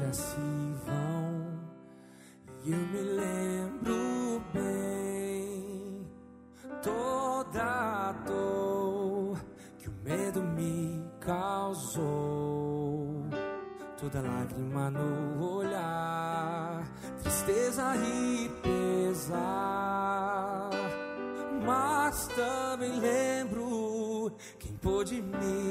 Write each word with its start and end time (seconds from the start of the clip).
já 0.00 0.12
se 0.12 0.40
vão. 0.86 1.60
E 2.64 2.72
eu 2.72 2.78
me 2.78 3.00
lembro 3.00 4.42
bem 4.52 6.06
toda 6.82 7.62
a 7.62 8.12
dor 8.26 9.38
que 9.78 9.88
o 9.88 9.92
medo 10.02 10.42
me 10.42 11.02
causou, 11.20 13.24
toda 13.98 14.20
lágrima 14.20 14.90
no 14.90 15.56
olhar, 15.56 16.82
tristeza 17.22 17.96
e 17.96 18.50
pesar, 18.62 19.38
mas 21.64 22.26
também 22.28 23.00
lembro 23.00 24.32
quem 24.58 24.74
pôde 24.74 25.22
me 25.22 25.69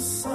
so 0.00 0.33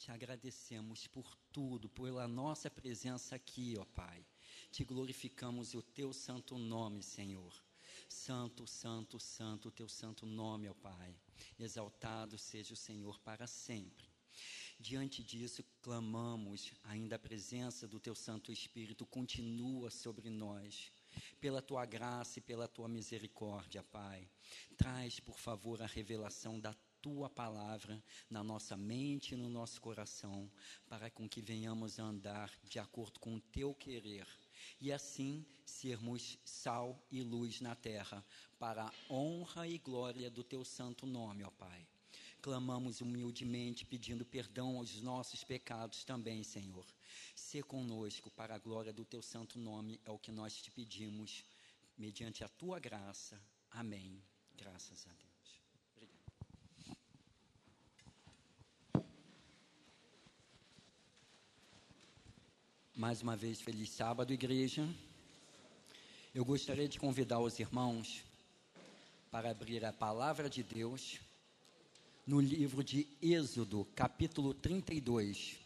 Te 0.00 0.10
agradecemos 0.10 1.06
por 1.06 1.36
tudo, 1.52 1.86
pela 1.86 2.26
nossa 2.26 2.70
presença 2.70 3.36
aqui, 3.36 3.74
ó 3.78 3.84
Pai. 3.84 4.26
Te 4.70 4.82
glorificamos 4.82 5.74
o 5.74 5.82
teu 5.82 6.10
santo 6.10 6.56
nome, 6.56 7.02
Senhor. 7.02 7.52
Santo, 8.08 8.66
santo, 8.66 9.20
santo, 9.20 9.68
o 9.68 9.70
teu 9.70 9.90
santo 9.90 10.24
nome, 10.24 10.70
ó 10.70 10.72
Pai. 10.72 11.14
Exaltado 11.58 12.38
seja 12.38 12.72
o 12.72 12.76
Senhor 12.78 13.20
para 13.20 13.46
sempre. 13.46 14.08
Diante 14.78 15.22
disso, 15.22 15.62
clamamos 15.82 16.72
ainda 16.84 17.16
a 17.16 17.18
presença 17.18 17.86
do 17.86 18.00
teu 18.00 18.14
Santo 18.14 18.50
Espírito 18.50 19.04
continua 19.04 19.90
sobre 19.90 20.30
nós. 20.30 20.90
Pela 21.38 21.60
tua 21.60 21.84
graça 21.84 22.38
e 22.38 22.42
pela 22.42 22.66
tua 22.66 22.88
misericórdia, 22.88 23.82
Pai, 23.82 24.26
traz, 24.78 25.20
por 25.20 25.38
favor, 25.38 25.82
a 25.82 25.86
revelação 25.86 26.58
da 26.58 26.74
tua 27.00 27.28
palavra 27.28 28.02
na 28.28 28.42
nossa 28.42 28.76
mente 28.76 29.34
e 29.34 29.36
no 29.36 29.48
nosso 29.48 29.80
coração, 29.80 30.50
para 30.88 31.10
com 31.10 31.28
que 31.28 31.40
venhamos 31.40 31.98
a 31.98 32.04
andar 32.04 32.50
de 32.64 32.78
acordo 32.78 33.18
com 33.18 33.36
o 33.36 33.40
teu 33.40 33.74
querer 33.74 34.26
e 34.80 34.92
assim 34.92 35.44
sermos 35.64 36.38
sal 36.44 37.00
e 37.10 37.22
luz 37.22 37.60
na 37.60 37.74
terra, 37.74 38.24
para 38.58 38.84
a 38.84 38.92
honra 39.08 39.66
e 39.66 39.78
glória 39.78 40.30
do 40.30 40.42
teu 40.42 40.64
santo 40.64 41.06
nome, 41.06 41.44
ó 41.44 41.50
Pai. 41.50 41.86
Clamamos 42.42 43.00
humildemente, 43.00 43.84
pedindo 43.84 44.24
perdão 44.24 44.78
aos 44.78 45.00
nossos 45.02 45.44
pecados 45.44 46.04
também, 46.04 46.42
Senhor. 46.42 46.86
Se 47.34 47.62
conosco 47.62 48.30
para 48.30 48.54
a 48.54 48.58
glória 48.58 48.92
do 48.92 49.04
teu 49.04 49.20
santo 49.22 49.58
nome, 49.58 50.00
é 50.04 50.10
o 50.10 50.18
que 50.18 50.32
nós 50.32 50.56
te 50.56 50.70
pedimos, 50.70 51.44
mediante 51.98 52.42
a 52.42 52.48
tua 52.48 52.78
graça. 52.80 53.40
Amém. 53.70 54.22
Graças 54.56 55.06
a 55.06 55.12
Deus. 55.12 55.60
Obrigado. 55.94 56.20
Mais 63.00 63.22
uma 63.22 63.34
vez, 63.34 63.62
feliz 63.62 63.88
sábado, 63.88 64.30
igreja. 64.30 64.86
Eu 66.34 66.44
gostaria 66.44 66.86
de 66.86 66.98
convidar 66.98 67.40
os 67.40 67.58
irmãos 67.58 68.22
para 69.30 69.50
abrir 69.50 69.82
a 69.86 69.90
palavra 69.90 70.50
de 70.50 70.62
Deus 70.62 71.18
no 72.26 72.42
livro 72.42 72.84
de 72.84 73.08
Êxodo, 73.22 73.86
capítulo 73.96 74.52
32. 74.52 75.56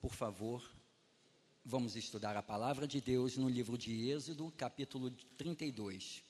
Por 0.00 0.14
favor, 0.14 0.66
vamos 1.62 1.94
estudar 1.94 2.38
a 2.38 2.42
palavra 2.42 2.88
de 2.88 2.98
Deus 2.98 3.36
no 3.36 3.46
livro 3.46 3.76
de 3.76 4.08
Êxodo, 4.08 4.50
capítulo 4.56 5.10
32. 5.36 6.22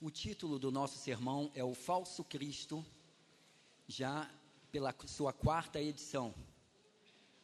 O 0.00 0.10
título 0.10 0.58
do 0.58 0.72
nosso 0.72 0.96
sermão 0.96 1.52
é 1.54 1.62
O 1.62 1.74
Falso 1.74 2.24
Cristo, 2.24 2.82
já 3.86 4.26
pela 4.72 4.94
sua 5.06 5.34
quarta 5.34 5.78
edição, 5.78 6.34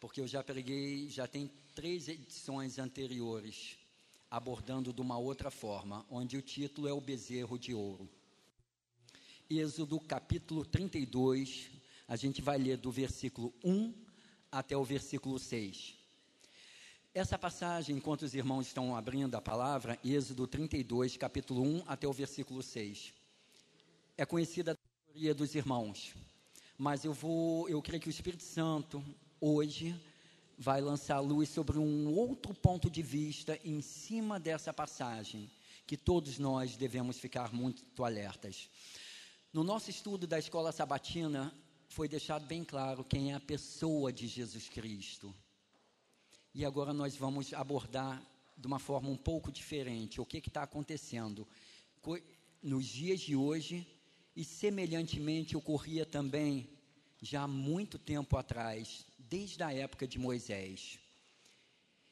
porque 0.01 0.21
eu 0.21 0.27
já 0.27 0.43
preguei, 0.43 1.11
já 1.11 1.27
tem 1.27 1.51
três 1.75 2.09
edições 2.09 2.79
anteriores, 2.79 3.77
abordando 4.31 4.95
de 4.95 5.01
uma 5.03 5.19
outra 5.19 5.51
forma, 5.51 6.07
onde 6.11 6.39
o 6.39 6.43
título 6.43 6.89
é 6.89 6.93
O 6.93 7.01
Bezerro 7.01 7.59
de 7.59 7.75
Ouro. 7.75 8.09
Êxodo 9.49 10.01
capítulo 10.01 10.65
32, 10.65 11.71
a 12.09 12.17
gente 12.17 12.41
vai 12.41 12.57
ler 12.57 12.79
do 12.79 12.91
versículo 12.91 13.53
1 13.63 13.93
até 14.51 14.75
o 14.75 14.83
versículo 14.83 15.39
6. 15.39 15.95
Essa 17.13 17.39
passagem, 17.39 17.97
enquanto 17.97 18.23
os 18.23 18.35
irmãos 18.35 18.69
estão 18.69 18.97
abrindo 18.97 19.35
a 19.35 19.41
palavra, 19.41 19.99
Êxodo 20.03 20.47
32, 20.47 21.19
capítulo 21.19 21.63
1 21.63 21.83
até 21.87 22.09
o 22.09 22.13
versículo 22.13 22.63
6, 22.63 23.13
é 24.17 24.25
conhecida 24.25 24.73
da 24.73 24.81
maioria 25.09 25.35
dos 25.35 25.55
irmãos, 25.55 26.15
mas 26.79 27.05
eu 27.05 27.13
vou, 27.13 27.69
eu 27.69 27.83
creio 27.83 28.01
que 28.01 28.09
o 28.09 28.11
Espírito 28.11 28.45
Santo 28.45 29.05
hoje 29.41 29.99
vai 30.59 30.81
lançar 30.81 31.21
luz 31.21 31.49
sobre 31.49 31.79
um 31.79 32.15
outro 32.15 32.53
ponto 32.53 32.91
de 32.91 33.03
vista 33.03 33.59
em 33.65 33.81
cima 33.81 34.39
dessa 34.39 34.73
passagem, 34.75 35.51
que 35.87 35.97
todos 35.97 36.39
nós 36.39 36.77
devemos 36.77 37.19
ficar 37.19 37.53
muito 37.53 38.05
alertas. 38.05 38.69
No 39.53 39.65
nosso 39.65 39.89
estudo 39.89 40.27
da 40.27 40.39
escola 40.39 40.71
sabatina, 40.71 41.53
foi 41.89 42.07
deixado 42.07 42.47
bem 42.47 42.63
claro 42.63 43.03
quem 43.03 43.33
é 43.33 43.35
a 43.35 43.41
pessoa 43.41 44.13
de 44.13 44.29
Jesus 44.29 44.69
Cristo. 44.69 45.35
E 46.55 46.65
agora 46.65 46.93
nós 46.93 47.17
vamos 47.17 47.53
abordar 47.53 48.23
de 48.57 48.67
uma 48.67 48.79
forma 48.79 49.09
um 49.09 49.17
pouco 49.17 49.51
diferente 49.51 50.21
o 50.21 50.27
que 50.27 50.39
está 50.39 50.63
acontecendo 50.63 51.49
nos 52.63 52.87
dias 52.87 53.21
de 53.21 53.35
hoje 53.35 53.87
e 54.37 54.45
semelhantemente 54.45 55.57
ocorria 55.57 56.05
também 56.05 56.69
já 57.23 57.43
há 57.43 57.49
muito 57.49 57.99
tempo 57.99 58.37
atrás, 58.37 59.05
desde 59.31 59.63
a 59.63 59.73
época 59.73 60.09
de 60.09 60.19
Moisés. 60.19 60.99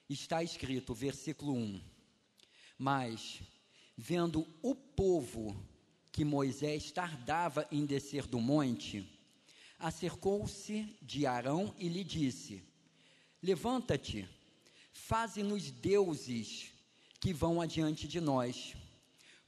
Está 0.09 0.43
escrito, 0.43 0.95
versículo 0.95 1.53
1: 1.53 1.81
Mas, 2.79 3.43
vendo 3.97 4.47
o 4.63 4.73
povo 4.75 5.55
que 6.13 6.25
Moisés 6.25 6.93
tardava 6.93 7.67
em 7.73 7.85
descer 7.85 8.25
do 8.25 8.41
monte, 8.41 9.05
acercou-se 9.81 10.97
de 11.03 11.27
Arão 11.27 11.75
e 11.77 11.89
lhe 11.89 12.05
disse: 12.05 12.63
Levanta-te, 13.43 14.27
faze-nos 14.93 15.73
deuses 15.73 16.73
que 17.21 17.33
vão 17.33 17.61
adiante 17.61 18.07
de 18.07 18.21
nós. 18.21 18.75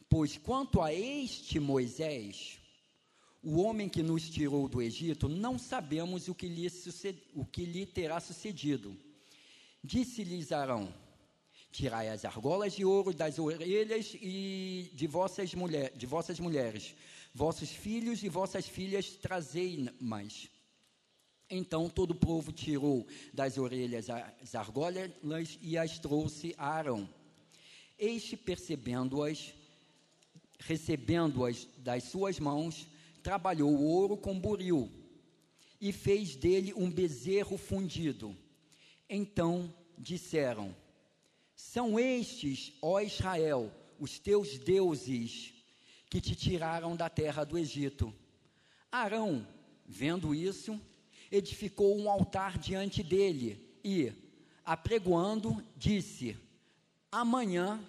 Pois 0.08 0.36
quanto 0.36 0.82
a 0.82 0.92
este 0.92 1.60
Moisés, 1.60 2.59
o 3.42 3.60
homem 3.60 3.88
que 3.88 4.02
nos 4.02 4.28
tirou 4.28 4.68
do 4.68 4.82
Egito, 4.82 5.28
não 5.28 5.58
sabemos 5.58 6.28
o 6.28 6.34
que 6.34 6.46
lhe, 6.46 6.68
o 7.34 7.44
que 7.44 7.64
lhe 7.64 7.86
terá 7.86 8.20
sucedido. 8.20 8.96
Disse-lhes 9.82 10.52
Arão: 10.52 10.92
Tirai 11.72 12.08
as 12.08 12.24
argolas 12.24 12.74
de 12.74 12.84
ouro 12.84 13.14
das 13.14 13.38
orelhas 13.38 14.14
e 14.20 14.90
de 14.92 15.06
vossas, 15.06 15.54
mulher, 15.54 15.96
de 15.96 16.04
vossas 16.04 16.38
mulheres, 16.38 16.94
vossos 17.34 17.70
filhos 17.70 18.22
e 18.22 18.28
vossas 18.28 18.66
filhas 18.66 19.10
trazei-mas. 19.10 20.50
Então 21.48 21.88
todo 21.88 22.10
o 22.10 22.14
povo 22.14 22.52
tirou 22.52 23.06
das 23.32 23.56
orelhas 23.56 24.08
as 24.10 24.54
argolas 24.54 25.10
e 25.62 25.78
as 25.78 25.98
trouxe 25.98 26.54
a 26.58 26.68
Arão. 26.68 27.08
Este, 27.98 28.36
percebendo-as, 28.36 29.52
recebendo-as 30.58 31.66
das 31.78 32.04
suas 32.04 32.38
mãos, 32.38 32.86
trabalhou 33.22 33.70
o 33.70 33.84
ouro 33.84 34.16
com 34.16 34.38
buril 34.38 34.90
e 35.80 35.92
fez 35.92 36.36
dele 36.36 36.74
um 36.74 36.90
bezerro 36.90 37.56
fundido. 37.56 38.36
Então 39.08 39.72
disseram: 39.98 40.74
São 41.54 41.98
estes, 41.98 42.72
ó 42.82 43.00
Israel, 43.00 43.72
os 43.98 44.18
teus 44.18 44.58
deuses 44.58 45.54
que 46.08 46.20
te 46.20 46.34
tiraram 46.34 46.96
da 46.96 47.08
terra 47.08 47.44
do 47.44 47.56
Egito. 47.56 48.12
Arão, 48.90 49.46
vendo 49.86 50.34
isso, 50.34 50.80
edificou 51.30 51.96
um 51.96 52.10
altar 52.10 52.58
diante 52.58 53.02
dele 53.02 53.78
e, 53.84 54.12
apregoando, 54.64 55.64
disse: 55.76 56.36
Amanhã 57.10 57.82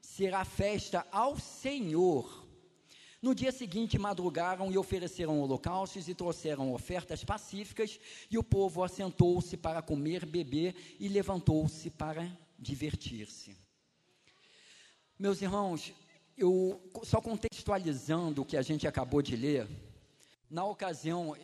será 0.00 0.44
festa 0.44 1.06
ao 1.10 1.38
Senhor 1.38 2.45
no 3.26 3.34
dia 3.34 3.50
seguinte, 3.50 3.98
madrugaram 3.98 4.70
e 4.70 4.78
ofereceram 4.78 5.40
holocaustos 5.40 6.08
e 6.08 6.14
trouxeram 6.14 6.72
ofertas 6.72 7.24
pacíficas, 7.24 7.98
e 8.30 8.38
o 8.38 8.44
povo 8.44 8.84
assentou-se 8.84 9.56
para 9.56 9.82
comer, 9.82 10.24
beber 10.24 10.76
e 11.00 11.08
levantou-se 11.08 11.90
para 11.90 12.30
divertir-se. 12.56 13.56
Meus 15.18 15.42
irmãos, 15.42 15.92
eu 16.38 16.80
só 17.02 17.20
contextualizando 17.20 18.42
o 18.42 18.44
que 18.44 18.56
a 18.56 18.62
gente 18.62 18.86
acabou 18.86 19.20
de 19.20 19.34
ler, 19.34 19.66
na 20.48 20.64
ocasião, 20.64 21.36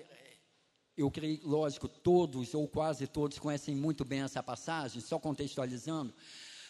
eu 0.96 1.10
creio, 1.10 1.40
lógico, 1.42 1.88
todos 1.88 2.54
ou 2.54 2.68
quase 2.68 3.08
todos 3.08 3.40
conhecem 3.40 3.74
muito 3.74 4.04
bem 4.04 4.20
essa 4.20 4.40
passagem, 4.40 5.00
só 5.00 5.18
contextualizando. 5.18 6.14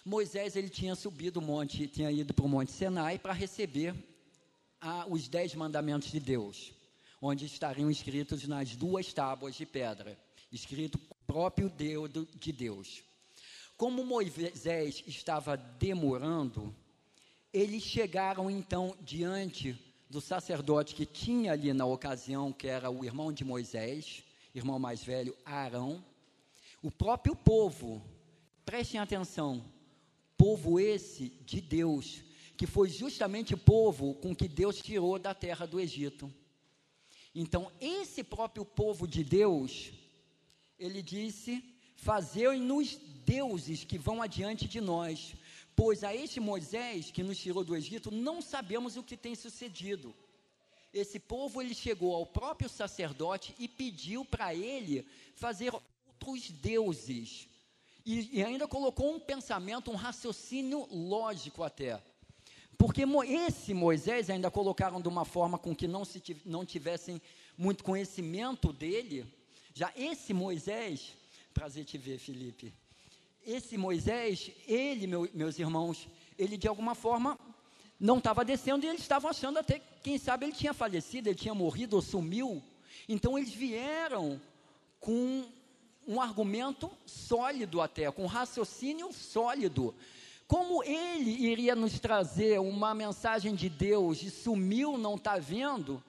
Moisés 0.07 0.57
ele 0.57 0.71
tinha 0.71 0.95
subido 0.95 1.39
o 1.39 1.43
monte, 1.43 1.87
tinha 1.87 2.11
ido 2.11 2.33
para 2.33 2.47
o 2.47 2.49
monte 2.49 2.73
Sinai 2.73 3.19
para 3.19 3.35
receber 3.35 3.95
a, 4.83 5.07
os 5.09 5.29
dez 5.29 5.55
mandamentos 5.55 6.11
de 6.11 6.19
Deus, 6.19 6.73
onde 7.21 7.47
estariam 7.47 7.89
escritos 7.89 8.47
nas 8.49 8.75
duas 8.75 9.13
tábuas 9.13 9.55
de 9.55 9.65
pedra, 9.65 10.19
escrito 10.51 10.99
próprio 11.25 11.71
Deus 11.71 12.11
de 12.35 12.53
Deus. 12.53 13.03
Como 13.77 14.05
Moisés 14.05 15.03
estava 15.07 15.57
demorando, 15.57 16.75
eles 17.53 17.83
chegaram 17.83 18.51
então 18.51 18.97
diante 19.01 19.79
do 20.11 20.21
sacerdote 20.21 20.95
que 20.95 21.07
tinha 21.07 21.53
ali 21.53 21.73
na 21.73 21.87
ocasião, 21.87 22.53
que 22.53 22.67
era 22.67 22.91
o 22.91 23.05
irmão 23.05 23.33
de 23.33 23.45
Moisés, 23.45 24.23
irmão 24.55 24.79
mais 24.79 25.03
velho, 25.03 25.35
Arão, 25.45 26.05
o 26.83 26.91
próprio 26.91 27.37
povo, 27.37 28.03
prestem 28.65 29.01
atenção, 29.01 29.65
povo 30.37 30.79
esse 30.79 31.29
de 31.47 31.61
Deus, 31.61 32.23
que 32.63 32.67
foi 32.69 32.89
justamente 32.89 33.55
o 33.55 33.59
povo 33.59 34.15
com 34.15 34.37
que 34.37 34.47
Deus 34.47 34.77
tirou 34.81 35.19
da 35.19 35.35
terra 35.35 35.67
do 35.67 35.81
Egito. 35.81 36.33
Então, 37.35 37.73
esse 37.81 38.23
próprio 38.23 38.65
povo 38.65 39.05
de 39.05 39.25
Deus, 39.25 39.91
ele 40.79 41.03
disse: 41.03 41.61
Fazei-nos 41.97 42.95
deuses 43.25 43.83
que 43.83 43.99
vão 43.99 44.23
adiante 44.23 44.69
de 44.69 44.81
nós, 44.81 45.35
Pois 45.75 46.05
a 46.05 46.15
este 46.15 46.39
Moisés 46.39 47.11
que 47.11 47.25
nos 47.25 47.37
tirou 47.39 47.65
do 47.65 47.75
Egito, 47.75 48.13
não 48.13 48.41
sabemos 48.41 48.97
o 48.97 49.03
que 49.03 49.17
tem 49.17 49.35
sucedido. 49.35 50.15
Esse 50.95 51.19
povo 51.19 51.61
ele 51.61 51.75
chegou 51.75 52.15
ao 52.15 52.25
próprio 52.25 52.69
sacerdote 52.69 53.57
e 53.59 53.67
pediu 53.67 54.25
para 54.25 54.55
ele 54.55 55.05
fazer 55.35 55.75
outros 55.75 56.49
deuses. 56.49 57.49
E, 58.07 58.39
e 58.39 58.45
ainda 58.45 58.69
colocou 58.69 59.13
um 59.13 59.19
pensamento, 59.19 59.91
um 59.91 59.97
raciocínio 59.97 60.87
lógico 60.93 61.65
até. 61.65 62.01
Porque 62.83 63.05
esse 63.29 63.73
Moisés 63.73 64.29
ainda 64.29 64.51
colocaram 64.51 65.01
de 65.01 65.07
uma 65.07 65.25
forma 65.25 65.57
com 65.57 65.73
que 65.73 65.87
não, 65.87 66.05
se, 66.05 66.21
não 66.45 66.67
tivessem 66.67 67.23
muito 67.57 67.85
conhecimento 67.85 68.73
dele. 68.73 69.25
Já 69.73 69.93
esse 69.95 70.35
Moisés, 70.35 71.17
prazer 71.55 71.85
te 71.85 71.97
ver, 71.97 72.19
Felipe. 72.19 72.75
Esse 73.47 73.79
Moisés, 73.79 74.51
ele, 74.67 75.07
meu, 75.07 75.31
meus 75.33 75.61
irmãos, 75.61 76.09
ele 76.37 76.57
de 76.57 76.67
alguma 76.67 76.97
forma 76.97 77.39
não 78.01 78.19
estava 78.19 78.45
descendo 78.45 78.85
e 78.85 78.89
eles 78.89 79.03
estavam 79.03 79.31
achando 79.31 79.61
até, 79.61 79.81
quem 80.03 80.19
sabe 80.19 80.47
ele 80.47 80.53
tinha 80.53 80.75
falecido, 80.75 81.29
ele 81.29 81.39
tinha 81.39 81.55
morrido 81.55 81.95
ou 81.95 82.03
sumiu. 82.03 82.61
Então 83.09 83.39
eles 83.39 83.53
vieram 83.55 84.41
com 84.99 85.45
um 86.05 86.21
argumento 86.21 86.91
sólido 87.07 87.81
até, 87.81 88.11
com 88.11 88.25
um 88.25 88.27
raciocínio 88.27 89.13
sólido. 89.13 89.95
Como 90.47 90.83
ele 90.85 91.31
iria 91.31 91.75
nos 91.75 91.99
trazer 91.99 92.61
uma 92.61 92.95
mensagem 92.95 93.55
de 93.55 93.69
Deus 93.69 94.23
e 94.23 94.31
sumiu, 94.31 94.99
não 94.99 95.15
está 95.15 95.39
vendo? 95.39 96.03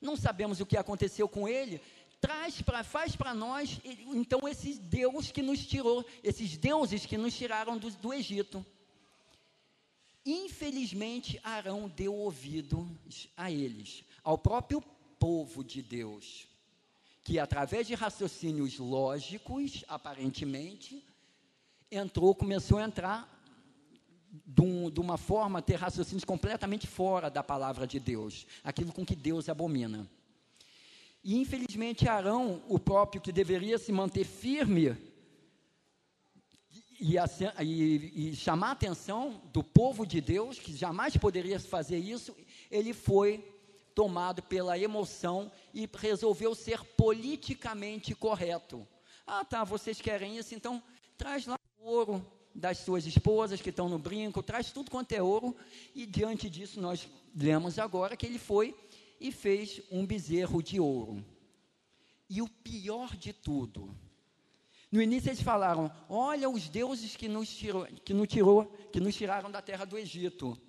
Não 0.00 0.16
sabemos 0.16 0.60
o 0.60 0.66
que 0.66 0.76
aconteceu 0.76 1.28
com 1.28 1.48
ele. 1.48 1.80
Traz 2.20 2.60
para, 2.60 2.82
faz 2.82 3.14
para 3.14 3.32
nós, 3.32 3.80
então, 3.84 4.48
esses 4.48 4.78
Deus 4.78 5.30
que 5.30 5.42
nos 5.42 5.64
tirou, 5.64 6.04
esses 6.22 6.56
deuses 6.56 7.06
que 7.06 7.16
nos 7.16 7.36
tiraram 7.36 7.78
do, 7.78 7.90
do 7.90 8.12
Egito. 8.12 8.64
Infelizmente, 10.26 11.40
Arão 11.42 11.88
deu 11.88 12.14
ouvidos 12.14 13.28
a 13.36 13.50
eles, 13.50 14.04
ao 14.22 14.36
próprio 14.36 14.82
povo 15.18 15.62
de 15.62 15.80
Deus, 15.80 16.48
que 17.22 17.38
através 17.38 17.86
de 17.86 17.94
raciocínios 17.94 18.78
lógicos, 18.78 19.84
aparentemente, 19.88 21.04
entrou, 21.90 22.34
começou 22.34 22.78
a 22.78 22.84
entrar 22.84 23.37
de, 24.30 24.62
um, 24.62 24.90
de, 24.90 25.00
uma 25.00 25.16
forma, 25.16 25.62
ter 25.62 25.76
raciocínios 25.76 26.24
completamente 26.24 26.86
fora 26.86 27.30
da 27.30 27.42
palavra 27.42 27.86
de 27.86 27.98
Deus, 27.98 28.46
aquilo 28.62 28.92
com 28.92 29.04
que 29.04 29.16
Deus 29.16 29.48
abomina. 29.48 30.08
E 31.22 31.36
infelizmente 31.36 32.08
Arão, 32.08 32.62
o 32.68 32.78
próprio 32.78 33.20
que 33.20 33.32
deveria 33.32 33.78
se 33.78 33.92
manter 33.92 34.24
firme 34.24 34.96
e, 37.00 37.16
e, 37.60 38.30
e 38.30 38.36
chamar 38.36 38.68
a 38.68 38.72
atenção 38.72 39.40
do 39.52 39.62
povo 39.62 40.06
de 40.06 40.20
Deus, 40.20 40.58
que 40.58 40.76
jamais 40.76 41.16
poderia 41.16 41.58
fazer 41.58 41.98
isso, 41.98 42.36
ele 42.70 42.92
foi 42.92 43.44
tomado 43.94 44.42
pela 44.42 44.78
emoção 44.78 45.50
e 45.74 45.88
resolveu 45.92 46.54
ser 46.54 46.84
politicamente 46.96 48.14
correto. 48.14 48.86
Ah, 49.26 49.44
tá, 49.44 49.64
vocês 49.64 50.00
querem 50.00 50.38
isso, 50.38 50.54
então 50.54 50.82
traz 51.16 51.46
lá 51.46 51.58
o 51.78 51.88
ouro, 51.88 52.26
das 52.58 52.78
suas 52.78 53.06
esposas 53.06 53.60
que 53.60 53.70
estão 53.70 53.88
no 53.88 54.00
brinco, 54.00 54.42
traz 54.42 54.72
tudo 54.72 54.90
quanto 54.90 55.12
é 55.12 55.22
ouro, 55.22 55.54
e 55.94 56.04
diante 56.04 56.50
disso 56.50 56.80
nós 56.80 57.08
lemos 57.34 57.78
agora 57.78 58.16
que 58.16 58.26
ele 58.26 58.38
foi 58.38 58.74
e 59.20 59.30
fez 59.30 59.80
um 59.92 60.04
bezerro 60.04 60.60
de 60.60 60.80
ouro. 60.80 61.24
E 62.28 62.42
o 62.42 62.48
pior 62.48 63.16
de 63.16 63.32
tudo, 63.32 63.96
no 64.90 65.00
início 65.00 65.28
eles 65.28 65.40
falaram: 65.40 65.90
olha 66.08 66.50
os 66.50 66.68
deuses 66.68 67.14
que 67.14 67.28
nos, 67.28 67.48
tirou, 67.48 67.86
que 68.04 68.12
nos 68.12 68.26
tirou, 68.26 68.66
que 68.92 68.98
nos 69.00 69.14
tiraram 69.14 69.50
da 69.50 69.62
terra 69.62 69.84
do 69.84 69.96
Egito. 69.96 70.60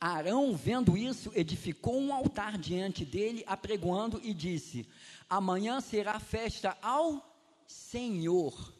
Arão, 0.00 0.54
vendo 0.56 0.96
isso, 0.96 1.32
edificou 1.34 1.98
um 1.98 2.12
altar 2.12 2.58
diante 2.58 3.04
dele, 3.04 3.44
apregoando 3.46 4.20
e 4.24 4.32
disse: 4.32 4.88
Amanhã 5.28 5.80
será 5.82 6.18
festa 6.18 6.76
ao 6.80 7.22
Senhor 7.66 8.75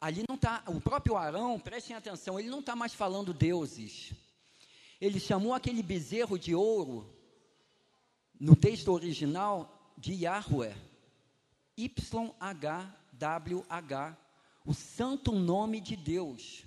ali 0.00 0.24
não 0.28 0.36
está, 0.36 0.62
o 0.66 0.80
próprio 0.80 1.16
Arão, 1.16 1.58
prestem 1.58 1.96
atenção, 1.96 2.38
ele 2.38 2.48
não 2.48 2.60
está 2.60 2.76
mais 2.76 2.94
falando 2.94 3.34
deuses. 3.34 4.12
Ele 5.00 5.18
chamou 5.20 5.54
aquele 5.54 5.82
bezerro 5.82 6.38
de 6.38 6.54
ouro, 6.54 7.12
no 8.38 8.54
texto 8.54 8.92
original, 8.92 9.92
de 9.96 10.12
Yahweh. 10.12 10.76
Y-H-W-H, 11.76 12.86
o 14.64 14.74
santo 14.74 15.32
nome 15.32 15.80
de 15.80 15.96
Deus. 15.96 16.64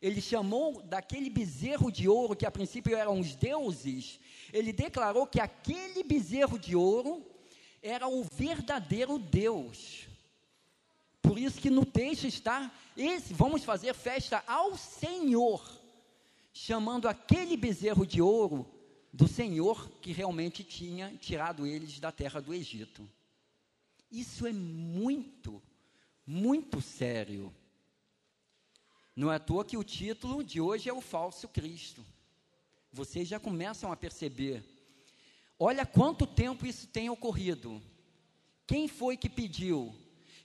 Ele 0.00 0.20
chamou 0.20 0.82
daquele 0.82 1.28
bezerro 1.28 1.90
de 1.90 2.08
ouro, 2.08 2.36
que 2.36 2.46
a 2.46 2.50
princípio 2.50 2.96
eram 2.96 3.20
os 3.20 3.34
deuses, 3.34 4.18
ele 4.52 4.72
declarou 4.72 5.26
que 5.26 5.40
aquele 5.40 6.02
bezerro 6.02 6.58
de 6.58 6.74
ouro 6.74 7.24
era 7.82 8.08
o 8.08 8.24
verdadeiro 8.24 9.18
Deus. 9.18 10.09
Por 11.22 11.38
isso 11.38 11.60
que 11.60 11.70
no 11.70 11.84
texto 11.84 12.26
está 12.26 12.70
esse, 12.96 13.32
vamos 13.32 13.64
fazer 13.64 13.94
festa 13.94 14.42
ao 14.46 14.76
Senhor, 14.76 15.62
chamando 16.52 17.08
aquele 17.08 17.56
bezerro 17.56 18.06
de 18.06 18.20
ouro 18.20 18.68
do 19.12 19.26
Senhor 19.26 19.90
que 20.00 20.12
realmente 20.12 20.62
tinha 20.62 21.16
tirado 21.16 21.66
eles 21.66 21.98
da 21.98 22.12
terra 22.12 22.40
do 22.40 22.54
Egito. 22.54 23.08
Isso 24.10 24.46
é 24.46 24.52
muito, 24.52 25.62
muito 26.26 26.80
sério. 26.80 27.54
Não 29.14 29.30
é 29.30 29.36
à 29.36 29.38
toa 29.38 29.64
que 29.64 29.76
o 29.76 29.84
título 29.84 30.42
de 30.42 30.60
hoje 30.60 30.88
é 30.88 30.92
o 30.92 31.00
falso 31.00 31.46
Cristo. 31.48 32.04
Vocês 32.92 33.28
já 33.28 33.38
começam 33.38 33.92
a 33.92 33.96
perceber. 33.96 34.64
Olha 35.58 35.84
quanto 35.84 36.26
tempo 36.26 36.66
isso 36.66 36.86
tem 36.88 37.10
ocorrido. 37.10 37.82
Quem 38.66 38.88
foi 38.88 39.16
que 39.16 39.28
pediu? 39.28 39.94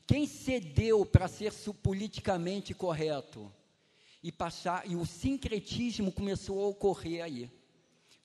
Quem 0.08 0.28
cedeu 0.28 1.06
para 1.06 1.28
ser 1.28 1.52
politicamente 1.82 2.74
correto? 2.74 3.52
E 4.22 4.32
passar, 4.32 4.90
e 4.90 4.96
o 4.96 5.06
sincretismo 5.06 6.12
começou 6.12 6.64
a 6.64 6.68
ocorrer 6.68 7.24
aí, 7.24 7.52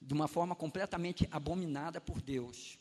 de 0.01 0.15
uma 0.15 0.27
forma 0.27 0.55
completamente 0.55 1.29
abominada 1.31 2.01
por 2.01 2.23
Deus. 2.23 2.79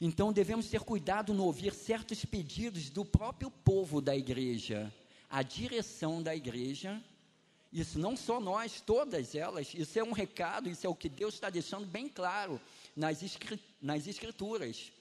Então 0.00 0.32
devemos 0.32 0.68
ter 0.68 0.80
cuidado 0.80 1.32
no 1.32 1.44
ouvir 1.44 1.72
certos 1.72 2.24
pedidos 2.24 2.90
do 2.90 3.04
próprio 3.04 3.50
povo 3.50 4.00
da 4.00 4.14
igreja, 4.14 4.92
a 5.30 5.42
direção 5.42 6.22
da 6.22 6.34
igreja. 6.34 7.02
Isso 7.72 7.98
não 7.98 8.16
só 8.16 8.38
nós, 8.38 8.80
todas 8.80 9.34
elas, 9.34 9.74
isso 9.74 9.98
é 9.98 10.04
um 10.04 10.12
recado, 10.12 10.68
isso 10.68 10.86
é 10.86 10.90
o 10.90 10.94
que 10.94 11.08
Deus 11.08 11.34
está 11.34 11.50
deixando 11.50 11.86
bem 11.86 12.08
claro 12.08 12.60
nas, 12.94 13.18
nas 13.80 14.06
escrituras. 14.06 14.92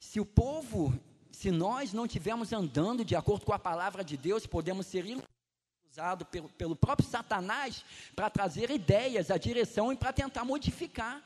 Se 0.00 0.18
o 0.18 0.26
povo 0.26 0.98
se 1.38 1.52
nós 1.52 1.92
não 1.92 2.04
estivermos 2.04 2.52
andando 2.52 3.04
de 3.04 3.14
acordo 3.14 3.46
com 3.46 3.52
a 3.52 3.60
palavra 3.60 4.02
de 4.02 4.16
Deus, 4.16 4.44
podemos 4.44 4.88
ser 4.88 5.04
usados 5.88 6.26
pelo, 6.26 6.48
pelo 6.48 6.74
próprio 6.74 7.08
Satanás 7.08 7.84
para 8.16 8.28
trazer 8.28 8.72
ideias, 8.72 9.30
a 9.30 9.38
direção 9.38 9.92
e 9.92 9.96
para 9.96 10.12
tentar 10.12 10.44
modificar 10.44 11.22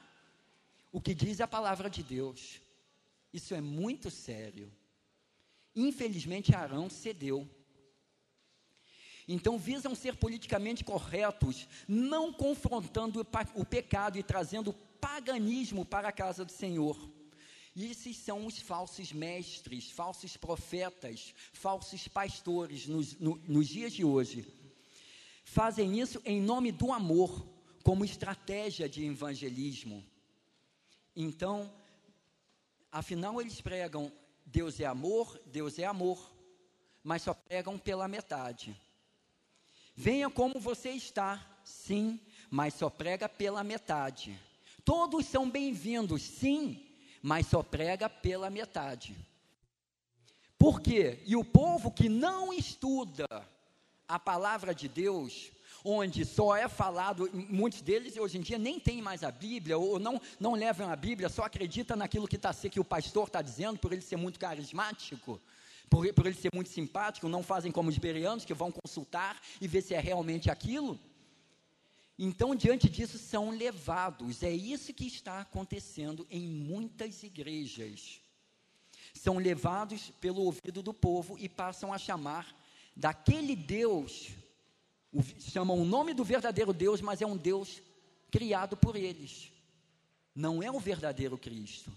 o 0.92 1.00
que 1.00 1.14
diz 1.14 1.40
a 1.40 1.49
palavra 1.49 1.88
de 1.88 2.02
Deus. 2.02 2.61
Isso 3.33 3.54
é 3.54 3.62
muito 3.62 4.11
sério. 4.11 4.71
Infelizmente, 5.75 6.54
Arão 6.54 6.90
cedeu. 6.90 7.49
Então, 9.26 9.57
visam 9.57 9.95
ser 9.95 10.16
politicamente 10.16 10.85
corretos, 10.85 11.66
não 11.88 12.31
confrontando 12.35 13.26
o 13.54 13.64
pecado 13.64 14.19
e 14.19 14.23
trazendo 14.23 14.75
paganismo 15.00 15.87
para 15.87 16.09
a 16.09 16.12
casa 16.12 16.45
do 16.45 16.52
Senhor. 16.52 16.99
E 17.75 17.87
esses 17.87 18.17
são 18.19 18.47
os 18.47 18.59
falsos 18.59 19.12
mestres, 19.12 19.91
falsos 19.91 20.37
profetas, 20.37 21.35
falsos 21.52 22.07
pastores 22.07 22.87
nos, 22.87 23.19
no, 23.19 23.37
nos 23.49 23.67
dias 23.67 23.93
de 23.93 24.05
hoje. 24.05 24.47
Fazem 25.45 25.99
isso 25.99 26.21
em 26.25 26.41
nome 26.41 26.71
do 26.71 26.93
amor, 26.93 27.47
como 27.83 28.05
estratégia 28.05 28.88
de 28.88 29.05
evangelismo. 29.05 30.05
Então, 31.17 31.73
afinal, 32.91 33.41
eles 33.41 33.61
pregam 33.61 34.12
Deus 34.45 34.81
é 34.81 34.85
amor, 34.85 35.41
Deus 35.47 35.79
é 35.79 35.85
amor, 35.85 36.31
mas 37.02 37.23
só 37.23 37.33
pregam 37.33 37.79
pela 37.79 38.07
metade. 38.07 38.79
Venha 39.97 40.29
como 40.29 40.61
você 40.61 40.91
está, 40.91 41.59
sim, 41.64 42.21
mas 42.50 42.75
só 42.75 42.91
prega 42.91 43.29
pela 43.29 43.64
metade. 43.64 44.38
Todos 44.85 45.26
são 45.26 45.49
bem-vindos, 45.49 46.23
sim, 46.23 46.92
mas 47.23 47.47
só 47.47 47.62
prega 47.62 48.11
pela 48.11 48.50
metade. 48.50 49.17
Por 50.59 50.81
quê? 50.81 51.21
E 51.25 51.37
o 51.37 51.45
povo 51.45 51.91
que 51.91 52.09
não 52.09 52.52
estuda 52.52 53.26
a 54.09 54.19
palavra 54.19 54.75
de 54.75 54.88
Deus, 54.88 55.50
onde 55.85 56.25
só 56.25 56.57
é 56.57 56.69
falado, 56.69 57.31
muitos 57.33 57.81
deles 57.81 58.17
hoje 58.17 58.38
em 58.38 58.41
dia 58.41 58.59
nem 58.59 58.79
têm 58.79 59.00
mais 59.00 59.23
a 59.23 59.31
Bíblia, 59.31 59.79
ou 59.79 59.99
não, 59.99 60.21
não 60.38 60.52
levam 60.55 60.91
a 60.91 60.97
Bíblia, 60.97 61.29
só 61.29 61.45
acredita 61.45 61.97
naquilo 61.97 62.29
que, 62.29 62.38
tá, 62.38 62.52
que 62.52 62.81
o 62.81 62.85
pastor 62.85 63.26
está 63.26 63.41
dizendo, 63.41 63.79
por 63.79 63.93
ele 63.93 64.02
ser 64.02 64.17
muito 64.17 64.38
carismático, 64.38 65.41
por, 65.88 66.12
por 66.12 66.26
ele 66.26 66.37
ser 66.37 66.50
muito 66.55 66.71
simpático, 66.71 67.29
não 67.29 67.43
fazem 67.43 67.73
como 67.73 67.88
os 67.88 67.99
bereanos, 67.99 68.45
que 68.45 68.55
vão 68.55 68.71
consultar 68.71 69.41
e 69.61 69.69
ver 69.69 69.83
se 69.83 69.95
é 69.95 70.00
realmente 70.00 70.50
aquilo. 70.50 70.99
Então, 72.19 72.54
diante 72.54 72.88
disso, 72.88 73.19
são 73.19 73.50
levados. 73.50 74.42
É 74.42 74.50
isso 74.50 74.92
que 74.92 75.07
está 75.07 75.40
acontecendo 75.40 76.26
em 76.31 76.47
muitas 76.47 77.23
igrejas. 77.23 78.21
São 79.14 79.38
levados 79.38 80.11
pelo 80.21 80.42
ouvido 80.42 80.83
do 80.83 80.92
povo 80.92 81.38
e 81.38 81.49
passam 81.49 81.92
a 81.92 81.99
chamar 81.99 82.54
daquele 82.95 83.57
Deus, 83.57 84.28
chamam 85.38 85.78
o 85.78 85.85
nome 85.85 86.14
do 86.14 86.25
verdadeiro 86.25 86.73
Deus, 86.73 87.00
mas 87.00 87.23
é 87.23 87.26
um 87.26 87.37
Deus 87.37 87.83
criado 88.31 88.76
por 88.76 88.97
eles. 88.97 89.50
Não 90.35 90.62
é 90.62 90.71
o 90.71 90.81
verdadeiro 90.81 91.37
Cristo. 91.37 91.92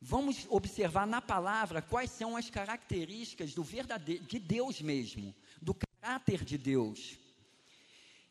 Vamos 0.00 0.46
observar 0.48 1.06
na 1.06 1.20
palavra 1.20 1.82
quais 1.82 2.10
são 2.10 2.36
as 2.36 2.48
características 2.48 3.52
do 3.52 3.64
verdadeiro 3.64 4.24
de 4.24 4.38
Deus 4.38 4.80
mesmo, 4.80 5.34
do 5.60 5.74
caráter 5.74 6.44
de 6.44 6.56
Deus. 6.56 7.18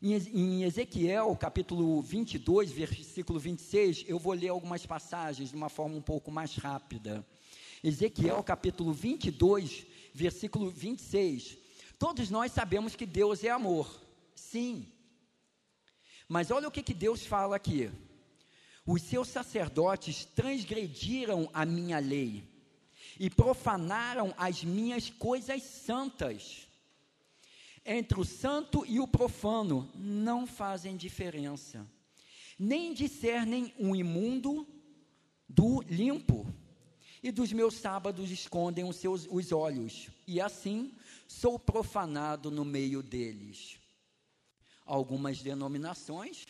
Em 0.00 0.62
Ezequiel, 0.62 1.34
capítulo 1.34 2.00
22, 2.00 2.70
versículo 2.70 3.36
26, 3.36 4.04
eu 4.06 4.16
vou 4.16 4.32
ler 4.32 4.46
algumas 4.46 4.86
passagens 4.86 5.50
de 5.50 5.56
uma 5.56 5.68
forma 5.68 5.96
um 5.96 6.00
pouco 6.00 6.30
mais 6.30 6.54
rápida. 6.54 7.26
Ezequiel, 7.82 8.40
capítulo 8.44 8.92
22, 8.92 9.84
versículo 10.14 10.70
26. 10.70 11.58
Todos 11.98 12.30
nós 12.30 12.52
sabemos 12.52 12.94
que 12.94 13.04
Deus 13.04 13.42
é 13.42 13.50
amor. 13.50 14.00
Sim. 14.36 14.86
Mas 16.28 16.52
olha 16.52 16.68
o 16.68 16.70
que, 16.70 16.80
que 16.80 16.94
Deus 16.94 17.26
fala 17.26 17.56
aqui. 17.56 17.90
Os 18.86 19.02
seus 19.02 19.26
sacerdotes 19.26 20.24
transgrediram 20.24 21.50
a 21.52 21.66
minha 21.66 21.98
lei 21.98 22.44
e 23.18 23.28
profanaram 23.28 24.32
as 24.38 24.62
minhas 24.62 25.10
coisas 25.10 25.60
santas 25.64 26.67
entre 27.88 28.20
o 28.20 28.24
santo 28.24 28.84
e 28.86 29.00
o 29.00 29.08
profano 29.08 29.90
não 29.94 30.46
fazem 30.46 30.94
diferença, 30.94 31.90
nem 32.58 32.92
discernem 32.92 33.72
o 33.78 33.96
imundo 33.96 34.68
do 35.48 35.80
limpo, 35.80 36.46
e 37.22 37.32
dos 37.32 37.50
meus 37.50 37.74
sábados 37.74 38.30
escondem 38.30 38.84
os 38.84 38.96
seus 38.96 39.26
os 39.30 39.50
olhos, 39.52 40.10
e 40.26 40.38
assim 40.38 40.94
sou 41.26 41.58
profanado 41.58 42.50
no 42.50 42.64
meio 42.64 43.02
deles. 43.02 43.78
Algumas 44.84 45.42
denominações, 45.42 46.46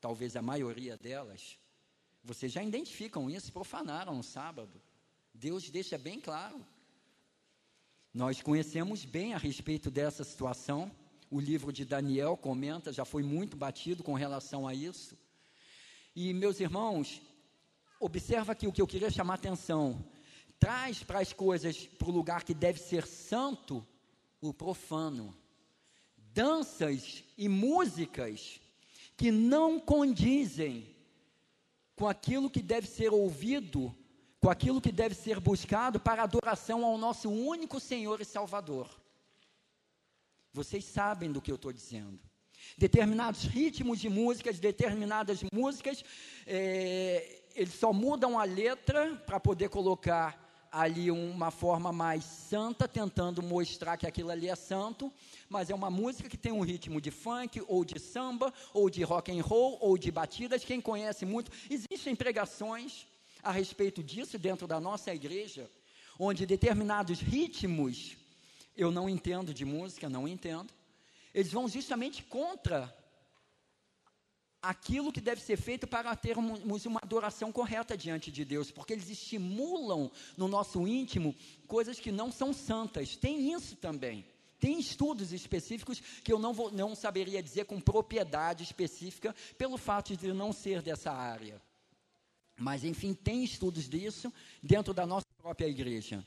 talvez 0.00 0.34
a 0.34 0.42
maioria 0.42 0.96
delas, 0.96 1.56
vocês 2.22 2.52
já 2.52 2.62
identificam 2.62 3.30
isso, 3.30 3.52
profanaram 3.52 4.18
o 4.18 4.24
sábado. 4.24 4.82
Deus 5.32 5.70
deixa 5.70 5.96
bem 5.96 6.20
claro 6.20 6.66
nós 8.12 8.40
conhecemos 8.40 9.04
bem 9.04 9.34
a 9.34 9.38
respeito 9.38 9.90
dessa 9.90 10.24
situação. 10.24 10.90
O 11.30 11.38
livro 11.38 11.72
de 11.72 11.84
Daniel 11.84 12.36
comenta, 12.36 12.92
já 12.92 13.04
foi 13.04 13.22
muito 13.22 13.56
batido 13.56 14.02
com 14.02 14.14
relação 14.14 14.66
a 14.66 14.74
isso. 14.74 15.16
E, 16.16 16.32
meus 16.32 16.58
irmãos, 16.58 17.20
observa 18.00 18.52
aqui 18.52 18.66
o 18.66 18.72
que 18.72 18.80
eu 18.80 18.86
queria 18.86 19.10
chamar 19.10 19.34
a 19.34 19.36
atenção. 19.36 20.04
Traz 20.58 21.02
para 21.02 21.20
as 21.20 21.32
coisas, 21.32 21.86
para 21.86 22.08
o 22.08 22.12
lugar 22.12 22.44
que 22.44 22.54
deve 22.54 22.80
ser 22.80 23.06
santo, 23.06 23.86
o 24.40 24.52
profano. 24.52 25.36
Danças 26.16 27.22
e 27.36 27.48
músicas 27.48 28.60
que 29.16 29.30
não 29.30 29.78
condizem 29.78 30.96
com 31.94 32.08
aquilo 32.08 32.48
que 32.48 32.62
deve 32.62 32.86
ser 32.86 33.12
ouvido 33.12 33.94
com 34.40 34.50
aquilo 34.50 34.80
que 34.80 34.92
deve 34.92 35.14
ser 35.14 35.40
buscado 35.40 35.98
para 35.98 36.22
adoração 36.22 36.84
ao 36.84 36.96
nosso 36.96 37.28
único 37.28 37.80
Senhor 37.80 38.20
e 38.20 38.24
Salvador. 38.24 38.88
Vocês 40.52 40.84
sabem 40.84 41.30
do 41.30 41.42
que 41.42 41.50
eu 41.50 41.56
estou 41.56 41.72
dizendo. 41.72 42.18
Determinados 42.76 43.44
ritmos 43.44 43.98
de 43.98 44.08
músicas, 44.08 44.58
determinadas 44.58 45.40
músicas, 45.52 46.04
é, 46.46 47.42
eles 47.54 47.74
só 47.74 47.92
mudam 47.92 48.38
a 48.38 48.44
letra 48.44 49.16
para 49.26 49.40
poder 49.40 49.68
colocar 49.68 50.46
ali 50.70 51.10
uma 51.10 51.50
forma 51.50 51.92
mais 51.92 52.24
santa, 52.24 52.86
tentando 52.86 53.42
mostrar 53.42 53.96
que 53.96 54.06
aquilo 54.06 54.30
ali 54.30 54.48
é 54.48 54.54
santo, 54.54 55.12
mas 55.48 55.70
é 55.70 55.74
uma 55.74 55.90
música 55.90 56.28
que 56.28 56.36
tem 56.36 56.52
um 56.52 56.60
ritmo 56.60 57.00
de 57.00 57.10
funk, 57.10 57.62
ou 57.66 57.84
de 57.84 57.98
samba, 57.98 58.52
ou 58.74 58.90
de 58.90 59.02
rock 59.02 59.32
and 59.32 59.42
roll, 59.42 59.78
ou 59.80 59.96
de 59.96 60.10
batidas. 60.10 60.64
Quem 60.64 60.80
conhece 60.80 61.24
muito, 61.24 61.50
existem 61.70 62.14
pregações 62.14 63.06
a 63.42 63.52
respeito 63.52 64.02
disso 64.02 64.38
dentro 64.38 64.66
da 64.66 64.80
nossa 64.80 65.14
igreja, 65.14 65.70
onde 66.18 66.46
determinados 66.46 67.20
ritmos, 67.20 68.16
eu 68.76 68.90
não 68.90 69.08
entendo 69.08 69.54
de 69.54 69.64
música, 69.64 70.08
não 70.08 70.26
entendo, 70.26 70.72
eles 71.34 71.52
vão 71.52 71.68
justamente 71.68 72.22
contra 72.22 72.94
aquilo 74.60 75.12
que 75.12 75.20
deve 75.20 75.40
ser 75.40 75.56
feito 75.56 75.86
para 75.86 76.14
termos 76.16 76.84
uma 76.84 77.00
adoração 77.02 77.52
correta 77.52 77.96
diante 77.96 78.30
de 78.30 78.44
Deus, 78.44 78.70
porque 78.70 78.92
eles 78.92 79.08
estimulam 79.08 80.10
no 80.36 80.48
nosso 80.48 80.86
íntimo 80.86 81.34
coisas 81.66 82.00
que 82.00 82.10
não 82.10 82.32
são 82.32 82.52
santas. 82.52 83.16
Tem 83.16 83.52
isso 83.52 83.76
também. 83.76 84.26
Tem 84.58 84.78
estudos 84.78 85.32
específicos 85.32 86.00
que 86.00 86.32
eu 86.32 86.38
não, 86.38 86.52
vou, 86.52 86.72
não 86.72 86.94
saberia 86.94 87.42
dizer 87.42 87.66
com 87.66 87.80
propriedade 87.80 88.64
específica, 88.64 89.34
pelo 89.56 89.76
fato 89.76 90.16
de 90.16 90.32
não 90.32 90.52
ser 90.52 90.82
dessa 90.82 91.12
área. 91.12 91.62
Mas, 92.58 92.84
enfim, 92.84 93.14
tem 93.14 93.44
estudos 93.44 93.88
disso 93.88 94.32
dentro 94.62 94.92
da 94.92 95.06
nossa 95.06 95.26
própria 95.38 95.66
igreja. 95.66 96.26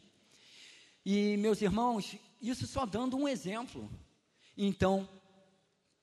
E, 1.06 1.36
meus 1.38 1.62
irmãos, 1.62 2.16
isso 2.42 2.66
só 2.66 2.86
dando 2.86 3.18
um 3.18 3.28
exemplo. 3.28 3.90
Então, 4.58 5.08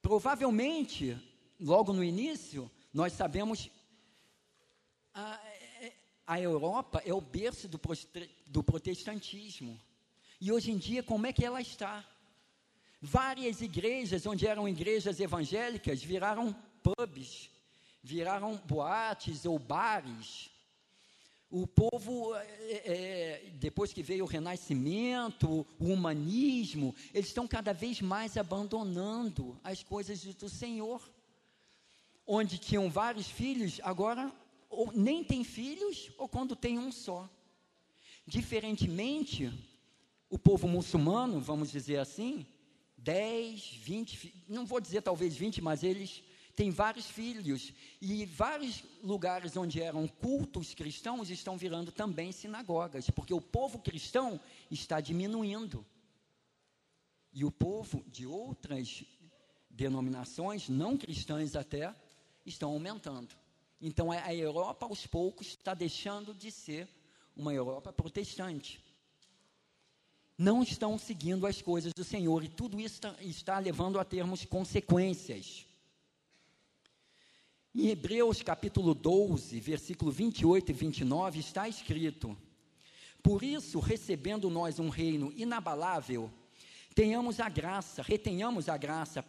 provavelmente, 0.03 1.17
logo 1.59 1.93
no 1.93 2.05
início, 2.05 2.71
nós 2.93 3.13
sabemos 3.13 3.71
a, 5.15 5.41
a 6.27 6.41
Europa 6.41 7.03
é 7.05 7.15
o 7.15 7.21
berço 7.21 7.67
do, 7.67 7.81
do 8.47 8.63
protestantismo. 8.63 9.81
E 10.41 10.53
hoje 10.53 10.71
em 10.71 10.77
dia, 10.77 11.03
como 11.03 11.27
é 11.27 11.33
que 11.33 11.45
ela 11.45 11.61
está? 11.61 12.05
Várias 13.01 13.61
igrejas, 13.61 14.27
onde 14.27 14.47
eram 14.47 14.69
igrejas 14.69 15.21
evangélicas, 15.21 16.03
viraram 16.03 16.55
pubs, 16.83 17.51
viraram 18.03 18.57
boates 18.67 19.45
ou 19.45 19.59
bares. 19.59 20.51
O 21.51 21.67
povo, 21.67 22.35
é, 22.35 22.45
é, 22.85 23.51
depois 23.55 23.93
que 23.93 24.03
veio 24.03 24.25
o 24.25 24.29
renascimento, 24.29 25.67
o 25.79 25.87
humanismo, 25.87 26.95
eles 27.15 27.29
estão 27.29 27.49
cada 27.49 27.73
vez 27.73 28.03
mais 28.03 28.37
abandonando 28.37 29.59
as 29.65 29.83
coisas 29.83 30.23
do 30.35 30.49
Senhor. 30.49 31.01
Onde 32.27 32.59
tinham 32.59 32.91
vários 32.91 33.31
filhos, 33.31 33.81
agora 33.83 34.31
ou 34.69 34.93
nem 34.93 35.25
tem 35.25 35.43
filhos, 35.43 36.11
ou 36.19 36.29
quando 36.29 36.55
tem 36.55 36.79
um 36.79 36.93
só. 36.93 37.29
Diferentemente, 38.27 39.51
o 40.29 40.39
povo 40.39 40.69
muçulmano, 40.69 41.41
vamos 41.41 41.71
dizer 41.73 41.99
assim, 41.99 42.47
10, 42.99 43.79
20, 43.81 44.45
não 44.47 44.67
vou 44.67 44.81
dizer 44.81 45.01
talvez 45.01 45.35
20, 45.35 45.63
mas 45.63 45.83
eles 45.83 46.23
tem 46.59 46.73
vários 46.73 47.07
filhos 47.07 47.73
e 48.01 48.27
vários 48.27 48.83
lugares 49.01 49.57
onde 49.57 49.81
eram 49.81 50.09
cultos 50.09 50.75
cristãos 50.75 51.31
estão 51.31 51.57
virando 51.57 51.93
também 51.93 52.33
sinagogas, 52.33 53.09
porque 53.11 53.33
o 53.33 53.41
povo 53.41 53.79
cristão 53.79 54.41
está 54.69 55.01
diminuindo. 55.01 55.87
E 57.33 57.45
o 57.45 57.53
povo 57.53 58.03
de 58.09 58.27
outras 58.27 59.05
denominações, 59.71 60.69
não 60.69 60.97
cristãs 60.97 61.55
até, 61.55 61.95
estão 62.45 62.71
aumentando. 62.73 63.37
Então 63.81 64.11
a 64.11 64.35
Europa, 64.35 64.85
aos 64.85 65.07
poucos, 65.07 65.47
está 65.47 65.75
deixando 65.75 66.35
de 66.35 66.51
ser 66.51 66.89
uma 67.37 67.55
Europa 67.55 67.93
protestante. 67.93 68.83
Não 70.37 70.65
estão 70.65 70.99
seguindo 70.99 71.47
as 71.47 71.63
coisas 71.63 71.93
do 71.95 72.03
Senhor 72.03 72.43
e 72.43 72.49
tudo 72.49 72.81
isso 72.81 72.97
está, 72.97 73.15
está 73.23 73.59
levando 73.61 74.01
a 74.01 74.05
termos 74.05 74.45
consequências. 74.45 75.68
Em 77.75 77.89
Hebreus 77.89 78.43
capítulo 78.43 78.95
12, 78.95 79.61
versículo 79.61 80.11
28 80.11 80.71
e 80.71 80.73
29 80.73 81.39
está 81.39 81.69
escrito: 81.69 82.37
Por 83.23 83.43
isso, 83.43 83.79
recebendo 83.79 84.49
nós 84.49 84.79
um 84.79 84.89
reino 84.89 85.31
inabalável, 85.37 86.31
tenhamos 86.95 87.41
a 87.41 87.49
graça, 87.49 88.03
retenhamos 88.03 88.71
a 88.71 88.77
graça 88.79 89.23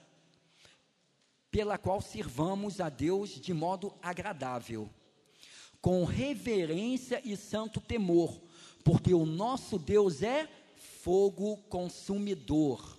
pela 1.52 1.78
qual 1.78 2.00
sirvamos 2.00 2.80
a 2.80 2.88
Deus 2.88 3.32
de 3.32 3.54
modo 3.54 3.94
agradável, 4.02 4.90
com 5.82 6.06
reverência 6.06 7.22
e 7.26 7.36
santo 7.36 7.82
temor, 7.82 8.42
porque 8.86 9.14
o 9.14 9.26
nosso 9.26 9.78
Deus 9.78 10.24
é 10.24 10.48
fogo 10.78 11.58
consumidor. 11.64 12.98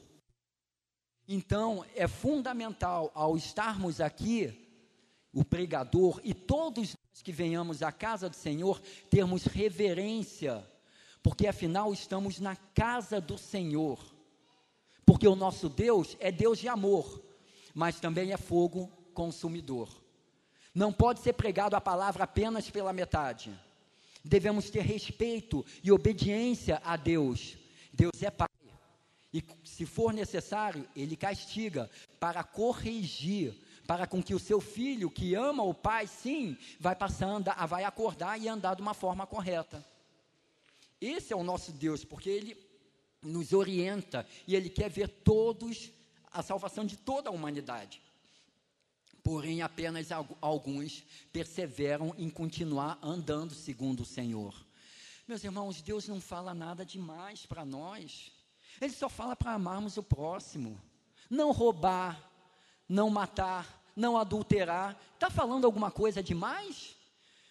Então, 1.27 1.83
é 1.95 2.07
fundamental 2.07 3.11
ao 3.15 3.39
estarmos 3.39 4.03
aqui 4.03 4.69
o 5.33 5.45
pregador 5.45 6.21
e 6.25 6.35
todos 6.35 6.97
nós 6.97 7.23
que 7.23 7.33
venhamos 7.33 7.83
à 7.83 7.93
casa 7.93 8.29
do 8.29 8.37
Senhor 8.37 8.81
termos 9.09 9.45
reverência, 9.45 10.67
porque 11.23 11.47
afinal 11.47 11.93
estamos 11.93 12.41
na 12.41 12.57
casa 12.57 13.21
do 13.21 13.39
Senhor. 13.39 13.99
Porque 15.05 15.27
o 15.27 15.37
nosso 15.37 15.69
Deus 15.69 16.17
é 16.21 16.31
Deus 16.31 16.59
de 16.59 16.69
amor, 16.69 17.23
mas 17.75 18.01
também 18.01 18.33
é 18.33 18.37
fogo 18.37 18.87
consumidor. 19.13 19.89
Não 20.75 20.93
pode 20.93 21.21
ser 21.21 21.33
pregado 21.33 21.75
a 21.75 21.81
palavra 21.81 22.25
apenas 22.25 22.71
pela 22.71 22.93
metade. 22.93 23.53
Devemos 24.25 24.71
ter 24.71 24.83
respeito 24.83 25.65
e 25.83 25.91
obediência 25.91 26.81
a 26.85 26.97
Deus. 26.97 27.57
Deus 27.93 28.23
é 28.23 28.31
Pai. 28.31 28.49
E 29.33 29.45
se 29.65 29.87
for 29.87 30.13
necessário, 30.13 30.89
Ele 30.95 31.17
castiga 31.17 31.89
para 32.19 32.43
corrigir, 32.43 33.55
para 33.87 34.07
com 34.07 34.23
que 34.23 34.35
o 34.35 34.39
seu 34.39 34.61
filho 34.61 35.11
que 35.11 35.35
ama 35.35 35.63
o 35.63 35.75
Pai, 35.75 36.07
sim, 36.07 36.57
vai 36.79 36.95
passar, 36.95 37.41
vai 37.67 37.85
acordar 37.85 38.41
e 38.41 38.49
andar 38.49 38.75
de 38.75 38.83
uma 38.83 38.95
forma 38.95 39.27
correta. 39.27 39.85
Esse 41.01 41.33
é 41.33 41.37
o 41.37 41.43
nosso 41.43 41.73
Deus, 41.73 42.05
porque 42.05 42.29
Ele 42.31 42.57
nos 43.23 43.53
orienta 43.53 44.27
e 44.47 44.55
Ele 44.55 44.69
quer 44.69 44.91
ver 44.91 45.09
todos, 45.09 45.91
a 46.31 46.43
salvação 46.43 46.85
de 46.85 46.97
toda 46.97 47.29
a 47.29 47.33
humanidade. 47.33 48.01
Porém, 49.23 49.61
apenas 49.63 50.09
alguns 50.41 51.05
perseveram 51.33 52.15
em 52.17 52.31
continuar 52.31 52.99
andando 53.03 53.55
segundo 53.55 54.01
o 54.01 54.07
Senhor. 54.07 54.55
Meus 55.29 55.45
irmãos, 55.45 55.83
Deus 55.83 56.09
não 56.09 56.21
fala 56.21 56.55
nada 56.55 56.85
demais 56.85 57.47
para 57.47 57.65
nós. 57.65 58.33
Ele 58.81 58.93
só 58.93 59.09
fala 59.09 59.37
para 59.37 59.53
amarmos 59.53 59.97
o 59.97 60.03
próximo. 60.03 60.81
Não 61.29 61.53
roubar, 61.53 62.30
não 62.91 63.09
matar, 63.09 63.81
não 63.95 64.19
adulterar. 64.19 65.01
Está 65.15 65.31
falando 65.31 65.65
alguma 65.65 65.93
coisa 65.93 66.21
demais? 66.21 66.97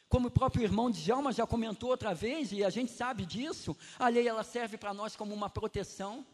Como 0.10 0.28
o 0.28 0.32
próprio 0.32 0.64
irmão 0.64 0.92
Djalma 0.92 1.32
já 1.32 1.48
comentou 1.48 1.92
outra 1.92 2.14
vez, 2.14 2.52
e 2.52 2.62
a 2.62 2.70
gente 2.70 2.92
sabe 2.92 3.26
disso, 3.26 3.78
a 3.98 4.10
lei 4.10 4.28
ela 4.28 4.44
serve 4.44 4.78
para 4.78 4.94
nós 4.94 5.16
como 5.16 5.34
uma 5.34 5.50
proteção. 5.50 6.26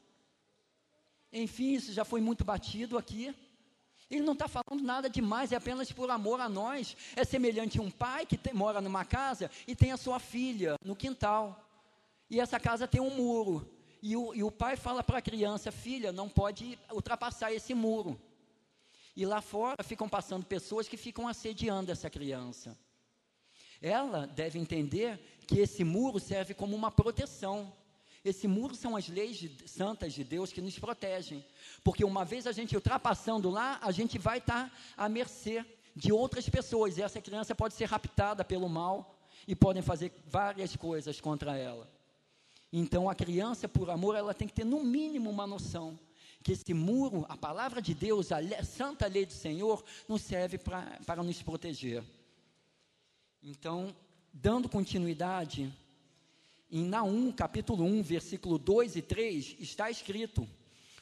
Enfim, 1.31 1.73
isso 1.73 1.93
já 1.93 2.03
foi 2.03 2.19
muito 2.19 2.43
batido 2.43 2.97
aqui. 2.97 3.35
Ele 4.09 4.21
não 4.21 4.33
está 4.33 4.47
falando 4.47 4.83
nada 4.83 5.07
demais, 5.07 5.51
é 5.51 5.55
apenas 5.55 5.91
por 5.91 6.09
amor 6.09 6.39
a 6.41 6.49
nós. 6.49 6.97
É 7.15 7.23
semelhante 7.23 7.77
a 7.77 7.83
um 7.83 7.91
pai 7.91 8.25
que 8.25 8.37
tem, 8.37 8.53
mora 8.53 8.81
numa 8.81 9.05
casa 9.05 9.51
e 9.67 9.75
tem 9.75 9.91
a 9.91 9.97
sua 9.97 10.19
filha 10.19 10.77
no 10.83 10.95
quintal. 10.95 11.63
E 12.27 12.39
essa 12.39 12.59
casa 12.59 12.87
tem 12.87 13.01
um 13.01 13.11
muro. 13.11 13.69
E 14.01 14.15
o, 14.15 14.33
e 14.33 14.43
o 14.43 14.51
pai 14.51 14.75
fala 14.75 15.03
para 15.03 15.19
a 15.19 15.21
criança: 15.21 15.71
Filha, 15.71 16.11
não 16.11 16.27
pode 16.29 16.79
ultrapassar 16.91 17.51
esse 17.51 17.73
muro. 17.73 18.19
E 19.15 19.25
lá 19.25 19.41
fora 19.41 19.81
ficam 19.83 20.09
passando 20.09 20.45
pessoas 20.45 20.87
que 20.87 20.97
ficam 20.97 21.27
assediando 21.27 21.91
essa 21.91 22.09
criança. 22.09 22.77
Ela 23.81 24.25
deve 24.25 24.59
entender 24.59 25.19
que 25.47 25.59
esse 25.59 25.83
muro 25.83 26.19
serve 26.19 26.53
como 26.53 26.75
uma 26.75 26.91
proteção. 26.91 27.71
Esse 28.23 28.47
muro 28.47 28.75
são 28.75 28.95
as 28.95 29.07
leis 29.07 29.37
de, 29.37 29.69
santas 29.69 30.11
de 30.13 30.23
Deus 30.23 30.51
que 30.51 30.59
nos 30.59 30.77
protegem. 30.77 31.45
Porque 31.83 32.03
uma 32.03 32.25
vez 32.25 32.45
a 32.47 32.51
gente 32.51 32.75
ultrapassando 32.75 33.49
lá, 33.49 33.79
a 33.81 33.91
gente 33.91 34.17
vai 34.17 34.39
estar 34.39 34.69
tá 34.69 34.77
à 34.97 35.07
mercê 35.07 35.63
de 35.95 36.11
outras 36.11 36.49
pessoas. 36.49 36.97
E 36.97 37.01
essa 37.01 37.21
criança 37.21 37.55
pode 37.55 37.73
ser 37.73 37.85
raptada 37.85 38.43
pelo 38.43 38.67
mal 38.67 39.15
e 39.47 39.55
podem 39.55 39.81
fazer 39.81 40.11
várias 40.27 40.75
coisas 40.75 41.21
contra 41.21 41.55
ela. 41.55 41.89
Então 42.73 43.09
a 43.09 43.15
criança, 43.15 43.69
por 43.69 43.89
amor, 43.89 44.15
ela 44.15 44.33
tem 44.33 44.47
que 44.47 44.53
ter 44.53 44.65
no 44.65 44.83
mínimo 44.83 45.29
uma 45.29 45.47
noção 45.47 45.97
que 46.45 46.51
esse 46.51 46.75
muro, 46.75 47.25
a 47.27 47.35
palavra 47.35 47.81
de 47.81 47.95
Deus, 47.95 48.31
a 48.31 48.39
santa 48.63 49.07
lei 49.07 49.25
do 49.25 49.33
Senhor, 49.33 49.83
nos 50.07 50.21
serve 50.21 50.59
pra, 50.59 50.99
para 51.03 51.23
nos 51.23 51.41
proteger. 51.41 52.03
Então, 53.41 53.95
dando 54.31 54.69
continuidade, 54.69 55.73
em 56.69 56.85
Naum, 56.85 57.31
capítulo 57.31 57.83
1, 57.83 58.03
versículo 58.03 58.59
2 58.59 58.95
e 58.95 59.01
3, 59.01 59.55
está 59.59 59.89
escrito: 59.89 60.47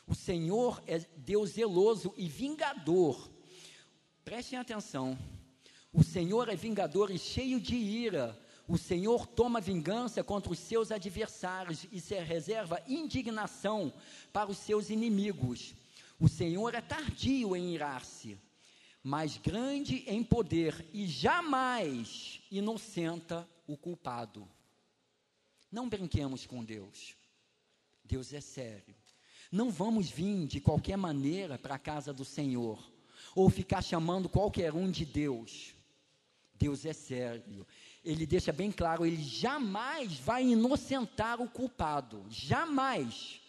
O 0.08 0.15
Senhor 0.15 0.82
é 0.88 0.99
Deus 1.17 1.49
zeloso 1.49 2.13
e 2.15 2.29
vingador. 2.29 3.29
Prestem 4.23 4.58
atenção. 4.58 5.19
O 5.91 6.06
Senhor 6.06 6.47
é 6.47 6.56
vingador 6.56 7.12
e 7.12 7.19
cheio 7.19 7.60
de 7.60 7.75
ira. 7.75 8.41
O 8.67 8.78
Senhor 8.78 9.28
toma 9.28 9.60
vingança 9.60 10.23
contra 10.23 10.52
os 10.52 10.60
seus 10.60 10.91
adversários 10.91 11.86
e 11.91 11.99
se 11.99 12.17
reserva 12.19 12.82
indignação 12.88 13.93
para 14.32 14.49
os 14.49 14.58
seus 14.58 14.89
inimigos. 14.89 15.73
O 16.19 16.30
Senhor 16.30 16.73
é 16.73 16.82
tardio 16.82 17.56
em 17.56 17.73
irar-se 17.73 18.38
mas 19.04 19.36
grande 19.38 20.06
em 20.08 20.23
poder 20.23 20.88
e 20.93 21.06
jamais 21.06 22.39
inocenta 22.49 23.47
o 23.67 23.76
culpado. 23.76 24.47
Não 25.69 25.89
brinquemos 25.89 26.45
com 26.45 26.63
Deus. 26.63 27.15
Deus 28.06 28.32
é 28.32 28.39
sério. 28.39 28.95
Não 29.52 29.69
vamos 29.69 30.10
vir 30.10 30.47
de 30.47 30.62
qualquer 30.62 30.95
maneira 30.95 31.58
para 31.58 31.76
a 31.76 31.80
casa 31.80 32.13
do 32.13 32.23
Senhor 32.23 32.80
ou 33.36 33.49
ficar 33.49 33.82
chamando 33.82 34.30
qualquer 34.30 34.73
um 34.73 34.89
de 34.89 35.06
Deus. 35.06 35.72
Deus 36.55 36.85
é 36.85 36.93
sério. 36.93 37.65
Ele 38.03 38.25
deixa 38.25 38.51
bem 38.51 38.71
claro, 38.71 39.05
ele 39.05 39.23
jamais 39.23 40.13
vai 40.19 40.43
inocentar 40.43 41.41
o 41.41 41.49
culpado, 41.49 42.25
jamais. 42.29 43.41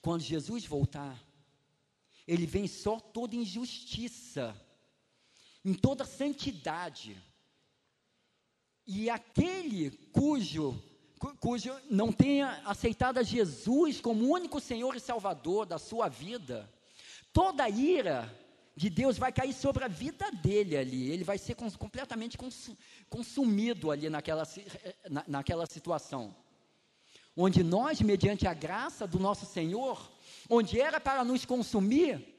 Quando 0.00 0.22
Jesus 0.22 0.64
voltar, 0.64 1.22
ele 2.26 2.46
vem 2.46 2.66
só 2.66 2.98
toda 2.98 3.36
injustiça, 3.36 4.54
em 5.64 5.74
toda 5.74 6.04
santidade. 6.04 7.16
E 8.86 9.08
aquele 9.08 9.90
cujo, 10.12 10.82
cujo 11.38 11.72
não 11.88 12.12
tenha 12.12 12.60
aceitado 12.64 13.18
a 13.18 13.22
Jesus 13.22 14.00
como 14.00 14.28
único 14.28 14.58
Senhor 14.58 14.96
e 14.96 15.00
Salvador 15.00 15.66
da 15.66 15.78
sua 15.78 16.08
vida, 16.08 16.68
toda 17.32 17.68
ira 17.68 18.41
de 18.74 18.88
Deus 18.88 19.18
vai 19.18 19.32
cair 19.32 19.52
sobre 19.52 19.84
a 19.84 19.88
vida 19.88 20.30
dele 20.30 20.76
ali, 20.76 21.10
ele 21.10 21.24
vai 21.24 21.38
ser 21.38 21.54
completamente 21.54 22.38
consumido 23.08 23.90
ali 23.90 24.08
naquela, 24.08 24.44
na, 25.10 25.24
naquela 25.26 25.66
situação. 25.66 26.34
Onde 27.36 27.62
nós, 27.62 28.00
mediante 28.00 28.46
a 28.46 28.54
graça 28.54 29.06
do 29.06 29.18
nosso 29.18 29.46
Senhor, 29.46 30.10
onde 30.48 30.80
era 30.80 31.00
para 31.00 31.24
nos 31.24 31.44
consumir, 31.44 32.32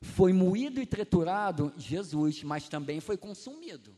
foi 0.00 0.32
moído 0.32 0.80
e 0.80 0.86
triturado 0.86 1.72
Jesus, 1.76 2.42
mas 2.42 2.68
também 2.68 3.00
foi 3.00 3.16
consumido. 3.16 3.96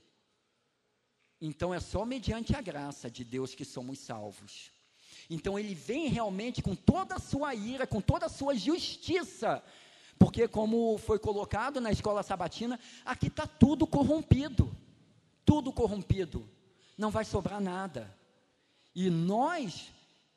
Então 1.40 1.72
é 1.72 1.80
só 1.80 2.04
mediante 2.04 2.54
a 2.54 2.60
graça 2.60 3.10
de 3.10 3.24
Deus 3.24 3.54
que 3.54 3.64
somos 3.64 3.98
salvos. 3.98 4.70
Então 5.28 5.58
ele 5.58 5.74
vem 5.74 6.08
realmente 6.08 6.60
com 6.60 6.74
toda 6.74 7.14
a 7.14 7.20
sua 7.20 7.54
ira, 7.54 7.86
com 7.86 8.00
toda 8.00 8.26
a 8.26 8.28
sua 8.28 8.54
justiça, 8.54 9.62
porque 10.20 10.46
como 10.46 10.98
foi 10.98 11.18
colocado 11.18 11.80
na 11.80 11.90
escola 11.90 12.22
sabatina, 12.22 12.78
aqui 13.06 13.28
está 13.28 13.46
tudo 13.46 13.86
corrompido, 13.86 14.70
tudo 15.46 15.72
corrompido, 15.72 16.46
não 16.98 17.10
vai 17.10 17.24
sobrar 17.24 17.58
nada. 17.58 18.14
E 18.94 19.08
nós, 19.08 19.90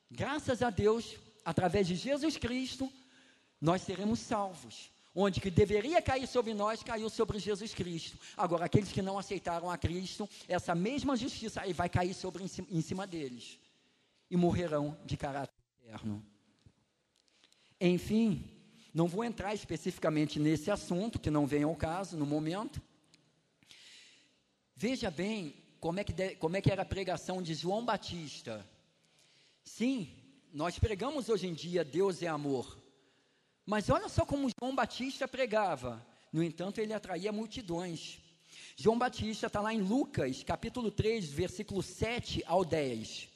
graças 0.10 0.62
a 0.62 0.70
Deus, 0.70 1.18
através 1.44 1.86
de 1.86 1.96
Jesus 1.96 2.38
Cristo, 2.38 2.90
nós 3.60 3.82
seremos 3.82 4.20
salvos. 4.20 4.90
Onde 5.14 5.42
que 5.42 5.52
deveria 5.52 6.02
cair 6.02 6.28
sobre 6.28 6.54
nós, 6.54 6.82
caiu 6.82 7.10
sobre 7.10 7.38
Jesus 7.38 7.74
Cristo. 7.74 8.18
Agora, 8.38 8.64
aqueles 8.64 8.90
que 8.90 9.02
não 9.02 9.20
aceitaram 9.20 9.70
a 9.70 9.78
Cristo, 9.78 10.30
essa 10.48 10.74
mesma 10.74 11.18
justiça 11.18 11.60
aí 11.60 11.74
vai 11.74 11.90
cair 11.90 12.14
sobre 12.14 12.42
em 12.42 12.48
cima, 12.48 12.68
em 12.72 12.82
cima 12.82 13.06
deles. 13.06 13.60
E 14.32 14.38
morrerão 14.38 14.98
de 15.06 15.18
caráter 15.18 15.54
eterno. 15.84 16.26
Enfim, 17.82 18.53
não 18.94 19.08
vou 19.08 19.24
entrar 19.24 19.54
especificamente 19.54 20.40
nesse 20.40 20.70
assunto, 20.70 21.20
que 21.20 21.32
não 21.32 21.48
vem 21.48 21.64
ao 21.64 21.76
caso 21.76 22.16
no 22.16 22.26
momento. 22.26 22.82
Veja 24.76 25.10
bem 25.10 25.56
como 25.80 26.00
é 26.00 26.04
que, 26.04 26.14
de, 26.14 26.36
como 26.36 26.56
é 26.56 26.62
que 26.62 26.72
era 26.72 26.84
a 26.84 26.86
pregação 26.86 27.42
de 27.42 27.56
João 27.56 27.84
Batista. 27.84 28.70
Sim, 29.64 30.14
nós 30.54 30.78
pregamos 30.78 31.28
hoje 31.30 31.48
em 31.48 31.54
dia 31.54 31.84
Deus 31.84 32.22
é 32.22 32.28
amor. 32.28 32.78
Mas 33.66 33.90
olha 33.90 34.10
só 34.10 34.26
como 34.26 34.50
João 34.60 34.76
Batista 34.76 35.28
pregava. 35.28 36.06
No 36.32 36.44
entanto, 36.44 36.80
ele 36.80 36.94
atraía 36.94 37.32
multidões. 37.32 38.20
João 38.76 38.98
Batista 38.98 39.48
está 39.48 39.62
lá 39.62 39.74
em 39.74 39.82
Lucas, 39.82 40.44
capítulo 40.44 40.92
3, 40.92 41.32
versículo 41.32 41.82
7 41.82 42.44
ao 42.46 42.66
10. 42.66 43.30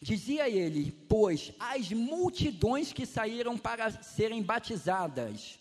Dizia 0.00 0.48
ele: 0.48 0.92
Pois 1.08 1.52
as 1.58 1.90
multidões 1.92 2.92
que 2.92 3.04
saíram 3.04 3.58
para 3.58 4.02
serem 4.02 4.42
batizadas. 4.42 5.58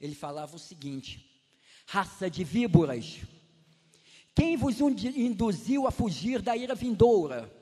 Ele 0.00 0.14
falava 0.14 0.56
o 0.56 0.58
seguinte: 0.58 1.24
Raça 1.86 2.28
de 2.28 2.42
víboras, 2.42 3.20
quem 4.34 4.56
vos 4.56 4.80
induziu 4.80 5.86
a 5.86 5.90
fugir 5.90 6.42
da 6.42 6.56
ira 6.56 6.74
vindoura? 6.74 7.52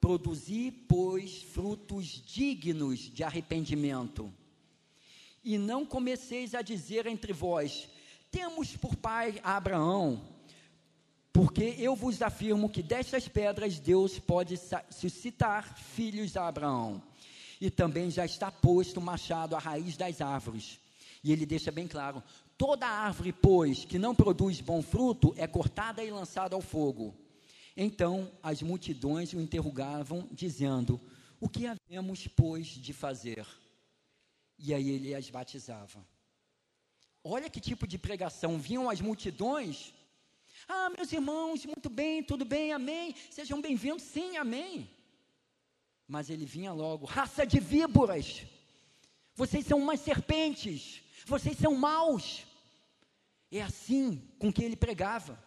Produzi, 0.00 0.70
pois, 0.70 1.42
frutos 1.42 2.06
dignos 2.06 3.00
de 3.00 3.24
arrependimento 3.24 4.32
e 5.44 5.58
não 5.58 5.84
comeceis 5.84 6.54
a 6.54 6.62
dizer 6.62 7.06
entre 7.06 7.32
vós: 7.32 7.88
Temos 8.30 8.74
por 8.76 8.96
pai 8.96 9.38
Abraão. 9.44 10.33
Porque 11.34 11.74
eu 11.78 11.96
vos 11.96 12.22
afirmo 12.22 12.70
que 12.70 12.80
destas 12.80 13.26
pedras 13.26 13.80
Deus 13.80 14.20
pode 14.20 14.54
suscitar 14.88 15.76
filhos 15.76 16.36
a 16.36 16.46
Abraão. 16.46 17.02
E 17.60 17.68
também 17.72 18.08
já 18.08 18.24
está 18.24 18.52
posto 18.52 19.00
o 19.00 19.02
machado 19.02 19.56
à 19.56 19.58
raiz 19.58 19.96
das 19.96 20.20
árvores. 20.20 20.78
E 21.24 21.32
ele 21.32 21.44
deixa 21.44 21.72
bem 21.72 21.88
claro: 21.88 22.22
toda 22.56 22.86
árvore, 22.86 23.32
pois, 23.32 23.84
que 23.84 23.98
não 23.98 24.14
produz 24.14 24.60
bom 24.60 24.80
fruto, 24.80 25.34
é 25.36 25.44
cortada 25.44 26.04
e 26.04 26.10
lançada 26.12 26.54
ao 26.54 26.62
fogo. 26.62 27.12
Então 27.76 28.30
as 28.40 28.62
multidões 28.62 29.32
o 29.32 29.40
interrogavam, 29.40 30.28
dizendo: 30.30 31.00
O 31.40 31.48
que 31.48 31.66
havemos, 31.66 32.28
pois, 32.28 32.68
de 32.68 32.92
fazer? 32.92 33.44
E 34.56 34.72
aí 34.72 34.88
ele 34.88 35.12
as 35.16 35.28
batizava. 35.30 35.98
Olha 37.24 37.50
que 37.50 37.60
tipo 37.60 37.88
de 37.88 37.98
pregação. 37.98 38.56
Vinham 38.56 38.88
as 38.88 39.00
multidões 39.00 39.92
ah, 40.68 40.90
meus 40.90 41.12
irmãos, 41.12 41.64
muito 41.66 41.90
bem, 41.90 42.22
tudo 42.22 42.44
bem, 42.44 42.72
amém. 42.72 43.14
Sejam 43.30 43.60
bem-vindos, 43.60 44.02
sim, 44.02 44.36
amém. 44.36 44.90
Mas 46.06 46.30
ele 46.30 46.44
vinha 46.44 46.72
logo, 46.72 47.06
raça 47.06 47.46
de 47.46 47.60
víboras. 47.60 48.42
Vocês 49.34 49.66
são 49.66 49.78
umas 49.78 50.00
serpentes, 50.00 51.02
vocês 51.26 51.58
são 51.58 51.74
maus. 51.74 52.46
É 53.50 53.62
assim 53.62 54.22
com 54.38 54.52
que 54.52 54.64
ele 54.64 54.76
pregava. 54.76 55.42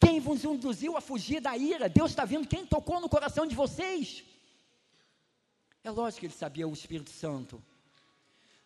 Quem 0.00 0.20
vos 0.20 0.44
induziu 0.44 0.96
a 0.96 1.00
fugir 1.00 1.40
da 1.40 1.56
ira? 1.56 1.88
Deus 1.88 2.10
está 2.10 2.24
vendo 2.24 2.46
quem 2.46 2.66
tocou 2.66 3.00
no 3.00 3.08
coração 3.08 3.46
de 3.46 3.54
vocês. 3.54 4.24
É 5.82 5.90
lógico 5.90 6.20
que 6.20 6.26
ele 6.26 6.34
sabia 6.34 6.68
o 6.68 6.72
Espírito 6.72 7.10
Santo. 7.10 7.62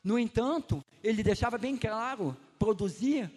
No 0.03 0.19
entanto, 0.19 0.85
ele 1.03 1.23
deixava 1.23 1.57
bem 1.57 1.77
claro: 1.77 2.37
produzir 2.59 3.31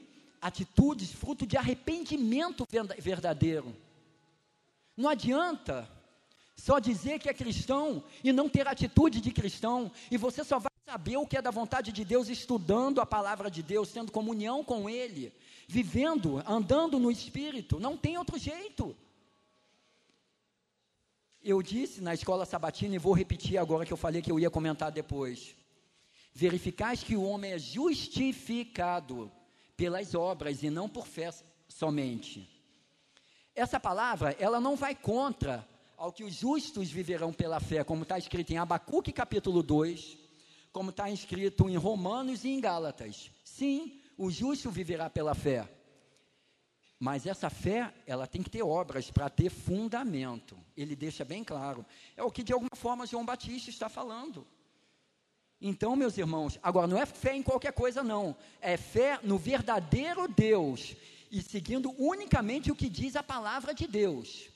atitudes 0.46 1.12
fruto 1.12 1.46
de 1.46 1.58
arrependimento 1.58 2.68
verdadeiro. 3.00 3.76
Não 4.96 5.10
adianta 5.10 5.90
só 6.56 6.78
dizer 6.78 7.20
que 7.20 7.28
é 7.28 7.34
cristão 7.34 8.04
e 8.24 8.32
não 8.32 8.48
ter 8.48 8.68
atitude 8.68 9.20
de 9.22 9.32
cristão, 9.32 9.92
e 10.12 10.18
você 10.18 10.44
só 10.44 10.60
vai 10.60 10.72
saber 10.86 11.18
o 11.18 11.26
que 11.26 11.36
é 11.36 11.42
da 11.42 11.50
vontade 11.50 11.92
de 11.92 12.06
Deus 12.06 12.30
estudando 12.30 13.02
a 13.02 13.06
palavra 13.08 13.50
de 13.50 13.64
Deus, 13.64 13.92
tendo 13.92 14.12
comunhão 14.12 14.64
com 14.64 14.88
Ele, 14.88 15.34
vivendo, 15.68 16.44
andando 16.46 17.00
no 17.00 17.10
Espírito, 17.10 17.80
não 17.80 17.98
tem 17.98 18.16
outro 18.16 18.38
jeito. 18.38 18.96
Eu 21.44 21.62
disse 21.62 22.02
na 22.02 22.14
escola 22.14 22.46
sabatina 22.46 22.96
e 22.96 23.00
vou 23.00 23.14
repetir 23.14 23.58
agora 23.58 23.86
que 23.86 23.94
eu 23.94 23.98
falei 23.98 24.22
que 24.22 24.32
eu 24.32 24.40
ia 24.40 24.52
comentar 24.52 24.92
depois. 24.92 25.56
Verificais 26.34 27.04
que 27.04 27.16
o 27.16 27.24
homem 27.24 27.52
é 27.52 27.60
justificado 27.60 29.32
pelas 29.76 30.16
obras 30.16 30.64
e 30.64 30.70
não 30.70 30.88
por 30.88 31.08
fé 31.08 31.34
somente. 31.68 32.50
Essa 33.54 33.80
palavra, 33.80 34.36
ela 34.40 34.60
não 34.60 34.76
vai 34.76 34.94
contra 34.96 35.68
ao 35.98 36.12
que 36.12 36.24
os 36.24 36.34
justos 36.34 36.92
viverão 36.92 37.32
pela 37.32 37.60
fé, 37.60 37.84
como 37.84 38.04
está 38.04 38.18
escrito 38.18 38.52
em 38.52 38.58
Abacuque 38.58 39.14
capítulo 39.14 39.64
2, 39.64 40.18
como 40.72 40.90
está 40.90 41.10
escrito 41.10 41.70
em 41.70 41.78
Romanos 41.78 42.44
e 42.44 42.50
em 42.50 42.60
Gálatas. 42.60 43.32
Sim, 43.44 44.02
o 44.18 44.30
justo 44.30 44.70
viverá 44.70 45.10
pela 45.10 45.34
fé. 45.34 45.70
Mas 47.00 47.26
essa 47.26 47.50
fé, 47.50 47.94
ela 48.06 48.26
tem 48.26 48.42
que 48.42 48.50
ter 48.50 48.64
obras 48.64 49.12
para 49.12 49.30
ter 49.30 49.50
fundamento. 49.50 50.58
Ele 50.76 50.96
deixa 50.96 51.26
bem 51.26 51.44
claro. 51.44 51.86
É 52.16 52.24
o 52.24 52.32
que 52.32 52.44
de 52.44 52.54
alguma 52.54 52.76
forma 52.76 53.06
João 53.06 53.26
Batista 53.26 53.70
está 53.70 53.90
falando. 53.90 54.48
Então, 55.62 55.96
meus 55.96 56.18
irmãos, 56.18 56.60
agora 56.62 56.88
não 56.88 56.98
é 56.98 57.06
fé 57.06 57.36
em 57.36 57.44
qualquer 57.44 57.72
coisa, 57.72 58.04
não. 58.04 58.36
É 58.62 58.78
fé 58.78 59.20
no 59.24 59.38
verdadeiro 59.38 60.28
Deus 60.28 60.96
e 61.32 61.42
seguindo 61.42 61.94
unicamente 61.98 62.72
o 62.72 62.76
que 62.76 62.90
diz 62.90 63.16
a 63.16 63.24
palavra 63.24 63.74
de 63.74 63.88
Deus. 63.88 64.50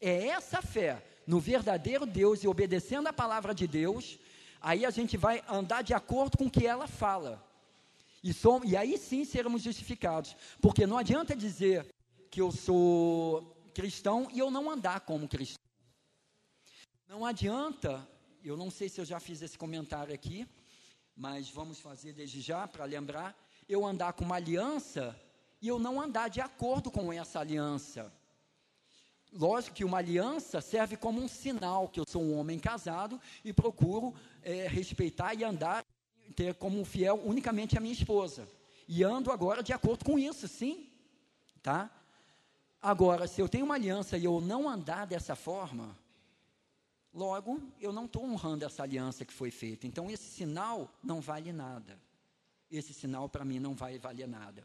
É 0.00 0.28
essa 0.28 0.60
fé 0.60 1.02
no 1.26 1.40
verdadeiro 1.40 2.04
Deus 2.04 2.42
e 2.42 2.48
obedecendo 2.48 3.06
a 3.06 3.12
palavra 3.12 3.54
de 3.54 3.66
Deus, 3.66 4.18
aí 4.60 4.84
a 4.84 4.90
gente 4.90 5.16
vai 5.16 5.42
andar 5.48 5.82
de 5.82 5.94
acordo 5.94 6.36
com 6.36 6.46
o 6.46 6.50
que 6.50 6.66
ela 6.66 6.86
fala. 6.86 7.42
E, 8.22 8.32
som, 8.32 8.60
e 8.64 8.76
aí 8.76 8.98
sim 8.98 9.24
seremos 9.24 9.62
justificados. 9.62 10.36
Porque 10.60 10.86
não 10.86 10.98
adianta 10.98 11.34
dizer 11.34 11.86
que 12.30 12.40
eu 12.40 12.52
sou 12.52 13.56
cristão 13.74 14.28
e 14.32 14.38
eu 14.38 14.50
não 14.50 14.70
andar 14.70 15.00
como 15.00 15.28
cristão. 15.28 15.62
Não 17.08 17.26
adianta 17.26 18.06
eu 18.44 18.56
não 18.56 18.70
sei 18.70 18.88
se 18.88 19.00
eu 19.00 19.04
já 19.04 19.20
fiz 19.20 19.40
esse 19.40 19.56
comentário 19.56 20.12
aqui, 20.12 20.48
mas 21.16 21.48
vamos 21.48 21.80
fazer 21.80 22.12
desde 22.12 22.40
já 22.40 22.66
para 22.66 22.84
lembrar. 22.84 23.36
Eu 23.68 23.86
andar 23.86 24.12
com 24.14 24.24
uma 24.24 24.36
aliança 24.36 25.18
e 25.60 25.68
eu 25.68 25.78
não 25.78 26.00
andar 26.00 26.28
de 26.28 26.40
acordo 26.40 26.90
com 26.90 27.12
essa 27.12 27.38
aliança. 27.38 28.12
Lógico 29.32 29.76
que 29.76 29.84
uma 29.84 29.98
aliança 29.98 30.60
serve 30.60 30.96
como 30.96 31.22
um 31.22 31.28
sinal 31.28 31.88
que 31.88 32.00
eu 32.00 32.04
sou 32.06 32.22
um 32.22 32.36
homem 32.36 32.58
casado 32.58 33.20
e 33.44 33.52
procuro 33.52 34.14
é, 34.42 34.66
respeitar 34.66 35.34
e 35.34 35.44
andar, 35.44 35.84
ter 36.34 36.54
como 36.54 36.84
fiel 36.84 37.22
unicamente 37.24 37.78
a 37.78 37.80
minha 37.80 37.94
esposa. 37.94 38.46
E 38.88 39.02
ando 39.02 39.30
agora 39.30 39.62
de 39.62 39.72
acordo 39.72 40.04
com 40.04 40.18
isso, 40.18 40.48
sim. 40.48 40.90
Tá? 41.62 41.90
Agora, 42.80 43.28
se 43.28 43.40
eu 43.40 43.48
tenho 43.48 43.64
uma 43.64 43.76
aliança 43.76 44.18
e 44.18 44.24
eu 44.24 44.40
não 44.40 44.68
andar 44.68 45.06
dessa 45.06 45.36
forma, 45.36 45.96
Logo, 47.12 47.60
eu 47.80 47.92
não 47.92 48.06
estou 48.06 48.24
honrando 48.24 48.64
essa 48.64 48.82
aliança 48.82 49.24
que 49.24 49.32
foi 49.32 49.50
feita. 49.50 49.86
Então, 49.86 50.10
esse 50.10 50.24
sinal 50.24 50.90
não 51.02 51.20
vale 51.20 51.52
nada. 51.52 51.98
Esse 52.70 52.94
sinal 52.94 53.28
para 53.28 53.44
mim 53.44 53.58
não 53.58 53.74
vai 53.74 53.98
valer 53.98 54.26
nada. 54.26 54.64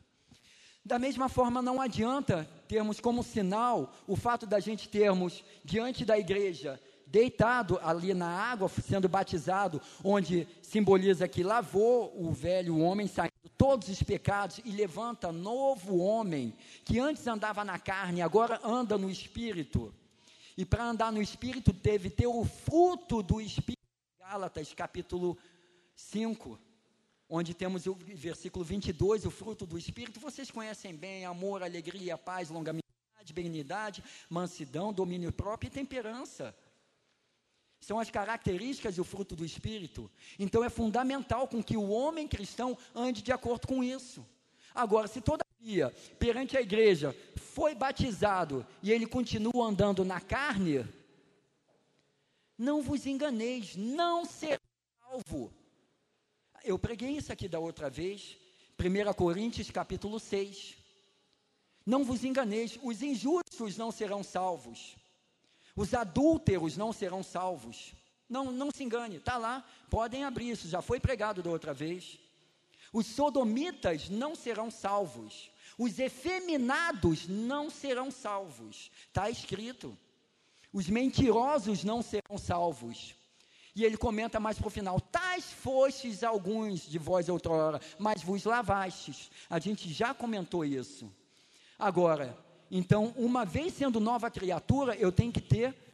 Da 0.83 0.97
mesma 0.97 1.27
forma, 1.27 1.61
não 1.61 1.81
adianta 1.81 2.49
termos 2.67 3.01
como 3.01 3.21
sinal 3.21 3.93
o 4.07 4.15
fato 4.15 4.45
da 4.45 4.59
gente 4.61 4.87
termos 4.87 5.43
diante 5.65 6.05
da 6.05 6.17
igreja 6.17 6.79
deitado 7.07 7.79
ali 7.81 8.13
na 8.13 8.27
água, 8.27 8.69
sendo 8.69 9.07
batizado, 9.07 9.81
onde 10.03 10.47
simboliza 10.61 11.27
que 11.27 11.43
lavou 11.43 12.13
o 12.17 12.31
velho 12.31 12.77
homem, 12.79 13.07
saindo 13.07 13.31
todos 13.57 13.87
os 13.89 14.03
pecados 14.03 14.59
e 14.63 14.71
levanta 14.71 15.31
novo 15.31 15.97
homem, 15.97 16.53
que 16.85 16.99
antes 16.99 17.25
andava 17.25 17.63
na 17.65 17.79
carne, 17.79 18.21
agora 18.21 18.59
anda 18.63 18.97
no 18.97 19.09
espírito. 19.09 19.93
E 20.57 20.65
para 20.65 20.83
andar 20.83 21.11
no 21.11 21.21
Espírito, 21.21 21.71
teve 21.71 22.09
ter 22.09 22.25
o 22.25 22.43
fruto 22.43 23.21
do 23.21 23.39
Espírito. 23.39 23.77
Gálatas, 24.19 24.73
capítulo 24.73 25.37
5, 25.95 26.59
onde 27.29 27.53
temos 27.53 27.85
o 27.85 27.93
versículo 27.93 28.65
22, 28.65 29.25
o 29.25 29.31
fruto 29.31 29.67
do 29.67 29.77
Espírito. 29.77 30.19
Vocês 30.19 30.49
conhecem 30.49 30.95
bem: 30.95 31.25
amor, 31.25 31.61
alegria, 31.61 32.17
paz, 32.17 32.49
longanimidade, 32.49 33.33
benignidade, 33.33 34.03
mansidão, 34.27 34.91
domínio 34.91 35.31
próprio 35.31 35.67
e 35.67 35.71
temperança. 35.71 36.55
São 37.79 37.99
as 37.99 38.09
características 38.09 38.97
e 38.97 39.01
o 39.01 39.03
fruto 39.03 39.35
do 39.35 39.45
Espírito. 39.45 40.09
Então 40.39 40.63
é 40.63 40.69
fundamental 40.69 41.47
com 41.47 41.63
que 41.63 41.77
o 41.77 41.89
homem 41.89 42.27
cristão 42.27 42.75
ande 42.95 43.21
de 43.21 43.31
acordo 43.31 43.67
com 43.67 43.83
isso. 43.83 44.25
Agora, 44.73 45.07
se 45.07 45.21
todavia, 45.21 45.46
perante 46.19 46.57
a 46.57 46.61
igreja, 46.61 47.15
foi 47.35 47.73
batizado 47.73 48.65
e 48.81 48.91
ele 48.91 49.05
continua 49.05 49.65
andando 49.65 50.05
na 50.05 50.21
carne, 50.21 50.87
não 52.57 52.81
vos 52.81 53.05
enganeis, 53.05 53.75
não 53.75 54.25
será 54.25 54.61
salvo. 55.01 55.53
Eu 56.63 56.77
preguei 56.77 57.11
isso 57.11 57.31
aqui 57.31 57.47
da 57.47 57.59
outra 57.59 57.89
vez, 57.89 58.37
1 58.79 59.13
Coríntios 59.13 59.69
capítulo 59.71 60.19
6. 60.19 60.75
Não 61.85 62.03
vos 62.03 62.23
enganeis, 62.23 62.77
os 62.83 63.01
injustos 63.01 63.77
não 63.77 63.91
serão 63.91 64.21
salvos, 64.21 64.95
os 65.75 65.93
adúlteros 65.93 66.75
não 66.75 66.91
serão 66.91 67.23
salvos. 67.23 67.93
Não, 68.29 68.51
não 68.51 68.71
se 68.71 68.83
engane, 68.83 69.15
está 69.15 69.37
lá, 69.37 69.65
podem 69.89 70.25
abrir 70.25 70.49
isso, 70.49 70.67
já 70.67 70.81
foi 70.81 70.99
pregado 70.99 71.41
da 71.41 71.49
outra 71.49 71.73
vez. 71.73 72.19
Os 72.91 73.05
sodomitas 73.05 74.09
não 74.09 74.35
serão 74.35 74.71
salvos. 74.71 75.51
Os 75.77 75.99
efeminados 75.99 77.27
não 77.27 77.69
serão 77.69 78.09
salvos. 78.09 78.91
Está 79.07 79.29
escrito. 79.29 79.97
Os 80.73 80.89
mentirosos 80.89 81.83
não 81.83 82.01
serão 82.01 82.37
salvos. 82.37 83.15
E 83.75 83.85
ele 83.85 83.95
comenta 83.95 84.39
mais 84.39 84.57
para 84.57 84.67
o 84.67 84.71
final: 84.71 84.99
Tais 84.99 85.51
fostes 85.51 86.23
alguns 86.23 86.81
de 86.81 86.97
vós 86.97 87.29
outrora, 87.29 87.79
mas 87.99 88.23
vos 88.23 88.43
lavastes. 88.43 89.29
A 89.49 89.59
gente 89.59 89.93
já 89.93 90.13
comentou 90.13 90.65
isso. 90.65 91.11
Agora, 91.77 92.35
então, 92.71 93.13
uma 93.15 93.45
vez 93.45 93.73
sendo 93.73 93.99
nova 93.99 94.31
criatura, 94.31 94.95
eu 94.95 95.11
tenho 95.11 95.31
que 95.31 95.39
ter 95.39 95.86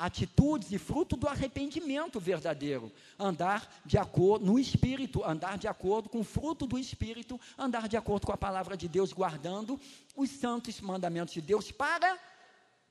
atitudes 0.00 0.72
e 0.72 0.78
fruto 0.78 1.16
do 1.16 1.28
arrependimento 1.28 2.18
verdadeiro. 2.18 2.90
Andar 3.18 3.80
de 3.84 3.98
acordo 3.98 4.46
no 4.46 4.58
espírito, 4.58 5.22
andar 5.24 5.58
de 5.58 5.68
acordo 5.68 6.08
com 6.08 6.20
o 6.20 6.24
fruto 6.24 6.66
do 6.66 6.78
espírito, 6.78 7.38
andar 7.58 7.86
de 7.88 7.96
acordo 7.96 8.26
com 8.26 8.32
a 8.32 8.36
palavra 8.36 8.76
de 8.76 8.88
Deus, 8.88 9.12
guardando 9.12 9.78
os 10.16 10.30
santos 10.30 10.80
mandamentos 10.80 11.34
de 11.34 11.40
Deus 11.40 11.70
para 11.70 12.18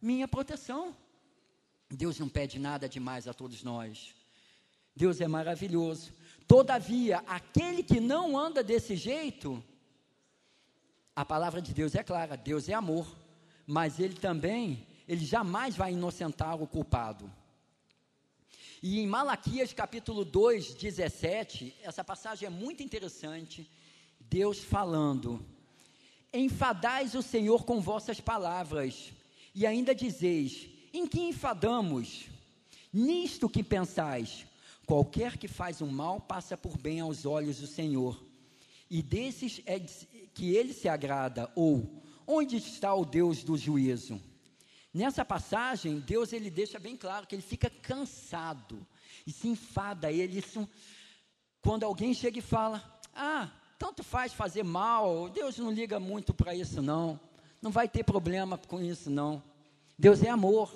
minha 0.02 0.28
proteção. 0.28 0.96
Deus 1.90 2.20
não 2.20 2.30
pede 2.30 2.60
nada 2.60 2.88
demais 2.88 3.28
a 3.28 3.34
todos 3.34 3.64
nós. 3.64 4.14
Deus 4.96 5.20
é 5.20 5.28
maravilhoso. 5.28 6.14
Todavia, 6.48 7.24
aquele 7.28 7.82
que 7.82 8.00
não 8.00 8.38
anda 8.38 8.64
desse 8.64 8.96
jeito, 8.96 9.64
a 11.16 11.26
palavra 11.26 11.62
de 11.62 11.74
Deus 11.74 11.96
é 11.96 12.04
clara: 12.04 12.38
Deus 12.38 12.70
é 12.70 12.74
amor. 12.74 13.08
mas 13.66 14.00
ele 14.00 14.16
também, 14.16 14.88
ele 15.10 15.26
jamais 15.26 15.76
vai 15.76 15.94
inocentar 15.94 16.62
o 16.62 16.68
culpado. 16.68 17.34
E 18.82 19.00
em 19.00 19.08
Malaquias 19.08 19.74
capítulo 19.74 20.24
2, 20.24 20.76
17, 20.76 21.76
essa 21.82 22.04
passagem 22.04 22.46
é 22.46 22.50
muito 22.52 22.84
interessante. 22.84 23.68
Deus 24.20 24.60
falando: 24.60 25.44
Enfadais 26.32 27.16
o 27.16 27.24
Senhor 27.24 27.66
com 27.66 27.82
vossas 27.82 28.22
palavras, 28.22 29.12
e 29.56 29.66
ainda 29.66 29.96
dizeis: 29.96 30.70
Em 30.94 31.08
que 31.08 31.22
enfadamos? 31.22 32.28
Nisto 32.94 33.50
que 33.50 33.64
pensais: 33.64 34.46
Qualquer 34.86 35.40
que 35.40 35.48
faz 35.48 35.82
o 35.82 35.88
mal 35.88 36.22
passa 36.22 36.56
por 36.56 36.78
bem 36.78 37.00
aos 37.00 37.26
olhos 37.26 37.58
do 37.58 37.66
Senhor, 37.66 38.24
e 38.88 39.02
desses 39.02 39.60
é 39.66 39.80
que 39.80 40.56
ele 40.56 40.72
se 40.72 40.88
agrada, 40.88 41.52
ou 41.56 42.00
onde 42.28 42.58
está 42.58 42.94
o 42.94 43.04
Deus 43.04 43.44
do 43.44 43.58
juízo? 43.58 44.29
Nessa 44.94 45.24
passagem, 45.24 46.00
Deus 46.00 46.34
ele 46.34 46.50
deixa 46.50 46.80
bem 46.80 46.98
claro 46.98 47.28
que 47.28 47.36
ele 47.36 47.44
fica 47.44 47.70
cansado 47.70 48.86
e 49.26 49.32
se 49.32 49.48
enfada. 49.48 50.12
Ele, 50.12 50.40
isso, 50.40 50.68
quando 51.62 51.84
alguém 51.84 52.14
chega 52.14 52.40
e 52.40 52.42
fala: 52.42 53.00
Ah, 53.14 53.52
tanto 53.78 54.04
faz 54.04 54.34
fazer 54.34 54.64
mal, 54.64 55.30
Deus 55.30 55.58
não 55.60 55.72
liga 55.72 56.00
muito 56.00 56.34
para 56.34 56.56
isso, 56.56 56.82
não. 56.82 57.20
Não 57.62 57.70
vai 57.70 57.88
ter 57.88 58.04
problema 58.04 58.58
com 58.58 58.82
isso, 58.82 59.10
não. 59.10 59.44
Deus 59.98 60.24
é 60.24 60.30
amor. 60.30 60.72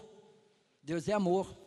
Deus 0.84 1.08
é 1.08 1.14
amor. 1.14 1.58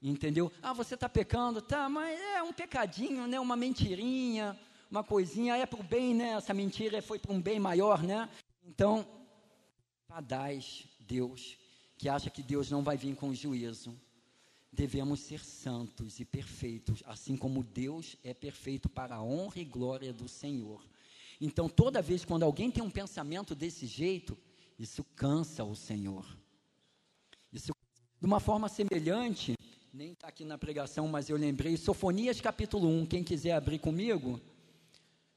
Entendeu? 0.00 0.50
Ah, 0.62 0.72
você 0.72 0.94
está 0.94 1.08
pecando, 1.08 1.60
tá, 1.60 1.88
mas 1.88 2.18
é 2.18 2.42
um 2.42 2.52
pecadinho, 2.52 3.26
né? 3.26 3.38
Uma 3.38 3.54
mentirinha, 3.54 4.58
uma 4.90 5.04
coisinha, 5.04 5.56
é 5.56 5.66
para 5.66 5.78
o 5.78 5.82
bem, 5.82 6.14
né? 6.14 6.30
Essa 6.30 6.54
mentira 6.54 7.02
foi 7.02 7.18
para 7.18 7.32
um 7.32 7.40
bem 7.40 7.60
maior, 7.60 8.02
né? 8.02 8.28
Então, 8.64 9.06
padais 10.08 10.88
Deus 10.98 11.61
que 12.02 12.08
acha 12.08 12.28
que 12.28 12.42
Deus 12.42 12.68
não 12.68 12.82
vai 12.82 12.96
vir 12.96 13.14
com 13.14 13.32
juízo. 13.32 13.96
Devemos 14.72 15.20
ser 15.20 15.38
santos 15.38 16.18
e 16.18 16.24
perfeitos, 16.24 17.00
assim 17.06 17.36
como 17.36 17.62
Deus 17.62 18.16
é 18.24 18.34
perfeito 18.34 18.88
para 18.88 19.14
a 19.14 19.22
honra 19.22 19.60
e 19.60 19.64
glória 19.64 20.12
do 20.12 20.26
Senhor. 20.26 20.84
Então, 21.40 21.68
toda 21.68 22.02
vez 22.02 22.24
quando 22.24 22.42
alguém 22.42 22.72
tem 22.72 22.82
um 22.82 22.90
pensamento 22.90 23.54
desse 23.54 23.86
jeito, 23.86 24.36
isso 24.76 25.04
cansa 25.14 25.62
o 25.62 25.76
Senhor. 25.76 26.26
Isso, 27.52 27.72
de 28.20 28.26
uma 28.26 28.40
forma 28.40 28.68
semelhante, 28.68 29.54
nem 29.94 30.10
está 30.10 30.26
aqui 30.26 30.44
na 30.44 30.58
pregação, 30.58 31.06
mas 31.06 31.30
eu 31.30 31.36
lembrei, 31.36 31.76
Sofonias 31.76 32.40
capítulo 32.40 32.88
1, 32.88 33.06
quem 33.06 33.22
quiser 33.22 33.52
abrir 33.52 33.78
comigo, 33.78 34.40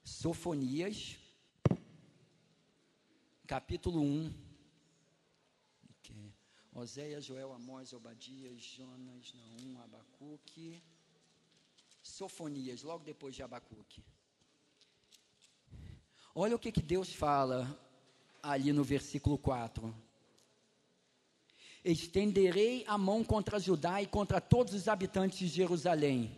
Sofonias, 0.03 1.15
capítulo 3.45 4.01
1, 4.01 4.44
Oséias, 6.75 7.23
Joel, 7.23 7.53
Amós, 7.53 7.93
Obadias, 7.93 8.61
Jonas, 8.61 9.33
Naum, 9.33 9.81
Abacuque, 9.81 10.83
Sofonias, 12.03 12.83
logo 12.83 13.01
depois 13.01 13.33
de 13.33 13.41
Abacuque. 13.41 14.03
Olha 16.35 16.53
o 16.53 16.59
que, 16.59 16.73
que 16.73 16.81
Deus 16.81 17.13
fala 17.13 17.79
ali 18.43 18.73
no 18.73 18.83
versículo 18.83 19.37
4. 19.37 19.95
Estenderei 21.81 22.83
a 22.87 22.97
mão 22.97 23.23
contra 23.23 23.57
Judá 23.57 24.01
e 24.01 24.05
contra 24.05 24.41
todos 24.41 24.73
os 24.73 24.89
habitantes 24.89 25.39
de 25.39 25.47
Jerusalém. 25.47 26.37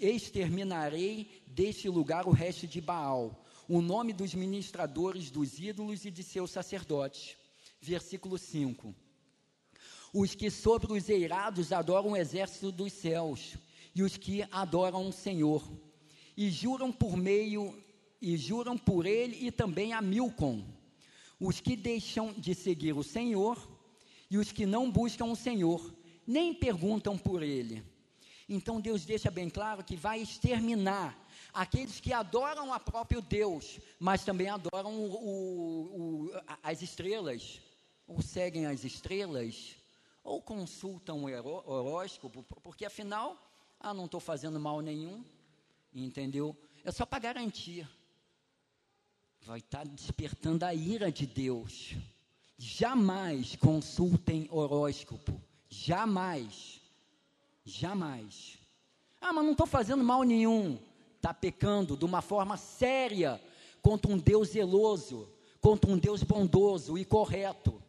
Exterminarei 0.00 1.42
deste 1.46 1.90
lugar 1.90 2.26
o 2.26 2.30
resto 2.30 2.66
de 2.66 2.80
Baal, 2.80 3.44
o 3.68 3.82
nome 3.82 4.14
dos 4.14 4.32
ministradores 4.34 5.30
dos 5.30 5.58
ídolos 5.58 6.06
e 6.06 6.10
de 6.10 6.22
seus 6.22 6.50
sacerdotes. 6.50 7.36
Versículo 7.82 8.38
5 8.38 9.01
os 10.12 10.34
que 10.34 10.50
sobre 10.50 10.92
os 10.92 11.08
eirados 11.08 11.72
adoram 11.72 12.10
o 12.10 12.16
exército 12.16 12.70
dos 12.70 12.92
céus, 12.92 13.56
e 13.94 14.02
os 14.02 14.16
que 14.16 14.44
adoram 14.50 15.08
o 15.08 15.12
Senhor, 15.12 15.62
e 16.36 16.50
juram 16.50 16.92
por 16.92 17.16
meio, 17.16 17.82
e 18.20 18.36
juram 18.36 18.76
por 18.76 19.06
ele 19.06 19.46
e 19.46 19.50
também 19.50 19.92
a 19.92 20.02
Milcom, 20.02 20.64
os 21.40 21.60
que 21.60 21.74
deixam 21.74 22.32
de 22.32 22.54
seguir 22.54 22.92
o 22.92 23.02
Senhor, 23.02 23.56
e 24.30 24.38
os 24.38 24.52
que 24.52 24.66
não 24.66 24.90
buscam 24.90 25.26
o 25.26 25.36
Senhor, 25.36 25.94
nem 26.26 26.54
perguntam 26.54 27.16
por 27.18 27.42
ele. 27.42 27.82
Então 28.48 28.80
Deus 28.80 29.04
deixa 29.04 29.30
bem 29.30 29.48
claro 29.48 29.82
que 29.82 29.96
vai 29.96 30.20
exterminar 30.20 31.18
aqueles 31.54 32.00
que 32.00 32.12
adoram 32.12 32.72
a 32.72 32.78
próprio 32.78 33.22
Deus, 33.22 33.78
mas 33.98 34.24
também 34.24 34.48
adoram 34.48 34.94
o, 34.94 35.06
o, 35.06 36.26
o, 36.26 36.30
as 36.62 36.82
estrelas, 36.82 37.60
ou 38.06 38.20
seguem 38.20 38.66
as 38.66 38.84
estrelas, 38.84 39.76
ou 40.24 40.40
consultam 40.40 41.24
o 41.24 41.70
horóscopo, 41.70 42.42
porque 42.62 42.84
afinal, 42.84 43.36
ah, 43.80 43.92
não 43.92 44.04
estou 44.04 44.20
fazendo 44.20 44.60
mal 44.60 44.80
nenhum, 44.80 45.24
entendeu? 45.92 46.56
É 46.84 46.90
só 46.92 47.04
para 47.04 47.18
garantir. 47.18 47.88
Vai 49.42 49.58
estar 49.58 49.78
tá 49.78 49.84
despertando 49.84 50.64
a 50.64 50.72
ira 50.72 51.10
de 51.10 51.26
Deus. 51.26 51.94
Jamais 52.56 53.56
consultem 53.56 54.46
horóscopo. 54.50 55.40
Jamais. 55.68 56.80
Jamais. 57.64 58.58
Ah, 59.20 59.32
mas 59.32 59.44
não 59.44 59.52
estou 59.52 59.66
fazendo 59.66 60.04
mal 60.04 60.22
nenhum. 60.22 60.78
Está 61.16 61.34
pecando 61.34 61.96
de 61.96 62.04
uma 62.04 62.22
forma 62.22 62.56
séria 62.56 63.40
contra 63.80 64.12
um 64.12 64.18
Deus 64.18 64.50
zeloso, 64.50 65.28
contra 65.60 65.90
um 65.90 65.98
Deus 65.98 66.22
bondoso 66.22 66.96
e 66.96 67.04
correto. 67.04 67.81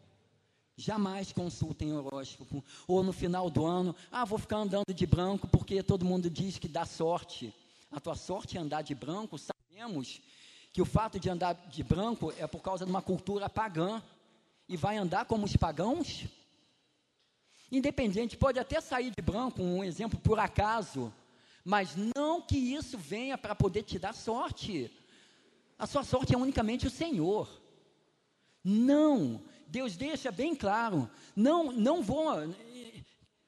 Jamais 0.76 1.32
consultem 1.32 1.94
horóscopo. 1.94 2.64
Ou 2.88 3.04
no 3.04 3.14
final 3.14 3.50
do 3.50 3.66
ano, 3.66 3.96
ah, 4.12 4.26
vou 4.26 4.40
ficar 4.40 4.58
andando 4.58 4.94
de 4.94 5.06
branco 5.06 5.48
porque 5.48 5.84
todo 5.84 6.06
mundo 6.06 6.30
diz 6.30 6.58
que 6.58 6.68
dá 6.68 6.86
sorte. 6.86 7.54
A 7.92 8.00
tua 8.00 8.16
sorte 8.16 8.58
é 8.58 8.60
andar 8.60 8.82
de 8.82 8.96
branco. 8.96 9.38
Sabemos 9.38 10.22
que 10.72 10.82
o 10.82 10.86
fato 10.86 11.20
de 11.20 11.30
andar 11.30 11.54
de 11.54 11.84
branco 11.84 12.34
é 12.38 12.48
por 12.48 12.62
causa 12.62 12.86
de 12.86 12.92
uma 12.92 13.02
cultura 13.02 13.50
pagã. 13.50 14.02
E 14.68 14.76
vai 14.76 14.98
andar 14.98 15.26
como 15.26 15.46
os 15.46 15.56
pagãos? 15.56 16.26
Independente, 17.72 18.38
pode 18.38 18.60
até 18.60 18.80
sair 18.80 19.12
de 19.16 19.22
branco, 19.22 19.62
um 19.62 19.84
exemplo 19.84 20.20
por 20.20 20.38
acaso, 20.38 21.12
mas 21.66 21.96
não 22.16 22.40
que 22.40 22.56
isso 22.56 22.98
venha 22.98 23.38
para 23.38 23.56
poder 23.56 23.84
te 23.84 23.98
dar 23.98 24.14
sorte. 24.14 24.92
A 25.78 25.88
sua 25.88 26.04
sorte 26.04 26.36
é 26.36 26.38
unicamente 26.38 26.86
o 26.86 26.92
Senhor. 26.92 27.50
Não, 28.64 29.42
Deus 29.74 29.98
deixa 29.98 30.32
bem 30.32 30.56
claro, 30.56 31.10
não, 31.36 31.72
não 31.72 32.04
vou. 32.04 32.28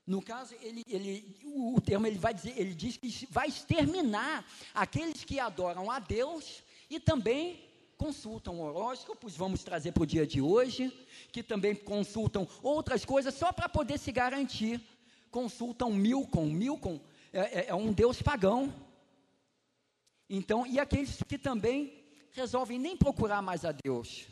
No 0.07 0.23
caso, 0.23 0.55
ele, 0.59 0.81
ele, 0.87 1.37
o 1.43 1.79
termo 1.79 2.07
ele 2.07 2.17
vai 2.17 2.33
dizer, 2.33 2.59
ele 2.59 2.73
diz 2.73 2.97
que 2.97 3.27
vai 3.29 3.47
exterminar 3.47 4.43
aqueles 4.73 5.23
que 5.23 5.39
adoram 5.39 5.91
a 5.91 5.99
Deus 5.99 6.63
e 6.89 6.99
também 6.99 7.63
consultam 7.95 8.59
horóscopos, 8.59 9.37
vamos 9.37 9.63
trazer 9.63 9.91
para 9.91 10.01
o 10.01 10.05
dia 10.07 10.25
de 10.25 10.41
hoje, 10.41 10.91
que 11.31 11.43
também 11.43 11.75
consultam 11.75 12.47
outras 12.63 13.05
coisas 13.05 13.35
só 13.35 13.51
para 13.51 13.69
poder 13.69 13.99
se 13.99 14.11
garantir. 14.11 14.81
Consultam 15.29 15.91
Milcom, 15.93 16.47
Milcom 16.47 16.99
é, 17.31 17.39
é, 17.39 17.65
é 17.67 17.75
um 17.75 17.93
deus 17.93 18.19
pagão. 18.19 18.73
Então, 20.27 20.65
e 20.65 20.79
aqueles 20.79 21.21
que 21.27 21.37
também 21.37 22.03
resolvem 22.31 22.79
nem 22.79 22.97
procurar 22.97 23.43
mais 23.43 23.63
a 23.63 23.71
Deus, 23.71 24.25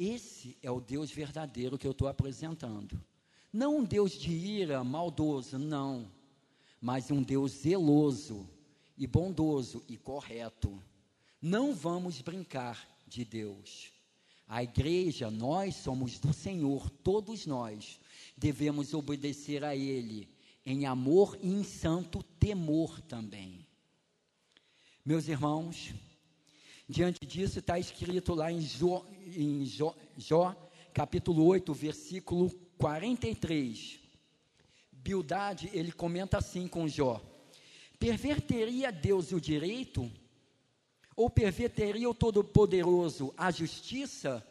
Esse 0.00 0.56
é 0.62 0.70
o 0.70 0.80
Deus 0.80 1.10
verdadeiro 1.10 1.76
que 1.76 1.86
eu 1.86 1.90
estou 1.90 2.08
apresentando. 2.08 2.98
Não 3.52 3.76
um 3.76 3.84
Deus 3.84 4.12
de 4.12 4.32
ira, 4.32 4.82
maldoso, 4.82 5.58
não. 5.58 6.10
Mas 6.80 7.10
um 7.10 7.22
Deus 7.22 7.52
zeloso 7.52 8.48
e 8.96 9.06
bondoso 9.06 9.84
e 9.86 9.98
correto. 9.98 10.82
Não 11.42 11.74
vamos 11.74 12.22
brincar 12.22 12.88
de 13.06 13.26
Deus. 13.26 13.92
A 14.48 14.62
igreja, 14.62 15.30
nós 15.30 15.76
somos 15.76 16.18
do 16.18 16.32
Senhor, 16.32 16.88
todos 16.88 17.44
nós 17.44 18.00
devemos 18.34 18.94
obedecer 18.94 19.62
a 19.62 19.76
Ele 19.76 20.30
em 20.64 20.86
amor 20.86 21.38
e 21.42 21.48
em 21.48 21.62
santo 21.62 22.22
temor 22.22 23.02
também. 23.02 23.66
Meus 25.04 25.28
irmãos, 25.28 25.92
Diante 26.90 27.24
disso 27.24 27.60
está 27.60 27.78
escrito 27.78 28.34
lá 28.34 28.50
em, 28.50 28.60
Jó, 28.60 29.06
em 29.24 29.64
Jó, 29.64 29.94
Jó, 30.16 30.56
capítulo 30.92 31.46
8, 31.46 31.72
versículo 31.72 32.50
43. 32.78 34.00
Bildade, 34.90 35.70
ele 35.72 35.92
comenta 35.92 36.38
assim 36.38 36.66
com 36.66 36.88
Jó: 36.88 37.22
Perverteria 37.96 38.90
Deus 38.90 39.30
o 39.30 39.40
direito? 39.40 40.10
Ou 41.14 41.30
perverteria 41.30 42.10
o 42.10 42.14
Todo-Poderoso 42.14 43.32
a 43.36 43.52
justiça? 43.52 44.44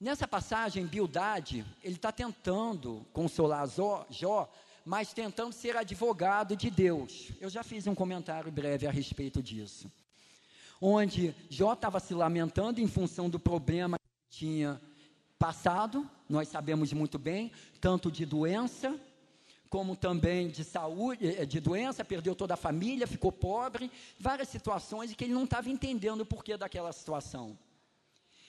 Nessa 0.00 0.26
passagem, 0.26 0.86
Bildade, 0.86 1.62
ele 1.84 1.96
está 1.96 2.10
tentando 2.10 3.06
consolar 3.12 3.68
Jó, 3.68 4.50
mas 4.82 5.12
tentando 5.12 5.52
ser 5.52 5.76
advogado 5.76 6.56
de 6.56 6.70
Deus. 6.70 7.32
Eu 7.38 7.50
já 7.50 7.62
fiz 7.62 7.86
um 7.86 7.94
comentário 7.94 8.50
breve 8.50 8.86
a 8.86 8.90
respeito 8.90 9.42
disso. 9.42 9.92
Onde 10.80 11.34
Jó 11.48 11.72
estava 11.72 12.00
se 12.00 12.14
lamentando 12.14 12.80
em 12.80 12.86
função 12.86 13.28
do 13.28 13.38
problema 13.38 13.96
que 13.98 14.38
tinha 14.38 14.80
passado, 15.38 16.08
nós 16.28 16.48
sabemos 16.48 16.92
muito 16.92 17.18
bem, 17.18 17.52
tanto 17.80 18.10
de 18.10 18.24
doença, 18.24 18.98
como 19.68 19.96
também 19.96 20.48
de 20.48 20.64
saúde, 20.64 21.26
eh, 21.26 21.44
de 21.44 21.60
doença, 21.60 22.04
perdeu 22.04 22.34
toda 22.34 22.54
a 22.54 22.56
família, 22.56 23.06
ficou 23.06 23.32
pobre, 23.32 23.90
várias 24.18 24.48
situações 24.48 25.12
que 25.14 25.24
ele 25.24 25.34
não 25.34 25.44
estava 25.44 25.68
entendendo 25.68 26.22
o 26.22 26.26
porquê 26.26 26.56
daquela 26.56 26.92
situação. 26.92 27.58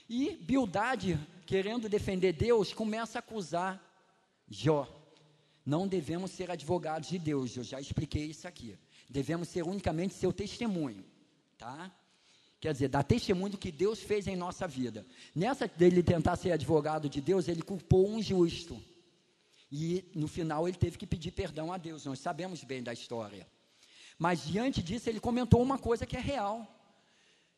E 0.09 0.37
Bildade, 0.37 1.19
querendo 1.45 1.89
defender 1.89 2.33
Deus, 2.33 2.73
começa 2.73 3.17
a 3.17 3.19
acusar 3.19 3.81
Jó. 4.49 4.87
Não 5.65 5.85
devemos 5.85 6.31
ser 6.31 6.49
advogados 6.49 7.09
de 7.09 7.19
Deus, 7.19 7.57
eu 7.57 7.63
já 7.63 7.81
expliquei 7.81 8.27
isso 8.27 8.47
aqui. 8.47 8.77
Devemos 9.09 9.49
ser 9.49 9.63
unicamente 9.63 10.13
seu 10.13 10.31
testemunho, 10.31 11.03
tá? 11.57 11.91
Quer 12.67 12.73
dizer, 12.73 12.89
dar 12.89 13.03
testemunho 13.03 13.57
que 13.57 13.71
Deus 13.71 14.01
fez 14.01 14.27
em 14.27 14.35
nossa 14.35 14.67
vida. 14.67 15.07
Nessa 15.33 15.69
dele 15.69 16.03
tentar 16.03 16.35
ser 16.35 16.51
advogado 16.51 17.07
de 17.07 17.21
Deus, 17.21 17.47
ele 17.47 17.61
culpou 17.61 18.09
um 18.09 18.21
justo. 18.21 18.83
E 19.71 20.03
no 20.13 20.27
final 20.27 20.67
ele 20.67 20.75
teve 20.75 20.97
que 20.97 21.07
pedir 21.07 21.31
perdão 21.31 21.71
a 21.71 21.77
Deus. 21.77 22.03
Nós 22.03 22.19
sabemos 22.19 22.65
bem 22.65 22.83
da 22.83 22.91
história. 22.91 23.47
Mas 24.19 24.45
diante 24.45 24.83
disso, 24.83 25.09
ele 25.09 25.21
comentou 25.21 25.63
uma 25.63 25.79
coisa 25.79 26.05
que 26.05 26.17
é 26.17 26.19
real. 26.19 26.67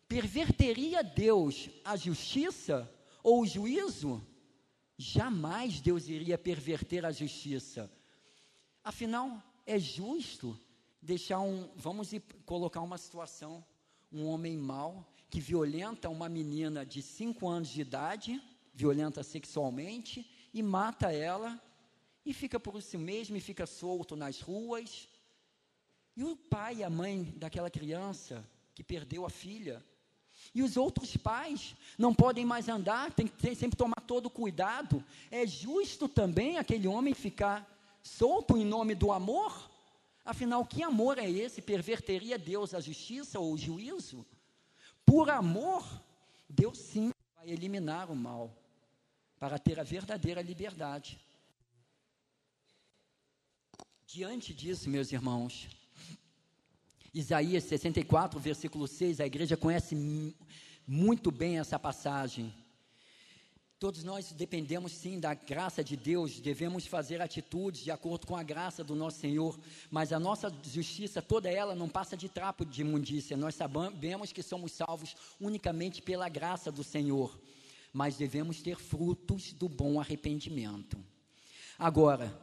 Perverteria 0.07 1.03
Deus 1.03 1.71
a 1.83 1.95
justiça 1.95 2.87
ou 3.23 3.41
o 3.41 3.47
juízo? 3.47 4.23
Jamais 4.95 5.81
Deus 5.81 6.07
iria 6.07 6.37
perverter 6.37 7.03
a 7.03 7.11
justiça. 7.11 7.91
Afinal, 8.83 9.41
é 9.65 9.79
justo 9.79 10.55
deixar 11.01 11.39
um, 11.39 11.67
vamos 11.75 12.11
colocar 12.45 12.81
uma 12.81 12.99
situação, 12.99 13.65
um 14.11 14.25
homem 14.25 14.57
mau 14.57 15.05
que 15.29 15.39
violenta 15.39 16.09
uma 16.09 16.27
menina 16.27 16.85
de 16.85 17.01
5 17.01 17.47
anos 17.47 17.69
de 17.69 17.81
idade, 17.81 18.41
violenta 18.73 19.21
sexualmente 19.23 20.29
e 20.53 20.63
mata 20.63 21.13
ela 21.13 21.61
e 22.25 22.33
fica 22.33 22.59
por 22.59 22.81
si 22.81 22.97
mesmo 22.97 23.37
e 23.37 23.41
fica 23.41 23.65
solto 23.65 24.15
nas 24.15 24.41
ruas. 24.41 25.07
E 26.15 26.23
o 26.23 26.35
pai 26.35 26.77
e 26.77 26.83
a 26.83 26.89
mãe 26.89 27.23
daquela 27.37 27.69
criança 27.69 28.43
que 28.73 28.83
perdeu 28.83 29.25
a 29.25 29.29
filha 29.29 29.83
e 30.53 30.63
os 30.63 30.77
outros 30.77 31.15
pais 31.15 31.75
não 31.97 32.13
podem 32.13 32.45
mais 32.45 32.67
andar, 32.67 33.13
tem 33.13 33.27
que 33.27 33.55
sempre 33.55 33.77
tomar 33.77 34.01
todo 34.07 34.29
cuidado. 34.29 35.03
É 35.29 35.45
justo 35.45 36.07
também 36.07 36.57
aquele 36.57 36.87
homem 36.87 37.13
ficar 37.13 37.67
solto 38.01 38.57
em 38.57 38.65
nome 38.65 38.95
do 38.95 39.11
amor? 39.11 39.68
Afinal, 40.23 40.65
que 40.65 40.83
amor 40.83 41.17
é 41.17 41.29
esse? 41.29 41.61
Perverteria 41.61 42.37
Deus 42.37 42.73
a 42.73 42.79
justiça 42.79 43.39
ou 43.39 43.53
o 43.53 43.57
juízo? 43.57 44.25
Por 45.05 45.29
amor, 45.29 45.83
Deus 46.47 46.77
sim 46.77 47.11
vai 47.35 47.49
eliminar 47.49 48.11
o 48.11 48.15
mal 48.15 48.55
para 49.39 49.57
ter 49.57 49.79
a 49.79 49.83
verdadeira 49.83 50.41
liberdade. 50.41 51.19
Diante 54.05 54.53
disso, 54.53 54.89
meus 54.89 55.11
irmãos, 55.11 55.67
Isaías 57.13 57.63
64, 57.63 58.39
versículo 58.39 58.87
6, 58.87 59.19
a 59.19 59.25
igreja 59.25 59.55
conhece 59.55 59.95
muito 60.85 61.31
bem 61.31 61.59
essa 61.59 61.79
passagem. 61.79 62.53
Todos 63.79 64.03
nós 64.03 64.33
dependemos 64.33 64.91
sim 64.91 65.21
da 65.21 65.33
graça 65.33 65.81
de 65.81 65.95
Deus, 65.95 66.41
devemos 66.41 66.85
fazer 66.85 67.21
atitudes 67.21 67.81
de 67.81 67.89
acordo 67.89 68.27
com 68.27 68.35
a 68.35 68.43
graça 68.43 68.83
do 68.83 68.93
nosso 68.93 69.19
Senhor, 69.19 69.57
mas 69.89 70.11
a 70.11 70.19
nossa 70.19 70.53
justiça, 70.61 71.21
toda 71.21 71.49
ela, 71.49 71.73
não 71.73 71.87
passa 71.87 72.17
de 72.17 72.27
trapo 72.27 72.65
de 72.65 72.81
imundícia. 72.81 73.37
Nós 73.37 73.55
sabemos 73.55 74.33
que 74.33 74.43
somos 74.43 74.73
salvos 74.73 75.15
unicamente 75.39 76.01
pela 76.01 76.27
graça 76.27 76.69
do 76.69 76.83
Senhor, 76.83 77.39
mas 77.93 78.17
devemos 78.17 78.61
ter 78.61 78.75
frutos 78.75 79.53
do 79.53 79.69
bom 79.69 79.97
arrependimento. 79.97 81.01
Agora, 81.77 82.37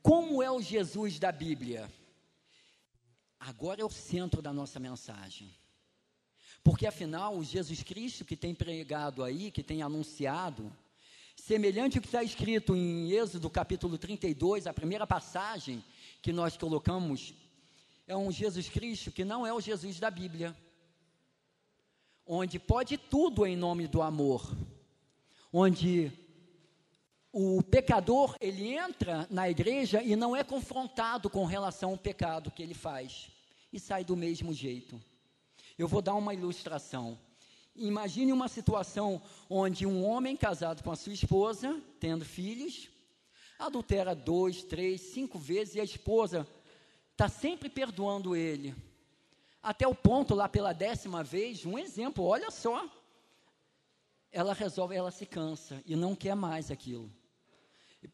como 0.00 0.40
é 0.40 0.48
o 0.48 0.62
Jesus 0.62 1.18
da 1.18 1.32
Bíblia? 1.32 1.90
Agora 3.40 3.82
é 3.82 3.84
o 3.84 3.90
centro 3.90 4.40
da 4.40 4.52
nossa 4.52 4.78
mensagem. 4.78 5.52
Porque 6.66 6.84
afinal, 6.84 7.36
o 7.36 7.44
Jesus 7.44 7.84
Cristo 7.84 8.24
que 8.24 8.34
tem 8.34 8.52
pregado 8.52 9.22
aí, 9.22 9.52
que 9.52 9.62
tem 9.62 9.82
anunciado, 9.82 10.72
semelhante 11.36 11.96
ao 11.96 12.02
que 12.02 12.08
está 12.08 12.24
escrito 12.24 12.74
em 12.74 13.12
Êxodo 13.12 13.48
capítulo 13.48 13.96
32, 13.96 14.66
a 14.66 14.74
primeira 14.74 15.06
passagem 15.06 15.84
que 16.20 16.32
nós 16.32 16.56
colocamos, 16.56 17.32
é 18.04 18.16
um 18.16 18.32
Jesus 18.32 18.68
Cristo 18.68 19.12
que 19.12 19.24
não 19.24 19.46
é 19.46 19.52
o 19.52 19.60
Jesus 19.60 20.00
da 20.00 20.10
Bíblia, 20.10 20.56
onde 22.26 22.58
pode 22.58 22.98
tudo 22.98 23.46
em 23.46 23.54
nome 23.54 23.86
do 23.86 24.02
amor, 24.02 24.52
onde 25.52 26.10
o 27.30 27.62
pecador 27.62 28.34
ele 28.40 28.74
entra 28.76 29.24
na 29.30 29.48
igreja 29.48 30.02
e 30.02 30.16
não 30.16 30.34
é 30.34 30.42
confrontado 30.42 31.30
com 31.30 31.44
relação 31.44 31.90
ao 31.90 31.96
pecado 31.96 32.50
que 32.50 32.60
ele 32.60 32.74
faz 32.74 33.30
e 33.72 33.78
sai 33.78 34.04
do 34.04 34.16
mesmo 34.16 34.52
jeito. 34.52 35.00
Eu 35.78 35.86
vou 35.86 36.00
dar 36.00 36.14
uma 36.14 36.32
ilustração. 36.32 37.18
Imagine 37.74 38.32
uma 38.32 38.48
situação 38.48 39.20
onde 39.50 39.86
um 39.86 40.04
homem 40.04 40.36
casado 40.36 40.82
com 40.82 40.90
a 40.90 40.96
sua 40.96 41.12
esposa, 41.12 41.80
tendo 42.00 42.24
filhos, 42.24 42.88
adultera 43.58 44.14
dois, 44.14 44.62
três, 44.62 45.00
cinco 45.00 45.38
vezes 45.38 45.74
e 45.74 45.80
a 45.80 45.84
esposa 45.84 46.48
está 47.12 47.28
sempre 47.28 47.68
perdoando 47.68 48.34
ele. 48.34 48.74
Até 49.62 49.86
o 49.86 49.94
ponto, 49.94 50.34
lá 50.34 50.48
pela 50.48 50.72
décima 50.72 51.22
vez, 51.22 51.66
um 51.66 51.78
exemplo, 51.78 52.24
olha 52.24 52.50
só. 52.50 52.88
Ela 54.30 54.54
resolve, 54.54 54.94
ela 54.94 55.10
se 55.10 55.26
cansa 55.26 55.82
e 55.84 55.96
não 55.96 56.14
quer 56.14 56.34
mais 56.34 56.70
aquilo. 56.70 57.10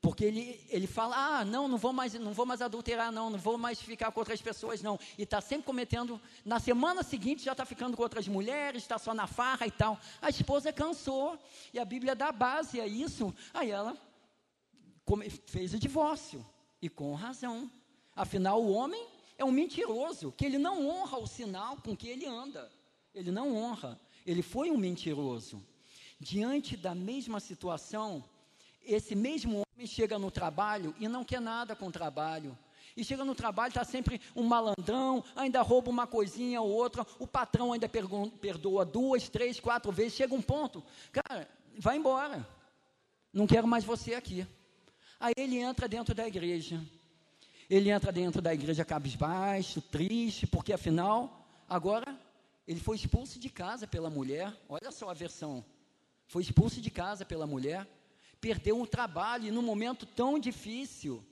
Porque 0.00 0.24
ele, 0.24 0.64
ele 0.68 0.86
fala, 0.86 1.38
ah, 1.38 1.44
não, 1.44 1.68
não 1.68 1.76
vou, 1.76 1.92
mais, 1.92 2.14
não 2.14 2.32
vou 2.32 2.46
mais 2.46 2.62
adulterar, 2.62 3.12
não, 3.12 3.30
não 3.30 3.38
vou 3.38 3.58
mais 3.58 3.80
ficar 3.80 4.10
com 4.10 4.20
outras 4.20 4.40
pessoas, 4.40 4.82
não. 4.82 4.98
E 5.18 5.22
está 5.22 5.40
sempre 5.40 5.66
cometendo, 5.66 6.20
na 6.44 6.58
semana 6.58 7.02
seguinte 7.02 7.44
já 7.44 7.52
está 7.52 7.64
ficando 7.64 7.96
com 7.96 8.02
outras 8.02 8.26
mulheres, 8.26 8.82
está 8.82 8.98
só 8.98 9.12
na 9.12 9.26
farra 9.26 9.66
e 9.66 9.70
tal. 9.70 9.98
A 10.20 10.30
esposa 10.30 10.72
cansou, 10.72 11.38
e 11.72 11.78
a 11.78 11.84
Bíblia 11.84 12.14
dá 12.14 12.32
base 12.32 12.80
a 12.80 12.86
isso. 12.86 13.34
Aí 13.52 13.70
ela 13.70 13.96
fez 15.46 15.74
o 15.74 15.78
divórcio, 15.78 16.44
e 16.80 16.88
com 16.88 17.14
razão. 17.14 17.70
Afinal, 18.14 18.62
o 18.62 18.72
homem 18.72 19.06
é 19.36 19.44
um 19.44 19.52
mentiroso, 19.52 20.32
que 20.32 20.44
ele 20.44 20.58
não 20.58 20.88
honra 20.88 21.18
o 21.18 21.26
sinal 21.26 21.76
com 21.76 21.96
que 21.96 22.08
ele 22.08 22.26
anda. 22.26 22.70
Ele 23.14 23.30
não 23.30 23.54
honra, 23.54 24.00
ele 24.24 24.42
foi 24.42 24.70
um 24.70 24.76
mentiroso. 24.76 25.62
Diante 26.18 26.76
da 26.76 26.94
mesma 26.94 27.40
situação, 27.40 28.24
esse 28.84 29.14
mesmo 29.14 29.62
homem 29.62 29.86
chega 29.86 30.18
no 30.18 30.30
trabalho 30.30 30.94
e 30.98 31.08
não 31.08 31.24
quer 31.24 31.40
nada 31.40 31.74
com 31.74 31.86
o 31.86 31.92
trabalho. 31.92 32.56
E 32.96 33.02
chega 33.02 33.24
no 33.24 33.34
trabalho, 33.34 33.70
está 33.70 33.84
sempre 33.84 34.20
um 34.36 34.42
malandrão, 34.42 35.24
ainda 35.34 35.62
rouba 35.62 35.88
uma 35.88 36.06
coisinha 36.06 36.60
ou 36.60 36.70
outra, 36.70 37.06
o 37.18 37.26
patrão 37.26 37.72
ainda 37.72 37.88
perdoa 37.88 38.84
duas, 38.84 39.28
três, 39.28 39.58
quatro 39.58 39.90
vezes, 39.90 40.14
chega 40.14 40.34
um 40.34 40.42
ponto, 40.42 40.84
cara, 41.10 41.48
vai 41.78 41.96
embora, 41.96 42.46
não 43.32 43.46
quero 43.46 43.66
mais 43.66 43.82
você 43.82 44.14
aqui. 44.14 44.46
Aí 45.18 45.32
ele 45.38 45.56
entra 45.56 45.88
dentro 45.88 46.14
da 46.14 46.26
igreja, 46.26 46.82
ele 47.70 47.88
entra 47.88 48.12
dentro 48.12 48.42
da 48.42 48.52
igreja 48.52 48.84
cabisbaixo, 48.84 49.80
triste, 49.80 50.46
porque 50.46 50.72
afinal, 50.72 51.46
agora, 51.66 52.14
ele 52.68 52.80
foi 52.80 52.96
expulso 52.96 53.38
de 53.38 53.48
casa 53.48 53.86
pela 53.86 54.10
mulher, 54.10 54.52
olha 54.68 54.90
só 54.90 55.08
a 55.08 55.14
versão, 55.14 55.64
foi 56.26 56.42
expulso 56.42 56.78
de 56.78 56.90
casa 56.90 57.24
pela 57.24 57.46
mulher, 57.46 57.86
perdeu 58.42 58.76
um 58.76 58.84
trabalho 58.84 59.52
num 59.52 59.62
momento 59.62 60.04
tão 60.04 60.36
difícil. 60.36 61.24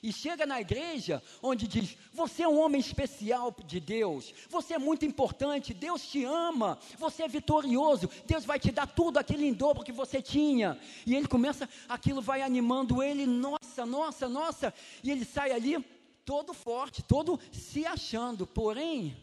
E 0.00 0.12
chega 0.12 0.46
na 0.46 0.60
igreja 0.60 1.20
onde 1.42 1.66
diz: 1.66 1.96
Você 2.12 2.44
é 2.44 2.48
um 2.48 2.60
homem 2.60 2.78
especial 2.80 3.52
de 3.64 3.80
Deus, 3.80 4.32
você 4.48 4.74
é 4.74 4.78
muito 4.78 5.04
importante, 5.04 5.74
Deus 5.74 6.06
te 6.06 6.22
ama, 6.24 6.78
você 6.96 7.24
é 7.24 7.28
vitorioso, 7.28 8.08
Deus 8.24 8.44
vai 8.44 8.60
te 8.60 8.70
dar 8.70 8.86
tudo 8.86 9.18
aquilo 9.18 9.42
em 9.42 9.52
dobro 9.52 9.82
que 9.82 9.90
você 9.90 10.22
tinha. 10.22 10.78
E 11.04 11.16
ele 11.16 11.26
começa, 11.26 11.68
aquilo 11.88 12.20
vai 12.20 12.42
animando 12.42 13.02
ele, 13.02 13.26
nossa, 13.26 13.84
nossa, 13.84 14.28
nossa, 14.28 14.72
e 15.02 15.10
ele 15.10 15.24
sai 15.24 15.50
ali 15.50 15.84
todo 16.24 16.54
forte, 16.54 17.02
todo 17.02 17.40
se 17.50 17.84
achando, 17.84 18.46
porém, 18.46 19.16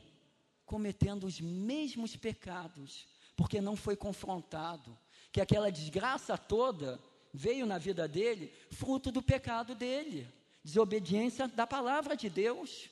cometendo 0.66 1.26
os 1.26 1.40
mesmos 1.40 2.18
pecados, 2.18 3.06
porque 3.38 3.62
não 3.62 3.78
foi 3.78 3.96
confrontado, 3.96 4.98
que 5.32 5.40
aquela 5.40 5.72
desgraça 5.72 6.38
toda 6.38 7.00
veio 7.36 7.66
na 7.66 7.78
vida 7.78 8.08
dele 8.08 8.52
fruto 8.72 9.12
do 9.12 9.22
pecado 9.22 9.76
dele, 9.76 10.28
desobediência 10.64 11.48
da 11.48 11.68
palavra 11.68 12.16
de 12.16 12.30
Deus. 12.30 12.90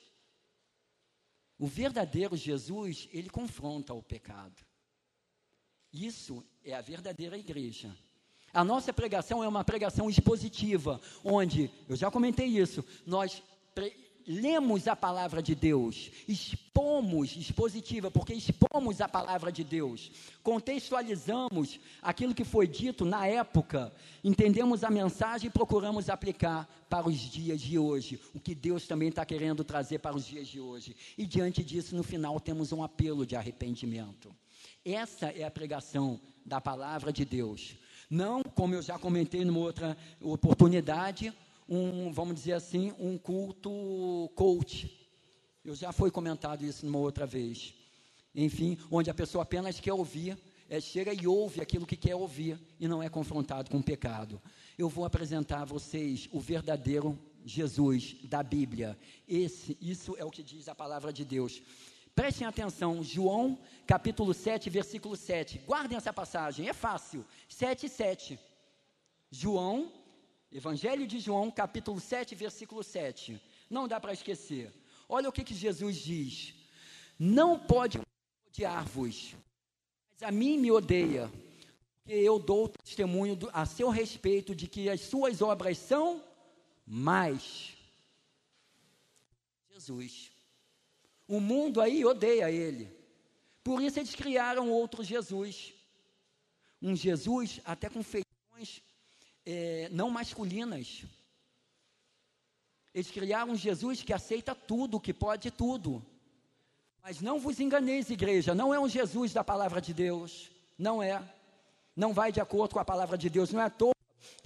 O 1.58 1.66
verdadeiro 1.66 2.36
Jesus, 2.36 3.08
ele 3.12 3.30
confronta 3.30 3.94
o 3.94 4.02
pecado. 4.02 4.64
Isso 5.92 6.44
é 6.64 6.74
a 6.74 6.80
verdadeira 6.80 7.38
igreja. 7.38 7.96
A 8.52 8.64
nossa 8.64 8.92
pregação 8.92 9.42
é 9.42 9.48
uma 9.48 9.64
pregação 9.64 10.08
expositiva, 10.08 11.00
onde, 11.24 11.70
eu 11.88 11.96
já 11.96 12.10
comentei 12.10 12.46
isso, 12.46 12.84
nós 13.04 13.42
lemos 14.26 14.88
a 14.88 14.96
palavra 14.96 15.42
de 15.42 15.54
Deus, 15.54 16.10
expomos, 16.26 17.36
expositiva, 17.36 18.10
porque 18.10 18.34
expomos 18.34 19.00
a 19.00 19.08
palavra 19.08 19.52
de 19.52 19.62
Deus, 19.62 20.10
contextualizamos 20.42 21.78
aquilo 22.02 22.34
que 22.34 22.44
foi 22.44 22.66
dito 22.66 23.04
na 23.04 23.26
época, 23.26 23.92
entendemos 24.22 24.82
a 24.82 24.90
mensagem 24.90 25.48
e 25.48 25.52
procuramos 25.52 26.08
aplicar 26.08 26.68
para 26.88 27.08
os 27.08 27.18
dias 27.18 27.60
de 27.60 27.78
hoje, 27.78 28.20
o 28.34 28.40
que 28.40 28.54
Deus 28.54 28.86
também 28.86 29.08
está 29.08 29.24
querendo 29.24 29.64
trazer 29.64 29.98
para 29.98 30.16
os 30.16 30.24
dias 30.24 30.48
de 30.48 30.60
hoje. 30.60 30.96
E 31.18 31.26
diante 31.26 31.62
disso, 31.62 31.94
no 31.96 32.02
final, 32.02 32.38
temos 32.40 32.72
um 32.72 32.82
apelo 32.82 33.26
de 33.26 33.36
arrependimento. 33.36 34.34
Essa 34.84 35.26
é 35.26 35.44
a 35.44 35.50
pregação 35.50 36.20
da 36.44 36.60
palavra 36.60 37.12
de 37.12 37.24
Deus. 37.24 37.76
Não, 38.08 38.42
como 38.42 38.74
eu 38.74 38.82
já 38.82 38.98
comentei 38.98 39.44
numa 39.44 39.60
outra 39.60 39.96
oportunidade, 40.20 41.32
um, 41.68 42.12
vamos 42.12 42.34
dizer 42.34 42.52
assim, 42.52 42.92
um 42.98 43.16
culto 43.18 44.30
coach. 44.34 44.90
Eu 45.64 45.74
já 45.74 45.92
foi 45.92 46.10
comentado 46.10 46.64
isso 46.64 46.84
numa 46.84 46.98
outra 46.98 47.26
vez. 47.26 47.74
Enfim, 48.34 48.78
onde 48.90 49.10
a 49.10 49.14
pessoa 49.14 49.42
apenas 49.42 49.80
quer 49.80 49.92
ouvir, 49.92 50.36
é, 50.68 50.80
chega 50.80 51.12
e 51.12 51.26
ouve 51.26 51.60
aquilo 51.60 51.86
que 51.86 51.96
quer 51.96 52.16
ouvir 52.16 52.58
e 52.80 52.88
não 52.88 53.02
é 53.02 53.08
confrontado 53.08 53.70
com 53.70 53.78
o 53.78 53.82
pecado. 53.82 54.40
Eu 54.76 54.88
vou 54.88 55.04
apresentar 55.04 55.62
a 55.62 55.64
vocês 55.64 56.28
o 56.32 56.40
verdadeiro 56.40 57.18
Jesus 57.44 58.16
da 58.24 58.42
Bíblia. 58.42 58.98
Esse, 59.28 59.76
isso 59.80 60.16
é 60.18 60.24
o 60.24 60.30
que 60.30 60.42
diz 60.42 60.68
a 60.68 60.74
palavra 60.74 61.12
de 61.12 61.24
Deus. 61.24 61.62
Prestem 62.14 62.46
atenção, 62.46 63.02
João 63.02 63.58
capítulo 63.86 64.32
7, 64.32 64.70
versículo 64.70 65.16
7. 65.16 65.58
Guardem 65.66 65.96
essa 65.96 66.12
passagem, 66.12 66.68
é 66.68 66.72
fácil. 66.72 67.24
7 67.48 67.86
e 67.86 67.88
7. 67.88 68.38
João 69.30 69.92
Evangelho 70.54 71.04
de 71.04 71.18
João, 71.18 71.50
capítulo 71.50 71.98
7, 71.98 72.36
versículo 72.36 72.80
7. 72.84 73.42
Não 73.68 73.88
dá 73.88 73.98
para 73.98 74.12
esquecer. 74.12 74.72
Olha 75.08 75.28
o 75.28 75.32
que, 75.32 75.42
que 75.42 75.52
Jesus 75.52 75.96
diz: 75.96 76.54
Não 77.18 77.58
pode 77.58 78.00
odiar-vos, 78.46 79.34
mas 80.12 80.22
a 80.22 80.30
mim 80.30 80.56
me 80.56 80.70
odeia, 80.70 81.28
porque 81.96 82.14
eu 82.14 82.38
dou 82.38 82.68
testemunho 82.68 83.36
a 83.52 83.66
seu 83.66 83.88
respeito 83.88 84.54
de 84.54 84.68
que 84.68 84.88
as 84.88 85.00
suas 85.00 85.42
obras 85.42 85.76
são 85.76 86.22
mais. 86.86 87.76
Jesus. 89.72 90.30
O 91.26 91.40
mundo 91.40 91.80
aí 91.80 92.04
odeia 92.04 92.48
ele. 92.48 92.96
Por 93.64 93.82
isso 93.82 93.98
eles 93.98 94.14
criaram 94.14 94.70
outro 94.70 95.02
Jesus. 95.02 95.74
Um 96.80 96.94
Jesus 96.94 97.60
até 97.64 97.88
com 97.88 98.04
feições 98.04 98.84
é, 99.44 99.88
não 99.90 100.10
masculinas. 100.10 101.04
Eles 102.94 103.10
criaram 103.10 103.52
um 103.52 103.56
Jesus 103.56 104.02
que 104.02 104.12
aceita 104.12 104.54
tudo, 104.54 105.00
que 105.00 105.12
pode 105.12 105.50
tudo. 105.50 106.04
Mas 107.02 107.20
não 107.20 107.38
vos 107.38 107.60
enganeis, 107.60 108.08
igreja, 108.08 108.54
não 108.54 108.72
é 108.72 108.78
um 108.78 108.88
Jesus 108.88 109.32
da 109.32 109.44
palavra 109.44 109.80
de 109.80 109.92
Deus. 109.92 110.50
Não 110.78 111.02
é. 111.02 111.22
Não 111.94 112.12
vai 112.12 112.32
de 112.32 112.40
acordo 112.40 112.74
com 112.74 112.80
a 112.80 112.84
palavra 112.84 113.18
de 113.18 113.28
Deus. 113.28 113.52
Não 113.52 113.60
é 113.60 113.64
à 113.64 113.70
toa 113.70 113.94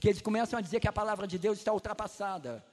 que 0.01 0.09
eles 0.09 0.23
começam 0.23 0.59
a 0.59 0.63
dizer 0.63 0.81
que 0.81 0.89
a 0.89 0.93
palavra 0.93 1.27
de 1.27 1.39
Deus 1.39 1.59
está 1.59 1.73
ultrapassada. 1.73 2.65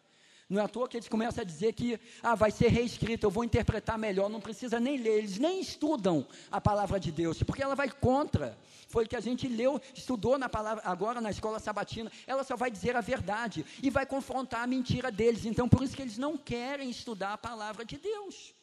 Não 0.48 0.62
é 0.62 0.66
à 0.66 0.68
toa 0.68 0.88
que 0.88 0.96
eles 0.96 1.10
começam 1.10 1.42
a 1.42 1.46
dizer 1.46 1.74
que 1.74 2.00
ah, 2.22 2.36
vai 2.36 2.52
ser 2.52 2.68
reescrito, 2.68 3.26
eu 3.26 3.32
vou 3.32 3.44
interpretar 3.44 3.98
melhor, 3.98 4.30
não 4.30 4.40
precisa 4.40 4.80
nem 4.80 4.98
ler, 4.98 5.18
eles 5.18 5.40
nem 5.40 5.60
estudam 5.60 6.28
a 6.52 6.62
palavra 6.62 7.00
de 7.00 7.12
Deus, 7.12 7.42
porque 7.42 7.64
ela 7.64 7.74
vai 7.74 7.90
contra. 7.90 8.56
Foi 8.88 9.06
o 9.06 9.08
que 9.08 9.16
a 9.16 9.22
gente 9.22 9.48
leu, 9.48 9.82
estudou 9.94 10.38
na 10.38 10.48
palavra 10.48 10.84
agora 10.86 11.20
na 11.20 11.32
escola 11.32 11.60
sabatina. 11.60 12.12
Ela 12.28 12.44
só 12.44 12.56
vai 12.56 12.70
dizer 12.70 12.96
a 12.96 13.02
verdade 13.02 13.66
e 13.82 13.90
vai 13.90 14.06
confrontar 14.06 14.62
a 14.62 14.68
mentira 14.68 15.12
deles. 15.12 15.46
Então, 15.46 15.68
por 15.68 15.82
isso 15.82 15.96
que 15.96 16.04
eles 16.04 16.18
não 16.18 16.38
querem 16.38 16.92
estudar 16.92 17.34
a 17.34 17.38
palavra 17.38 17.84
de 17.84 17.98
Deus. 17.98 18.54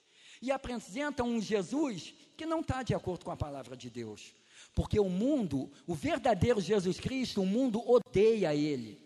E 0.40 0.52
apresentam 0.52 1.28
um 1.28 1.40
Jesus 1.40 2.14
que 2.36 2.46
não 2.46 2.60
está 2.60 2.84
de 2.84 2.94
acordo 2.94 3.24
com 3.24 3.30
a 3.32 3.36
palavra 3.36 3.76
de 3.76 3.90
Deus. 3.90 4.32
Porque 4.72 4.98
o 5.00 5.08
mundo, 5.08 5.70
o 5.86 5.94
verdadeiro 5.94 6.60
Jesus 6.60 7.00
Cristo, 7.00 7.42
o 7.42 7.46
mundo 7.46 7.82
odeia 7.88 8.54
ele. 8.54 9.00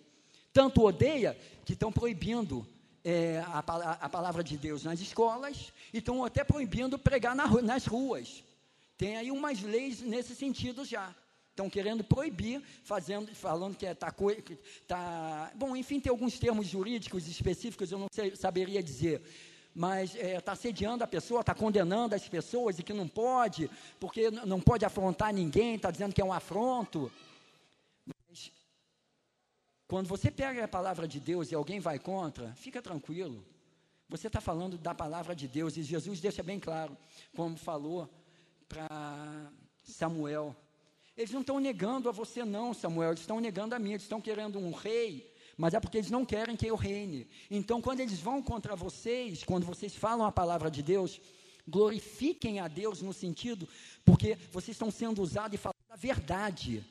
Tanto 0.53 0.83
odeia 0.83 1.37
que 1.67 1.73
estão 1.73 1.91
proibindo 1.91 2.64
é, 3.05 3.43
a, 3.49 3.59
a, 3.59 4.09
palavra 4.09 4.43
de 4.43 4.57
Deus 4.57 4.85
nas 4.85 5.01
escolas 5.01 5.73
e 5.93 5.99
estão 5.99 6.25
até 6.25 6.45
proibindo 6.45 6.97
pregar 6.97 7.35
na, 7.35 7.47
nas 7.61 7.87
ruas. 7.87 8.45
Tem 8.97 9.17
aí 9.17 9.33
umas 9.33 9.61
leis 9.62 10.01
nesse 10.01 10.35
sentido 10.35 10.85
já. 10.85 11.12
Estão 11.51 11.69
querendo 11.69 12.05
proibir, 12.05 12.62
fazendo, 12.85 13.35
falando 13.35 13.77
que 13.77 13.85
está. 13.85 14.09
É, 14.09 14.57
tá, 14.87 15.51
bom, 15.57 15.75
enfim, 15.77 15.99
tem 15.99 16.11
alguns 16.11 16.39
termos 16.39 16.69
jurídicos 16.69 17.27
específicos, 17.27 17.91
eu 17.91 17.99
não 17.99 18.09
sei, 18.12 18.37
saberia 18.37 18.83
dizer. 18.83 19.21
Mas 19.75 20.14
está 20.14 20.27
é, 20.27 20.41
tá 20.41 20.53
assediando 20.53 21.03
a 21.03 21.07
pessoa, 21.07 21.41
está 21.41 21.55
condenando 21.55 22.14
as 22.14 22.29
pessoas 22.29 22.79
e 22.79 22.83
que 22.83 22.93
não 22.93 23.09
pode, 23.09 23.69
porque 23.99 24.31
não 24.31 24.61
pode 24.61 24.85
afrontar 24.85 25.35
ninguém, 25.35 25.75
está 25.75 25.91
dizendo 25.91 26.14
que 26.14 26.21
é 26.21 26.25
um 26.25 26.33
afronto. 26.33 27.11
Quando 29.89 30.09
você 30.09 30.30
pega 30.30 30.64
a 30.64 30.68
palavra 30.68 31.07
de 31.07 31.20
Deus 31.20 31.51
e 31.51 31.55
alguém 31.55 31.78
vai 31.78 31.99
contra, 31.99 32.53
fica 32.55 32.82
tranquilo. 32.82 33.45
Você 34.09 34.26
está 34.26 34.41
falando 34.41 34.76
da 34.76 34.95
palavra 34.95 35.34
de 35.34 35.47
Deus 35.47 35.76
e 35.76 35.82
Jesus 35.82 36.20
deixa 36.20 36.43
bem 36.43 36.59
claro, 36.59 36.97
como 37.34 37.57
falou 37.57 38.09
para 38.68 39.51
Samuel. 39.82 40.55
Eles 41.16 41.30
não 41.30 41.41
estão 41.41 41.61
negando 41.61 42.09
a 42.09 42.12
você, 42.12 42.45
não, 42.45 42.74
Samuel, 42.74 43.11
eles 43.11 43.20
estão 43.20 43.41
negando 43.41 43.74
a 43.74 43.78
mim, 43.78 43.91
eles 43.91 44.03
estão 44.03 44.20
querendo 44.20 44.59
um 44.59 44.72
rei, 44.72 45.32
mas 45.57 45.72
é 45.72 45.80
porque 45.80 45.99
eles 45.99 46.11
não 46.11 46.24
querem 46.24 46.57
que 46.57 46.66
eu 46.66 46.76
reine. 46.76 47.28
Então, 47.51 47.80
quando 47.80 48.01
eles 48.01 48.20
vão 48.20 48.43
contra 48.43 48.76
vocês, 48.76 49.43
quando 49.43 49.64
vocês 49.64 49.95
falam 49.95 50.26
a 50.26 50.32
palavra 50.32 50.70
de 50.70 50.82
Deus, 50.82 51.20
glorifiquem 51.66 52.61
a 52.61 52.68
Deus 52.68 53.03
no 53.03 53.12
sentido, 53.12 53.68
porque 54.05 54.37
vocês 54.53 54.74
estão 54.74 54.91
sendo 54.91 55.22
usados 55.22 55.55
e 55.55 55.59
falando 55.59 55.76
a 55.91 55.97
verdade, 55.97 56.84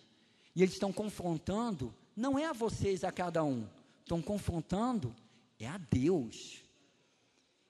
e 0.56 0.64
eles 0.64 0.74
estão 0.74 0.92
confrontando 0.92 1.94
não 2.16 2.40
é 2.40 2.46
a 2.46 2.54
vocês, 2.54 3.04
a 3.04 3.12
cada 3.12 3.44
um. 3.44 3.68
Estão 4.02 4.22
confrontando, 4.22 5.16
é 5.60 5.68
a 5.68 5.78
Deus. 5.78 6.64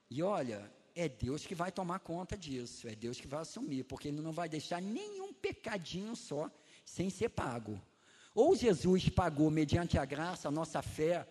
E 0.10 0.22
olha, 0.22 0.72
é 0.94 1.10
Deus 1.10 1.46
que 1.46 1.56
vai 1.56 1.72
tomar 1.72 2.00
conta 2.00 2.38
disso, 2.38 2.88
é 2.88 2.96
Deus 2.96 3.20
que 3.20 3.28
vai 3.28 3.42
assumir, 3.42 3.84
porque 3.84 4.08
Ele 4.08 4.22
não 4.22 4.32
vai 4.32 4.48
deixar 4.48 4.82
nenhum 4.82 5.34
pecadinho 5.34 6.16
só 6.16 6.50
sem 6.86 7.10
ser 7.10 7.30
pago. 7.30 7.82
Ou 8.34 8.56
Jesus 8.56 9.10
pagou 9.10 9.50
mediante 9.50 9.98
a 9.98 10.06
graça, 10.06 10.48
a 10.48 10.52
nossa 10.52 10.82
fé, 10.82 11.28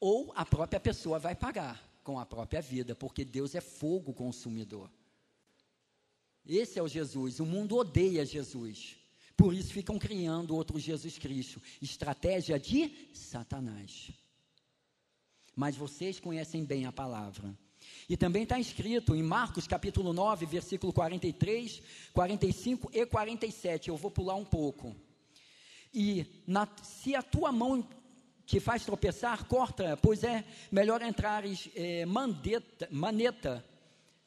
ou 0.00 0.32
a 0.34 0.44
própria 0.44 0.80
pessoa 0.80 1.18
vai 1.18 1.34
pagar 1.34 1.80
com 2.02 2.18
a 2.18 2.26
própria 2.26 2.60
vida, 2.60 2.94
porque 2.94 3.24
Deus 3.24 3.54
é 3.54 3.60
fogo 3.60 4.12
consumidor. 4.12 4.90
Esse 6.44 6.78
é 6.78 6.82
o 6.82 6.88
Jesus. 6.88 7.38
O 7.38 7.46
mundo 7.46 7.76
odeia 7.76 8.24
Jesus. 8.24 8.96
Por 9.42 9.54
isso 9.54 9.72
ficam 9.72 9.98
criando 9.98 10.54
outro 10.54 10.78
Jesus 10.78 11.18
Cristo. 11.18 11.60
Estratégia 11.82 12.60
de 12.60 13.08
Satanás. 13.12 14.12
Mas 15.56 15.74
vocês 15.74 16.20
conhecem 16.20 16.64
bem 16.64 16.86
a 16.86 16.92
palavra. 16.92 17.52
E 18.08 18.16
também 18.16 18.44
está 18.44 18.60
escrito 18.60 19.16
em 19.16 19.22
Marcos 19.24 19.66
capítulo 19.66 20.12
9, 20.12 20.46
versículo 20.46 20.92
43, 20.92 21.82
45 22.12 22.90
e 22.94 23.04
47. 23.04 23.88
Eu 23.88 23.96
vou 23.96 24.12
pular 24.12 24.36
um 24.36 24.44
pouco. 24.44 24.94
E 25.92 26.24
na, 26.46 26.68
se 26.80 27.16
a 27.16 27.20
tua 27.20 27.50
mão 27.50 27.84
te 28.46 28.60
faz 28.60 28.84
tropeçar, 28.84 29.44
corta, 29.46 29.96
pois 29.96 30.22
é 30.22 30.44
melhor 30.70 31.02
entrares 31.02 31.68
é, 31.74 32.06
mandeta, 32.06 32.88
maneta 32.92 33.71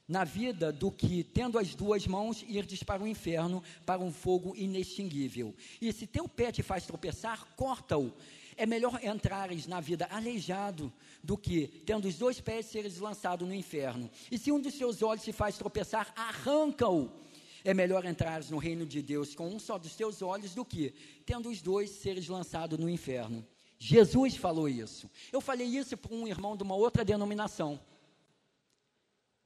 na 0.08 0.24
vida 0.24 0.72
do 0.72 0.91
que, 0.91 1.24
tendo 1.24 1.58
as 1.58 1.74
duas 1.74 2.06
mãos, 2.06 2.43
irdes 2.47 2.84
para 2.84 3.01
o 3.01 3.08
inferno, 3.08 3.64
para 3.86 4.01
um 4.01 4.12
fogo 4.12 4.56
inextinguível. 4.56 5.53
E 5.82 5.91
se 5.91 6.06
teu 6.06 6.28
pé 6.28 6.51
te 6.51 6.62
faz 6.62 6.86
tropeçar, 6.86 7.45
corta-o. 7.56 8.14
É 8.58 8.66
melhor 8.66 9.03
entrares 9.03 9.68
na 9.68 9.82
vida 9.82 10.08
aleijado 10.10 10.93
do 11.24 11.38
que, 11.38 11.68
tendo 11.86 12.08
os 12.08 12.16
dois 12.16 12.39
pés, 12.39 12.68
seres 12.68 12.99
lançado 12.99 13.45
no 13.45 13.53
inferno. 13.53 14.10
E 14.32 14.38
se 14.38 14.51
um 14.51 14.62
dos 14.62 14.76
seus 14.76 15.01
olhos 15.01 15.24
te 15.24 15.34
faz 15.34 15.58
tropeçar, 15.58 16.14
arranca-o. 16.16 17.12
É 17.66 17.74
melhor 17.74 18.06
entrares 18.06 18.49
no 18.51 18.58
reino 18.58 18.86
de 18.86 19.01
Deus 19.01 19.34
com 19.34 19.49
um 19.49 19.60
só 19.60 19.78
dos 19.78 19.95
teus 19.95 20.22
olhos 20.22 20.53
do 20.53 20.64
que, 20.64 20.93
tendo 21.26 21.49
os 21.49 21.62
dois, 21.62 21.89
seres 21.89 22.28
lançado 22.28 22.78
no 22.78 22.88
inferno. 22.88 23.45
Jesus 23.78 24.38
falou 24.38 24.70
isso. 24.70 25.10
Eu 25.34 25.41
falei 25.41 25.68
isso 25.68 25.97
para 25.97 26.16
um 26.16 26.28
irmão 26.28 26.56
de 26.56 26.64
uma 26.64 26.76
outra 26.76 27.03
denominação 27.03 27.80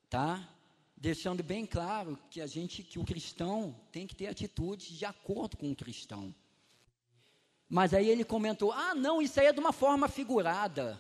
tá? 0.10 0.48
Deixando 0.98 1.44
bem 1.44 1.66
claro 1.66 2.18
que 2.30 2.42
a 2.42 2.48
gente, 2.48 2.84
que 2.84 3.00
o 3.00 3.06
cristão 3.06 3.76
tem 3.92 4.06
que 4.06 4.16
ter 4.16 4.28
atitudes 4.28 4.88
de 4.98 5.06
acordo 5.06 5.56
com 5.56 5.72
o 5.72 5.76
cristão. 5.76 6.34
Mas 7.70 7.94
aí 7.94 8.10
ele 8.10 8.26
comentou: 8.26 8.72
ah, 8.72 8.96
não, 8.96 9.22
isso 9.22 9.40
aí 9.40 9.46
é 9.46 9.54
de 9.54 9.60
uma 9.60 9.72
forma 9.72 10.10
figurada. 10.10 11.00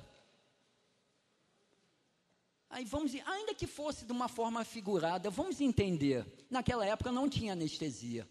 Aí 2.69 2.85
vamos, 2.85 3.13
ainda 3.25 3.55
que 3.55 3.65
fosse 3.65 4.05
de 4.05 4.11
uma 4.11 4.27
forma 4.27 4.63
figurada, 4.63 5.29
vamos 5.31 5.59
entender. 5.59 6.25
Naquela 6.49 6.85
época 6.85 7.11
não 7.11 7.27
tinha 7.27 7.53
anestesia, 7.53 8.29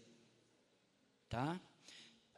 tá? 1.27 1.59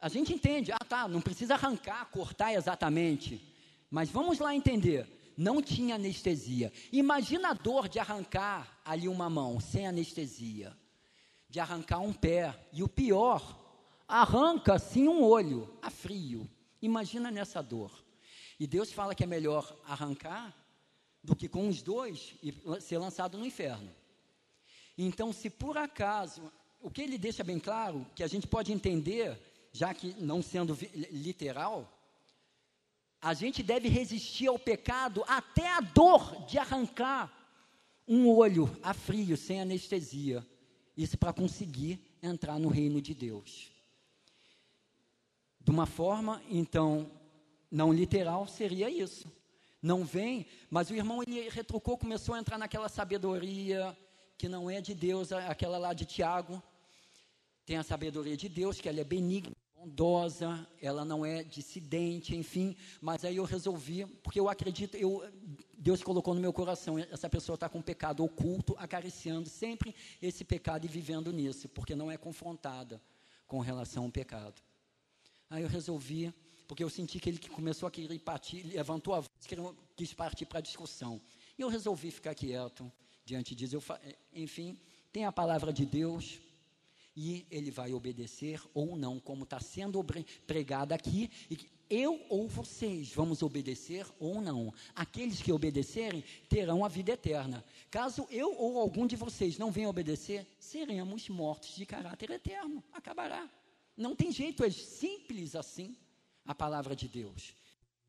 A 0.00 0.08
gente 0.08 0.32
entende, 0.34 0.72
ah, 0.72 0.84
tá, 0.84 1.06
não 1.06 1.20
precisa 1.20 1.54
arrancar, 1.54 2.06
cortar 2.06 2.52
exatamente. 2.52 3.40
Mas 3.88 4.10
vamos 4.10 4.40
lá 4.40 4.52
entender. 4.52 5.06
Não 5.36 5.62
tinha 5.62 5.94
anestesia. 5.94 6.72
Imagina 6.92 7.50
a 7.50 7.54
dor 7.54 7.88
de 7.88 7.98
arrancar 7.98 8.80
ali 8.84 9.08
uma 9.08 9.28
mão 9.30 9.60
sem 9.60 9.86
anestesia, 9.86 10.76
de 11.48 11.60
arrancar 11.60 12.00
um 12.00 12.12
pé, 12.12 12.68
e 12.72 12.82
o 12.82 12.88
pior, 12.88 13.60
arranca 14.08 14.74
assim 14.74 15.08
um 15.08 15.22
olho, 15.22 15.72
a 15.80 15.90
frio. 15.90 16.48
Imagina 16.80 17.30
nessa 17.30 17.62
dor. 17.62 17.92
E 18.58 18.66
Deus 18.66 18.92
fala 18.92 19.14
que 19.14 19.24
é 19.24 19.26
melhor 19.26 19.76
arrancar 19.86 20.54
do 21.22 21.36
que 21.36 21.48
com 21.48 21.68
os 21.68 21.82
dois 21.82 22.34
e 22.42 22.52
ser 22.80 22.98
lançado 22.98 23.38
no 23.38 23.46
inferno. 23.46 23.90
Então, 24.98 25.32
se 25.32 25.48
por 25.48 25.78
acaso, 25.78 26.52
o 26.80 26.90
que 26.90 27.02
ele 27.02 27.16
deixa 27.16 27.44
bem 27.44 27.58
claro, 27.58 28.06
que 28.14 28.22
a 28.22 28.26
gente 28.26 28.46
pode 28.46 28.72
entender, 28.72 29.40
já 29.72 29.94
que 29.94 30.14
não 30.20 30.42
sendo 30.42 30.76
literal, 31.10 31.91
a 33.22 33.32
gente 33.34 33.62
deve 33.62 33.88
resistir 33.88 34.48
ao 34.48 34.58
pecado 34.58 35.22
até 35.28 35.72
a 35.72 35.80
dor 35.80 36.44
de 36.44 36.58
arrancar 36.58 37.32
um 38.06 38.28
olho 38.28 38.76
a 38.82 38.92
frio, 38.92 39.36
sem 39.36 39.60
anestesia. 39.60 40.44
Isso 40.96 41.16
para 41.16 41.32
conseguir 41.32 42.00
entrar 42.20 42.58
no 42.58 42.68
reino 42.68 43.00
de 43.00 43.14
Deus. 43.14 43.70
De 45.60 45.70
uma 45.70 45.86
forma, 45.86 46.42
então, 46.50 47.08
não 47.70 47.92
literal, 47.92 48.48
seria 48.48 48.90
isso. 48.90 49.30
Não 49.80 50.04
vem, 50.04 50.44
mas 50.68 50.90
o 50.90 50.94
irmão 50.94 51.22
ele 51.22 51.48
retrucou, 51.48 51.96
começou 51.96 52.34
a 52.34 52.40
entrar 52.40 52.58
naquela 52.58 52.88
sabedoria 52.88 53.96
que 54.36 54.48
não 54.48 54.68
é 54.68 54.80
de 54.80 54.94
Deus, 54.94 55.30
aquela 55.30 55.78
lá 55.78 55.92
de 55.92 56.04
Tiago. 56.04 56.60
Tem 57.64 57.76
a 57.76 57.84
sabedoria 57.84 58.36
de 58.36 58.48
Deus, 58.48 58.80
que 58.80 58.88
ela 58.88 59.00
é 59.00 59.04
benigna, 59.04 59.54
bondosa, 59.82 60.66
ela 60.80 61.04
não 61.04 61.26
é 61.26 61.42
dissidente, 61.42 62.36
enfim. 62.36 62.76
Mas 63.00 63.24
aí 63.24 63.36
eu 63.36 63.44
resolvi, 63.44 64.06
porque 64.22 64.38
eu 64.38 64.48
acredito, 64.48 64.96
eu, 64.96 65.22
Deus 65.76 66.02
colocou 66.02 66.34
no 66.34 66.40
meu 66.40 66.52
coração, 66.52 66.98
essa 66.98 67.28
pessoa 67.28 67.54
está 67.54 67.68
com 67.68 67.78
um 67.78 67.82
pecado 67.82 68.24
oculto, 68.24 68.76
acariciando 68.78 69.48
sempre 69.48 69.94
esse 70.20 70.44
pecado 70.44 70.84
e 70.84 70.88
vivendo 70.88 71.32
nisso, 71.32 71.68
porque 71.68 71.96
não 71.96 72.10
é 72.10 72.16
confrontada 72.16 73.02
com 73.46 73.58
relação 73.58 74.04
ao 74.04 74.10
pecado. 74.10 74.62
Aí 75.50 75.62
eu 75.62 75.68
resolvi, 75.68 76.32
porque 76.68 76.84
eu 76.84 76.88
senti 76.88 77.18
que 77.18 77.28
ele 77.28 77.38
começou 77.38 77.86
a 77.86 77.90
querer 77.90 78.18
partir, 78.20 78.62
levantou 78.62 79.14
a 79.14 79.20
voz, 79.20 79.32
quis 79.96 80.14
partir 80.14 80.46
para 80.46 80.60
a 80.60 80.62
discussão. 80.62 81.20
E 81.58 81.62
eu 81.62 81.68
resolvi 81.68 82.10
ficar 82.10 82.34
quieto 82.34 82.90
diante 83.24 83.54
disso. 83.54 83.76
Eu, 83.76 83.82
enfim, 84.32 84.78
tem 85.12 85.24
a 85.24 85.32
palavra 85.32 85.72
de 85.72 85.84
Deus 85.84 86.40
e 87.14 87.46
ele 87.50 87.70
vai 87.70 87.92
obedecer 87.92 88.60
ou 88.72 88.96
não, 88.96 89.20
como 89.20 89.44
está 89.44 89.60
sendo 89.60 90.02
pregado 90.46 90.92
aqui. 90.92 91.30
E 91.50 91.58
eu 91.90 92.24
ou 92.30 92.48
vocês 92.48 93.12
vamos 93.12 93.42
obedecer 93.42 94.06
ou 94.18 94.40
não. 94.40 94.72
Aqueles 94.94 95.42
que 95.42 95.52
obedecerem 95.52 96.24
terão 96.48 96.84
a 96.84 96.88
vida 96.88 97.12
eterna. 97.12 97.62
Caso 97.90 98.26
eu 98.30 98.56
ou 98.56 98.78
algum 98.78 99.06
de 99.06 99.14
vocês 99.14 99.58
não 99.58 99.70
venha 99.70 99.90
obedecer, 99.90 100.46
seremos 100.58 101.28
mortos 101.28 101.74
de 101.74 101.84
caráter 101.84 102.30
eterno. 102.30 102.82
Acabará. 102.92 103.48
Não 103.94 104.16
tem 104.16 104.32
jeito, 104.32 104.64
é 104.64 104.70
simples 104.70 105.54
assim 105.54 105.94
a 106.46 106.54
palavra 106.54 106.96
de 106.96 107.06
Deus. 107.06 107.54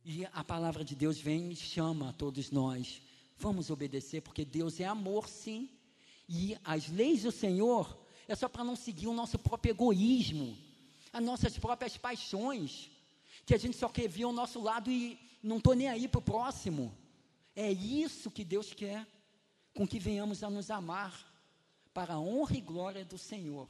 E 0.06 0.26
a 0.26 0.44
palavra 0.44 0.84
de 0.84 0.96
Deus 0.96 1.20
vem 1.20 1.52
e 1.52 1.56
chama 1.56 2.10
a 2.10 2.14
todos 2.14 2.52
nós. 2.52 3.02
Vamos 3.38 3.70
obedecer, 3.70 4.22
porque 4.22 4.46
Deus 4.46 4.80
é 4.80 4.86
amor, 4.86 5.28
sim. 5.28 5.70
E 6.28 6.58
as 6.64 6.90
leis 6.90 7.24
do 7.24 7.32
Senhor 7.32 8.03
é 8.28 8.36
só 8.36 8.48
para 8.48 8.64
não 8.64 8.76
seguir 8.76 9.08
o 9.08 9.14
nosso 9.14 9.38
próprio 9.38 9.72
egoísmo, 9.72 10.58
as 11.12 11.24
nossas 11.24 11.58
próprias 11.58 11.98
paixões, 11.98 12.90
que 13.46 13.54
a 13.54 13.58
gente 13.58 13.78
só 13.78 13.90
quer 13.90 14.08
ver 14.08 14.26
o 14.26 14.32
nosso 14.32 14.62
lado 14.62 14.90
e 14.90 15.20
não 15.42 15.58
estou 15.58 15.74
nem 15.74 15.90
aí 15.90 16.08
para 16.08 16.20
o 16.20 16.22
próximo. 16.22 16.96
É 17.56 17.72
isso 17.72 18.32
que 18.32 18.44
Deus 18.44 18.74
quer, 18.74 19.06
com 19.74 19.88
que 19.88 20.00
venhamos 20.00 20.44
a 20.44 20.50
nos 20.50 20.72
amar, 20.72 21.32
para 21.94 22.16
a 22.16 22.20
honra 22.20 22.58
e 22.58 22.62
glória 22.62 23.06
do 23.06 23.18
Senhor. 23.18 23.68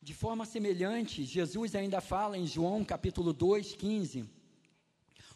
De 0.00 0.14
forma 0.14 0.44
semelhante, 0.44 1.24
Jesus 1.24 1.74
ainda 1.74 2.00
fala 2.00 2.36
em 2.36 2.46
João 2.46 2.84
capítulo 2.84 3.32
2, 3.32 3.76
15. 3.76 4.28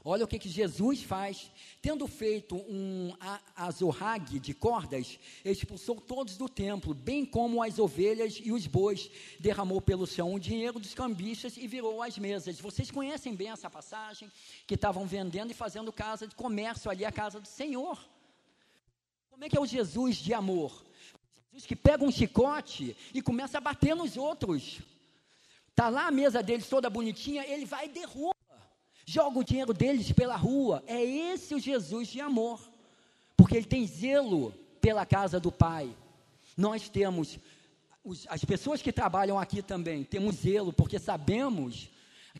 Olha 0.08 0.24
o 0.24 0.28
que, 0.28 0.38
que 0.38 0.48
Jesus 0.48 1.02
faz. 1.02 1.50
Tendo 1.82 2.06
feito 2.06 2.54
um 2.54 3.12
azorrague 3.56 4.38
de 4.38 4.54
cordas, 4.54 5.18
expulsou 5.44 6.00
todos 6.00 6.36
do 6.36 6.48
templo, 6.48 6.94
bem 6.94 7.24
como 7.24 7.60
as 7.60 7.76
ovelhas 7.80 8.40
e 8.40 8.52
os 8.52 8.68
bois. 8.68 9.10
Derramou 9.40 9.80
pelo 9.80 10.06
chão 10.06 10.32
o 10.32 10.38
dinheiro 10.38 10.78
dos 10.78 10.94
cambistas 10.94 11.56
e 11.56 11.66
virou 11.66 12.00
as 12.04 12.16
mesas. 12.18 12.60
Vocês 12.60 12.88
conhecem 12.88 13.34
bem 13.34 13.50
essa 13.50 13.68
passagem? 13.68 14.30
Que 14.64 14.74
estavam 14.74 15.08
vendendo 15.08 15.50
e 15.50 15.54
fazendo 15.54 15.92
casa 15.92 16.28
de 16.28 16.36
comércio 16.36 16.88
ali, 16.88 17.04
a 17.04 17.10
casa 17.10 17.40
do 17.40 17.48
Senhor. 17.48 17.98
Como 19.28 19.44
é 19.44 19.48
que 19.48 19.58
é 19.58 19.60
o 19.60 19.66
Jesus 19.66 20.18
de 20.18 20.32
amor? 20.32 20.84
Jesus 21.50 21.66
que 21.66 21.74
pega 21.74 22.04
um 22.04 22.12
chicote 22.12 22.96
e 23.12 23.20
começa 23.20 23.58
a 23.58 23.60
bater 23.60 23.96
nos 23.96 24.16
outros. 24.16 24.82
Está 25.68 25.88
lá 25.88 26.06
a 26.06 26.12
mesa 26.12 26.44
deles 26.44 26.68
toda 26.68 26.88
bonitinha, 26.88 27.44
ele 27.44 27.64
vai 27.64 27.86
e 27.86 27.88
derruba. 27.88 28.35
Joga 29.08 29.38
o 29.38 29.44
dinheiro 29.44 29.72
deles 29.72 30.10
pela 30.10 30.34
rua. 30.34 30.82
É 30.84 31.00
esse 31.00 31.54
o 31.54 31.60
Jesus 31.60 32.08
de 32.08 32.20
amor. 32.20 32.60
Porque 33.36 33.56
ele 33.56 33.64
tem 33.64 33.86
zelo 33.86 34.52
pela 34.80 35.06
casa 35.06 35.38
do 35.38 35.52
Pai. 35.52 35.96
Nós 36.56 36.88
temos, 36.88 37.38
os, 38.02 38.26
as 38.28 38.44
pessoas 38.44 38.82
que 38.82 38.92
trabalham 38.92 39.38
aqui 39.38 39.62
também, 39.62 40.02
temos 40.02 40.36
zelo, 40.36 40.72
porque 40.72 40.98
sabemos 40.98 41.88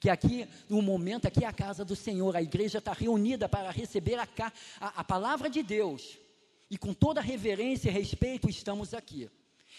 que 0.01 0.11
aqui, 0.11 0.47
no 0.69 0.83
momento, 0.83 1.27
aqui 1.27 1.45
é 1.45 1.47
a 1.47 1.53
casa 1.53 1.85
do 1.85 1.95
Senhor, 1.95 2.35
a 2.35 2.43
igreja 2.43 2.79
está 2.79 2.93
reunida 2.93 3.49
para 3.49 3.71
receber 3.71 4.19
a, 4.19 4.29
a, 4.81 5.01
a 5.01 5.05
palavra 5.05 5.49
de 5.49 5.63
Deus. 5.63 6.19
E 6.69 6.77
com 6.77 6.93
toda 6.93 7.21
reverência 7.21 7.89
e 7.89 7.93
respeito 7.93 8.51
estamos 8.51 8.93
aqui. 8.93 9.31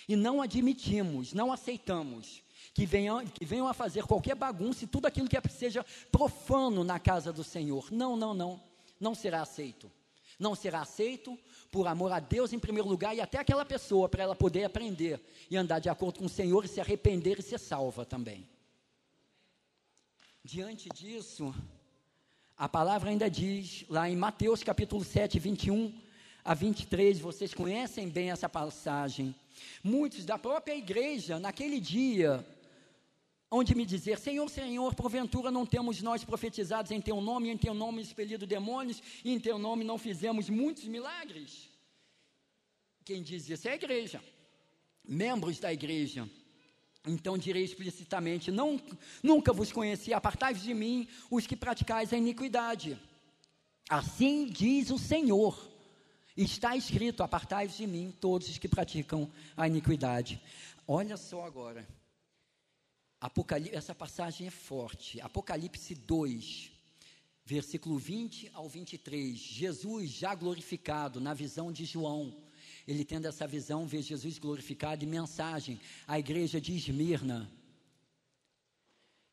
E 0.08 0.16
não 0.16 0.42
admitimos, 0.42 1.34
não 1.34 1.52
aceitamos 1.52 2.47
que 2.74 2.86
venham, 2.86 3.26
que 3.26 3.46
venham 3.46 3.68
a 3.68 3.74
fazer 3.74 4.04
qualquer 4.04 4.36
bagunça 4.36 4.84
e 4.84 4.88
tudo 4.88 5.06
aquilo 5.06 5.28
que 5.28 5.38
é, 5.38 5.42
seja 5.50 5.86
profano 6.12 6.84
na 6.84 7.00
casa 7.00 7.34
do 7.34 7.44
Senhor. 7.44 7.92
Não, 7.92 8.16
não, 8.16 8.34
não. 8.34 8.62
Não 9.00 9.14
será 9.14 9.42
aceito. 9.42 9.92
Não 10.40 10.54
será 10.56 10.82
aceito 10.82 11.38
por 11.72 11.88
amor 11.88 12.12
a 12.12 12.20
Deus 12.20 12.54
em 12.54 12.60
primeiro 12.60 12.88
lugar 12.88 13.16
e 13.16 13.22
até 13.22 13.40
aquela 13.40 13.66
pessoa 13.66 14.08
para 14.08 14.24
ela 14.24 14.36
poder 14.36 14.64
aprender 14.64 15.20
e 15.50 15.58
andar 15.58 15.80
de 15.80 15.90
acordo 15.90 16.20
com 16.20 16.26
o 16.26 16.30
Senhor 16.30 16.64
e 16.66 16.68
se 16.68 16.80
arrepender 16.80 17.40
e 17.40 17.44
ser 17.44 17.60
salva 17.60 18.06
também. 18.06 18.48
Diante 20.44 20.90
disso, 20.90 21.54
a 22.58 22.70
palavra 22.70 23.10
ainda 23.10 23.30
diz, 23.30 23.86
lá 23.90 24.10
em 24.10 24.16
Mateus 24.16 24.64
capítulo 24.64 25.04
7, 25.04 25.40
21, 25.40 25.94
a 26.44 26.54
23, 26.54 27.20
vocês 27.20 27.54
conhecem 27.54 28.08
bem 28.08 28.32
essa 28.32 28.48
passagem. 28.48 29.36
Muitos 29.84 30.24
da 30.24 30.38
própria 30.38 30.76
igreja, 30.76 31.40
naquele 31.40 31.80
dia, 31.80 32.46
onde 33.50 33.76
me 33.76 33.86
dizer: 33.86 34.20
Senhor, 34.20 34.50
Senhor, 34.50 34.94
porventura 34.96 35.50
não 35.52 35.66
temos 35.66 36.02
nós 36.02 36.24
profetizados 36.24 36.92
em 36.92 37.02
teu 37.02 37.22
nome, 37.22 37.50
em 37.50 37.58
teu 37.58 37.74
nome 37.74 38.02
expelido 38.02 38.46
demônios, 38.46 39.02
e 39.24 39.32
em 39.32 39.40
teu 39.40 39.58
nome 39.58 39.84
não 39.84 39.98
fizemos 39.98 40.50
muitos 40.50 40.86
milagres? 40.86 41.70
Quem 43.04 43.24
diz 43.24 43.50
isso 43.50 43.68
é 43.68 43.72
a 43.72 43.76
igreja, 43.76 44.22
membros 45.04 45.60
da 45.60 45.72
igreja. 45.72 46.30
Então 47.06 47.38
direi 47.38 47.64
explicitamente: 47.64 48.52
não, 48.52 48.82
Nunca 49.24 49.54
vos 49.54 49.72
conheci, 49.72 50.14
apartai-vos 50.14 50.64
de 50.64 50.74
mim, 50.74 51.08
os 51.32 51.48
que 51.48 51.56
praticais 51.56 52.12
a 52.12 52.18
iniquidade. 52.18 53.00
Assim 53.90 54.46
diz 54.46 54.92
o 54.92 54.98
Senhor. 54.98 55.58
Está 56.36 56.76
escrito: 56.76 57.24
Apartai-vos 57.24 57.78
de 57.78 57.88
mim, 57.88 58.14
todos 58.20 58.50
os 58.50 58.58
que 58.58 58.68
praticam 58.68 59.32
a 59.56 59.68
iniquidade. 59.68 60.42
Olha 60.86 61.16
só 61.18 61.46
agora. 61.46 61.88
Apocalipse, 63.20 63.76
essa 63.76 63.96
passagem 63.96 64.48
é 64.48 64.52
forte. 64.52 65.20
Apocalipse 65.22 65.96
2, 65.96 66.72
versículo 67.44 67.98
20 67.98 68.52
ao 68.54 68.70
23. 68.70 69.36
Jesus 69.36 70.12
já 70.12 70.36
glorificado 70.36 71.20
na 71.20 71.34
visão 71.34 71.72
de 71.72 71.84
João. 71.84 72.36
Ele 72.88 73.04
tendo 73.04 73.26
essa 73.26 73.48
visão, 73.48 73.88
vê 73.88 74.02
Jesus 74.02 74.38
glorificado 74.38 75.04
e 75.04 75.08
mensagem 75.08 75.80
à 76.08 76.20
igreja 76.20 76.62
de 76.62 76.76
Esmirna. 76.76 77.52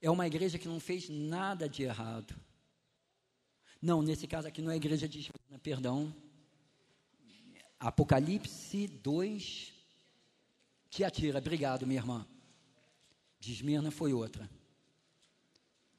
É 0.00 0.10
uma 0.10 0.26
igreja 0.26 0.58
que 0.58 0.68
não 0.68 0.80
fez 0.80 1.08
nada 1.08 1.68
de 1.68 1.82
errado. 1.82 2.34
Não, 3.80 4.00
nesse 4.00 4.26
caso 4.26 4.48
aqui 4.48 4.62
não 4.62 4.70
é 4.70 4.74
a 4.74 4.78
igreja 4.78 5.06
de 5.06 5.18
Esmirna, 5.18 5.58
perdão. 5.62 6.14
Apocalipse 7.78 8.86
2, 8.86 9.72
te 10.88 11.04
atira. 11.04 11.38
Obrigado, 11.38 11.86
minha 11.86 12.00
irmã. 12.00 12.26
De 13.44 13.52
Esmirna 13.52 13.90
foi 13.90 14.14
outra. 14.14 14.48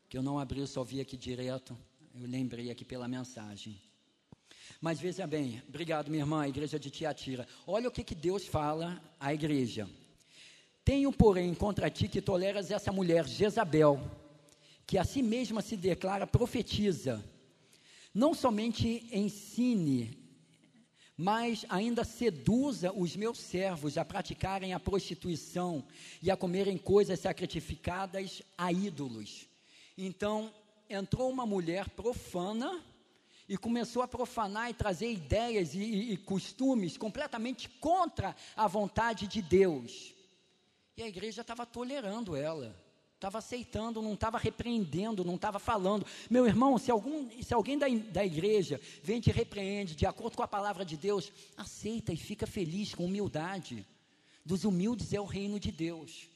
Que 0.10 0.18
eu 0.18 0.24
não 0.24 0.40
abri, 0.40 0.60
eu 0.60 0.68
só 0.68 0.84
vi 0.84 1.00
aqui 1.00 1.16
direto. 1.16 1.78
Eu 2.16 2.28
lembrei 2.28 2.72
aqui 2.72 2.84
pela 2.84 3.08
mensagem. 3.08 3.80
Mas 4.82 5.00
veja 5.00 5.28
bem, 5.28 5.62
obrigado, 5.68 6.10
minha 6.10 6.24
irmã, 6.24 6.42
a 6.42 6.50
igreja 6.50 6.80
de 6.80 6.90
Tiatira. 6.90 7.48
Olha 7.68 7.88
o 7.88 7.92
que, 7.92 8.04
que 8.04 8.16
Deus 8.16 8.48
fala 8.48 9.00
à 9.20 9.32
igreja. 9.32 9.88
Tenho, 10.84 11.14
porém, 11.14 11.54
contra 11.54 11.88
ti 11.88 12.08
que 12.08 12.20
toleras 12.20 12.72
essa 12.72 12.92
mulher, 12.92 13.28
Jezabel, 13.28 14.02
que 14.88 14.98
a 14.98 15.04
si 15.04 15.22
mesma 15.22 15.62
se 15.62 15.78
declara 15.78 16.26
profetiza 16.26 17.24
não 18.12 18.34
somente 18.34 19.08
ensine, 19.12 20.18
mas 21.18 21.66
ainda 21.70 22.04
seduza 22.04 22.92
os 22.92 23.16
meus 23.16 23.40
servos 23.40 23.98
a 23.98 24.04
praticarem 24.04 24.74
a 24.74 24.80
prostituição 24.80 25.86
e 26.22 26.30
a 26.30 26.36
comerem 26.36 26.78
coisas 26.78 27.20
sacrificadas 27.20 28.42
a 28.58 28.72
ídolos. 28.72 29.48
Então 29.98 30.54
entrou 30.90 31.30
uma 31.30 31.46
mulher 31.46 31.90
profana 31.90 32.84
e 33.48 33.58
começou 33.58 34.02
a 34.02 34.08
profanar 34.08 34.70
e 34.70 34.74
trazer 34.74 35.12
ideias 35.12 35.74
e, 35.74 35.80
e, 35.80 36.14
e 36.14 36.18
costumes 36.18 36.98
completamente 36.98 37.70
contra 37.70 38.36
a 38.56 38.68
vontade 38.68 39.28
de 39.28 39.42
Deus. 39.42 40.14
E 40.98 41.04
a 41.04 41.08
igreja 41.08 41.42
estava 41.42 41.66
tolerando 41.66 42.36
ela 42.36 42.85
estava 43.26 43.40
aceitando, 43.40 44.04
não 44.04 44.14
estava 44.14 44.38
repreendendo, 44.38 45.26
não 45.26 45.34
estava 45.34 45.58
falando. 45.58 46.06
Meu 46.30 46.46
irmão, 46.46 46.78
se, 46.78 46.92
algum, 46.92 47.28
se 47.42 47.54
alguém 47.56 47.76
da, 47.76 47.88
da 47.88 48.24
igreja 48.24 48.80
vem 49.02 49.20
te 49.20 49.32
repreende 49.32 49.96
de 49.96 50.06
acordo 50.06 50.38
com 50.38 50.44
a 50.44 50.48
palavra 50.48 50.86
de 50.86 50.96
Deus, 50.96 51.32
aceita 51.58 52.14
e 52.14 52.18
fica 52.18 52.46
feliz 52.46 52.94
com 52.94 53.06
humildade. 53.06 53.84
Dos 54.46 54.64
humildes 54.64 55.12
é 55.12 55.20
o 55.20 55.26
reino 55.26 55.60
de 55.60 55.72
Deus. 55.72 56.30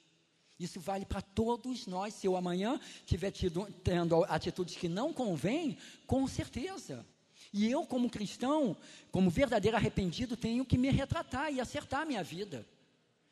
Isso 0.59 0.79
vale 0.79 1.05
para 1.05 1.21
todos 1.21 1.85
nós. 1.85 2.15
Se 2.15 2.25
eu 2.25 2.35
amanhã 2.35 2.79
tiver 3.05 3.29
tido, 3.29 3.67
tendo 3.83 4.23
atitudes 4.23 4.75
que 4.75 4.89
não 4.89 5.13
convêm, 5.13 5.77
com 6.07 6.27
certeza. 6.27 7.05
E 7.53 7.69
eu, 7.69 7.85
como 7.85 8.09
cristão, 8.09 8.75
como 9.11 9.29
verdadeiro 9.29 9.77
arrependido, 9.77 10.35
tenho 10.35 10.65
que 10.65 10.77
me 10.77 10.89
retratar 10.89 11.53
e 11.53 11.61
acertar 11.61 12.01
a 12.01 12.05
minha 12.05 12.23
vida. 12.23 12.67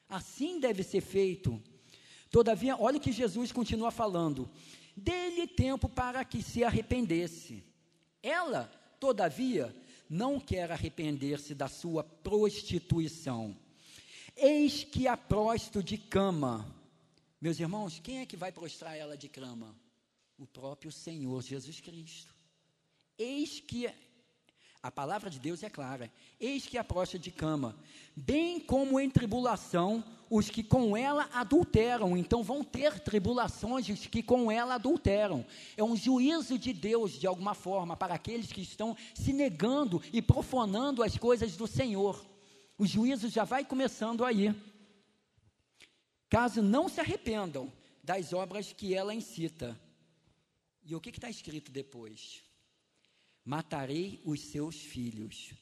Assim 0.08 0.60
deve 0.60 0.84
ser 0.84 1.01
feito. 1.01 1.60
Todavia, 2.30 2.75
olha 2.80 2.99
que 2.99 3.11
Jesus 3.11 3.51
continua 3.51 3.91
falando: 3.91 4.49
dê-lhe 4.95 5.47
tempo 5.47 5.88
para 5.88 6.23
que 6.25 6.41
se 6.41 6.63
arrependesse. 6.63 7.63
Ela, 8.21 8.65
todavia, 8.99 9.75
não 10.09 10.39
quer 10.39 10.71
arrepender-se 10.71 11.53
da 11.53 11.67
sua 11.67 12.03
prostituição. 12.03 13.55
Eis 14.36 14.84
que 14.84 15.07
a 15.07 15.17
prosto 15.17 15.82
de 15.82 15.97
cama. 15.97 16.65
Meus 17.39 17.59
irmãos, 17.59 17.99
quem 17.99 18.19
é 18.19 18.25
que 18.25 18.36
vai 18.36 18.51
prostrar 18.51 18.97
ela 18.97 19.17
de 19.17 19.30
cama? 19.30 19.75
O 20.38 20.45
próprio 20.45 20.91
Senhor 20.91 21.41
Jesus 21.41 21.80
Cristo. 21.80 22.34
Eis 23.17 23.59
que 23.59 23.89
a 24.82 24.91
palavra 24.91 25.30
de 25.30 25.39
Deus 25.39 25.63
é 25.63 25.69
clara. 25.69 26.11
Eis 26.39 26.65
que 26.65 26.78
a 26.78 26.84
prosta 26.84 27.17
de 27.17 27.32
cama, 27.32 27.75
bem 28.15 28.59
como 28.59 28.99
em 28.99 29.09
tribulação 29.09 30.03
os 30.30 30.49
que 30.49 30.63
com 30.63 30.95
ela 30.95 31.30
adulteram. 31.34 32.17
Então 32.17 32.43
vão 32.43 32.63
ter 32.63 32.99
tribulações 32.99 33.88
os 33.89 34.07
que 34.07 34.21
com 34.23 34.51
ela 34.51 34.75
adulteram. 34.75 35.45
É 35.75 35.84
um 35.84 35.95
juízo 35.95 36.57
de 36.57 36.73
Deus, 36.73 37.13
de 37.13 37.28
alguma 37.28 37.53
forma, 37.53 37.95
para 37.95 38.15
aqueles 38.15 38.51
que 38.51 38.61
estão 38.61 38.95
se 39.13 39.34
negando 39.34 40.01
e 40.11 40.21
profanando 40.21 41.03
as 41.03 41.17
coisas 41.17 41.55
do 41.55 41.67
Senhor. 41.67 42.25
O 42.78 42.86
juízo 42.86 43.30
já 43.30 43.43
vai 43.43 43.65
começando 43.65 44.23
aí. 44.23 44.53
Caso 46.30 46.61
não 46.61 46.89
se 46.89 46.99
arrependam 46.99 47.71
das 48.03 48.34
obras 48.34 48.73
que 48.73 48.93
ela 48.93 49.13
incita. 49.13 49.80
E 50.84 50.95
o 50.95 51.01
que 51.01 51.09
está 51.09 51.30
escrito 51.30 51.71
depois? 51.71 52.47
matarei 53.47 54.19
os 54.25 54.41
seus 54.41 54.75
filhos, 54.75 55.53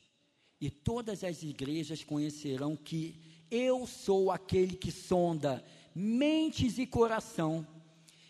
e 0.59 0.71
todas 0.71 1.23
as 1.23 1.43
igrejas 1.43 2.03
conhecerão 2.03 2.75
que 2.75 3.15
eu 3.55 3.87
sou 3.87 4.31
aquele 4.31 4.75
que 4.75 4.91
sonda 4.91 5.63
mentes 5.95 6.77
e 6.77 6.85
coração, 6.85 7.65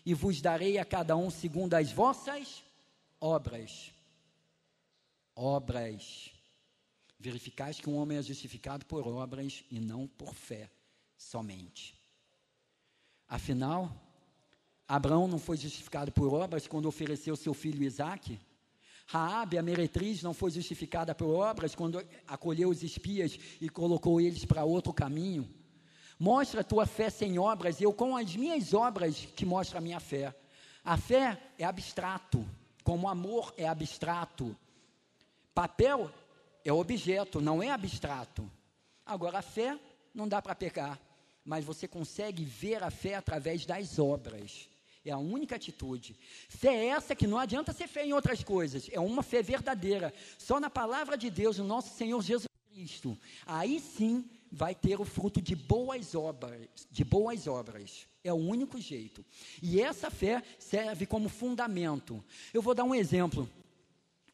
e 0.04 0.14
vos 0.14 0.40
darei 0.40 0.78
a 0.78 0.84
cada 0.84 1.16
um 1.16 1.28
segundo 1.28 1.74
as 1.74 1.90
vossas 1.90 2.62
obras. 3.20 3.92
Obras. 5.34 6.30
Verificais 7.18 7.80
que 7.80 7.90
um 7.90 7.96
homem 7.96 8.18
é 8.18 8.22
justificado 8.22 8.86
por 8.86 9.08
obras 9.08 9.64
e 9.68 9.80
não 9.80 10.06
por 10.06 10.32
fé 10.32 10.70
somente. 11.16 11.98
Afinal, 13.26 13.92
Abraão 14.86 15.26
não 15.26 15.38
foi 15.38 15.56
justificado 15.56 16.12
por 16.12 16.32
obras 16.32 16.68
quando 16.68 16.86
ofereceu 16.86 17.34
seu 17.34 17.52
filho 17.52 17.82
Isaque? 17.82 18.38
Raabe, 19.06 19.56
a 19.56 19.62
meretriz, 19.62 20.22
não 20.22 20.34
foi 20.34 20.50
justificada 20.50 21.14
por 21.14 21.28
obras 21.28 21.74
quando 21.74 22.04
acolheu 22.26 22.68
os 22.68 22.82
espias 22.82 23.38
e 23.60 23.68
colocou 23.68 24.20
eles 24.20 24.44
para 24.44 24.64
outro 24.64 24.92
caminho. 24.92 25.48
Mostra 26.18 26.62
a 26.62 26.64
tua 26.64 26.86
fé 26.86 27.08
sem 27.08 27.38
obras, 27.38 27.80
eu 27.80 27.92
com 27.92 28.16
as 28.16 28.34
minhas 28.34 28.74
obras 28.74 29.16
te 29.16 29.46
mostro 29.46 29.78
a 29.78 29.80
minha 29.80 30.00
fé. 30.00 30.34
A 30.84 30.96
fé 30.96 31.40
é 31.58 31.64
abstrato, 31.64 32.44
como 32.82 33.08
amor 33.08 33.54
é 33.56 33.68
abstrato. 33.68 34.56
Papel 35.54 36.10
é 36.64 36.72
objeto, 36.72 37.40
não 37.40 37.62
é 37.62 37.70
abstrato. 37.70 38.50
Agora, 39.04 39.38
a 39.38 39.42
fé 39.42 39.78
não 40.12 40.26
dá 40.26 40.42
para 40.42 40.54
pecar, 40.54 41.00
mas 41.44 41.64
você 41.64 41.86
consegue 41.86 42.44
ver 42.44 42.82
a 42.82 42.90
fé 42.90 43.14
através 43.14 43.64
das 43.64 44.00
obras. 44.00 44.68
É 45.06 45.12
a 45.12 45.18
única 45.18 45.54
atitude. 45.54 46.16
Fé 46.48 46.74
é 46.74 46.86
essa 46.88 47.14
que 47.14 47.28
não 47.28 47.38
adianta 47.38 47.72
ser 47.72 47.86
fé 47.86 48.04
em 48.04 48.12
outras 48.12 48.42
coisas. 48.42 48.90
É 48.92 48.98
uma 48.98 49.22
fé 49.22 49.40
verdadeira. 49.40 50.12
Só 50.36 50.58
na 50.58 50.68
palavra 50.68 51.16
de 51.16 51.30
Deus, 51.30 51.58
no 51.58 51.64
nosso 51.64 51.96
Senhor 51.96 52.20
Jesus 52.20 52.48
Cristo. 52.72 53.16
Aí 53.46 53.78
sim 53.78 54.28
vai 54.50 54.74
ter 54.74 55.00
o 55.00 55.04
fruto 55.04 55.40
de 55.40 55.54
boas 55.54 56.16
obras, 56.16 56.68
de 56.90 57.04
boas 57.04 57.46
obras. 57.46 58.08
É 58.24 58.32
o 58.32 58.36
único 58.36 58.80
jeito. 58.80 59.24
E 59.62 59.80
essa 59.80 60.10
fé 60.10 60.42
serve 60.58 61.06
como 61.06 61.28
fundamento. 61.28 62.22
Eu 62.52 62.60
vou 62.60 62.74
dar 62.74 62.82
um 62.82 62.94
exemplo. 62.94 63.48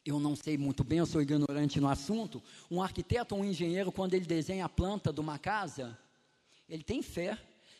Eu 0.03 0.19
não 0.19 0.35
sei 0.35 0.57
muito 0.57 0.83
bem, 0.83 0.97
eu 0.97 1.05
sou 1.05 1.21
ignorante 1.21 1.79
no 1.79 1.87
assunto. 1.87 2.41
Um 2.69 2.81
arquiteto 2.81 3.35
ou 3.35 3.41
um 3.41 3.45
engenheiro, 3.45 3.91
quando 3.91 4.15
ele 4.15 4.25
desenha 4.25 4.65
a 4.65 4.69
planta 4.69 5.13
de 5.13 5.19
uma 5.19 5.37
casa, 5.37 5.95
ele 6.67 6.83
tem 6.83 7.03
fé 7.03 7.37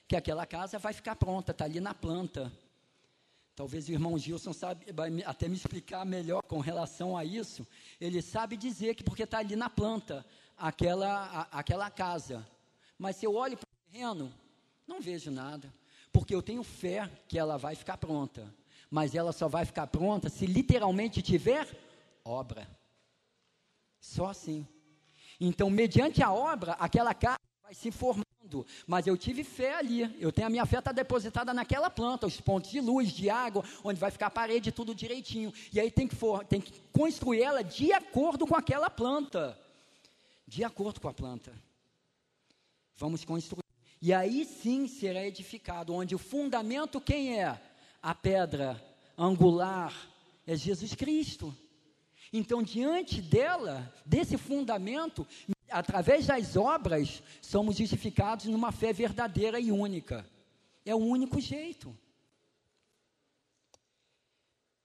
que 0.08 0.16
aquela 0.16 0.46
casa 0.46 0.78
vai 0.78 0.94
ficar 0.94 1.16
pronta, 1.16 1.52
está 1.52 1.66
ali 1.66 1.80
na 1.80 1.94
planta. 1.94 2.52
Talvez 3.56 3.88
o 3.88 3.92
irmão 3.92 4.18
Gilson 4.18 4.52
sabe, 4.52 4.92
vai 4.92 5.10
até 5.26 5.48
me 5.48 5.56
explicar 5.56 6.04
melhor 6.06 6.42
com 6.44 6.60
relação 6.60 7.16
a 7.16 7.24
isso. 7.24 7.68
Ele 8.02 8.22
sabe 8.22 8.58
dizer 8.58 8.96
que 8.96 9.04
porque 9.04 9.24
está 9.24 9.38
ali 9.38 9.56
na 9.56 9.70
planta 9.70 10.26
aquela, 10.58 11.26
a, 11.26 11.60
aquela 11.60 11.90
casa. 11.92 12.48
Mas 12.98 13.18
se 13.18 13.26
eu 13.26 13.36
olho 13.36 13.56
para 13.56 13.68
o 13.68 13.92
terreno, 13.92 14.34
não 14.88 15.00
vejo 15.00 15.30
nada. 15.30 15.72
Porque 16.12 16.34
eu 16.34 16.42
tenho 16.42 16.64
fé 16.64 17.10
que 17.28 17.38
ela 17.38 17.58
vai 17.58 17.76
ficar 17.76 17.98
pronta. 17.98 18.52
Mas 18.90 19.14
ela 19.14 19.32
só 19.32 19.48
vai 19.48 19.66
ficar 19.66 19.86
pronta 19.86 20.30
se 20.30 20.48
literalmente 20.48 21.22
tiver 21.22 21.68
obra. 22.26 22.68
Só 24.00 24.28
assim. 24.28 24.68
Então, 25.40 25.70
mediante 25.70 26.24
a 26.24 26.32
obra, 26.32 26.74
aquela 26.74 27.14
casa 27.14 27.40
vai 27.64 27.74
se 27.74 27.92
formar 27.92 28.23
mas 28.86 29.08
eu 29.08 29.18
tive 29.18 29.44
fé 29.44 29.76
ali. 29.76 30.02
Eu 30.20 30.32
tenho 30.32 30.48
a 30.48 30.50
minha 30.50 30.66
fé 30.66 30.80
está 30.80 30.92
depositada 30.92 31.54
naquela 31.54 31.90
planta, 31.90 32.28
os 32.28 32.40
pontos 32.40 32.70
de 32.70 32.80
luz, 32.80 33.12
de 33.12 33.30
água, 33.30 33.64
onde 33.84 34.00
vai 34.00 34.12
ficar 34.12 34.28
a 34.28 34.32
parede 34.32 34.72
tudo 34.72 34.94
direitinho. 34.94 35.54
E 35.72 35.80
aí 35.80 35.90
tem 35.90 36.08
que, 36.08 36.16
for, 36.16 36.46
tem 36.46 36.62
que 36.62 36.74
construir 36.92 37.42
ela 37.42 37.64
de 37.64 37.92
acordo 37.94 38.46
com 38.46 38.56
aquela 38.56 38.90
planta. 38.90 39.58
De 40.48 40.64
acordo 40.64 41.00
com 41.02 41.08
a 41.08 41.14
planta. 41.14 41.52
Vamos 42.98 43.24
construir. 43.26 43.64
E 44.02 44.14
aí 44.14 44.44
sim 44.46 44.88
será 44.88 45.26
edificado, 45.26 45.94
onde 45.94 46.14
o 46.14 46.20
fundamento 46.20 47.00
quem 47.00 47.40
é? 47.40 47.60
A 48.02 48.14
pedra 48.14 48.84
angular 49.18 49.94
é 50.46 50.56
Jesus 50.56 50.94
Cristo. 50.94 51.56
Então, 52.34 52.64
diante 52.64 53.22
dela, 53.22 53.94
desse 54.04 54.38
fundamento, 54.38 55.26
através 55.74 56.28
das 56.28 56.56
obras, 56.56 57.22
somos 57.42 57.78
justificados 57.78 58.46
numa 58.46 58.72
fé 58.72 58.94
verdadeira 58.94 59.60
e 59.60 59.72
única. 59.72 60.26
É 60.86 60.94
o 60.94 61.00
único 61.00 61.40
jeito. 61.40 61.96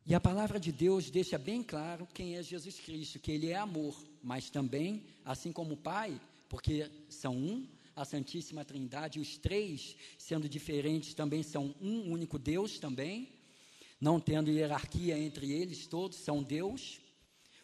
E 0.06 0.14
a 0.14 0.20
palavra 0.20 0.58
de 0.58 0.72
Deus 0.72 1.10
deixa 1.10 1.36
bem 1.36 1.62
claro 1.62 2.08
quem 2.14 2.36
é 2.36 2.42
Jesus 2.42 2.80
Cristo, 2.80 3.18
que 3.18 3.30
Ele 3.30 3.50
é 3.50 3.56
amor, 3.56 3.94
mas 4.22 4.48
também, 4.48 5.04
assim 5.22 5.52
como 5.52 5.74
o 5.74 5.76
Pai, 5.76 6.18
porque 6.48 6.90
são 7.10 7.36
um, 7.36 7.68
a 7.94 8.06
Santíssima 8.06 8.64
Trindade, 8.64 9.20
os 9.20 9.36
três, 9.36 9.96
sendo 10.16 10.48
diferentes, 10.48 11.12
também 11.12 11.42
são 11.42 11.74
um 11.78 12.10
único 12.10 12.38
Deus 12.38 12.78
também, 12.78 13.28
não 14.00 14.18
tendo 14.18 14.50
hierarquia 14.50 15.18
entre 15.18 15.52
eles, 15.52 15.86
todos 15.86 16.16
são 16.16 16.42
Deus, 16.42 17.00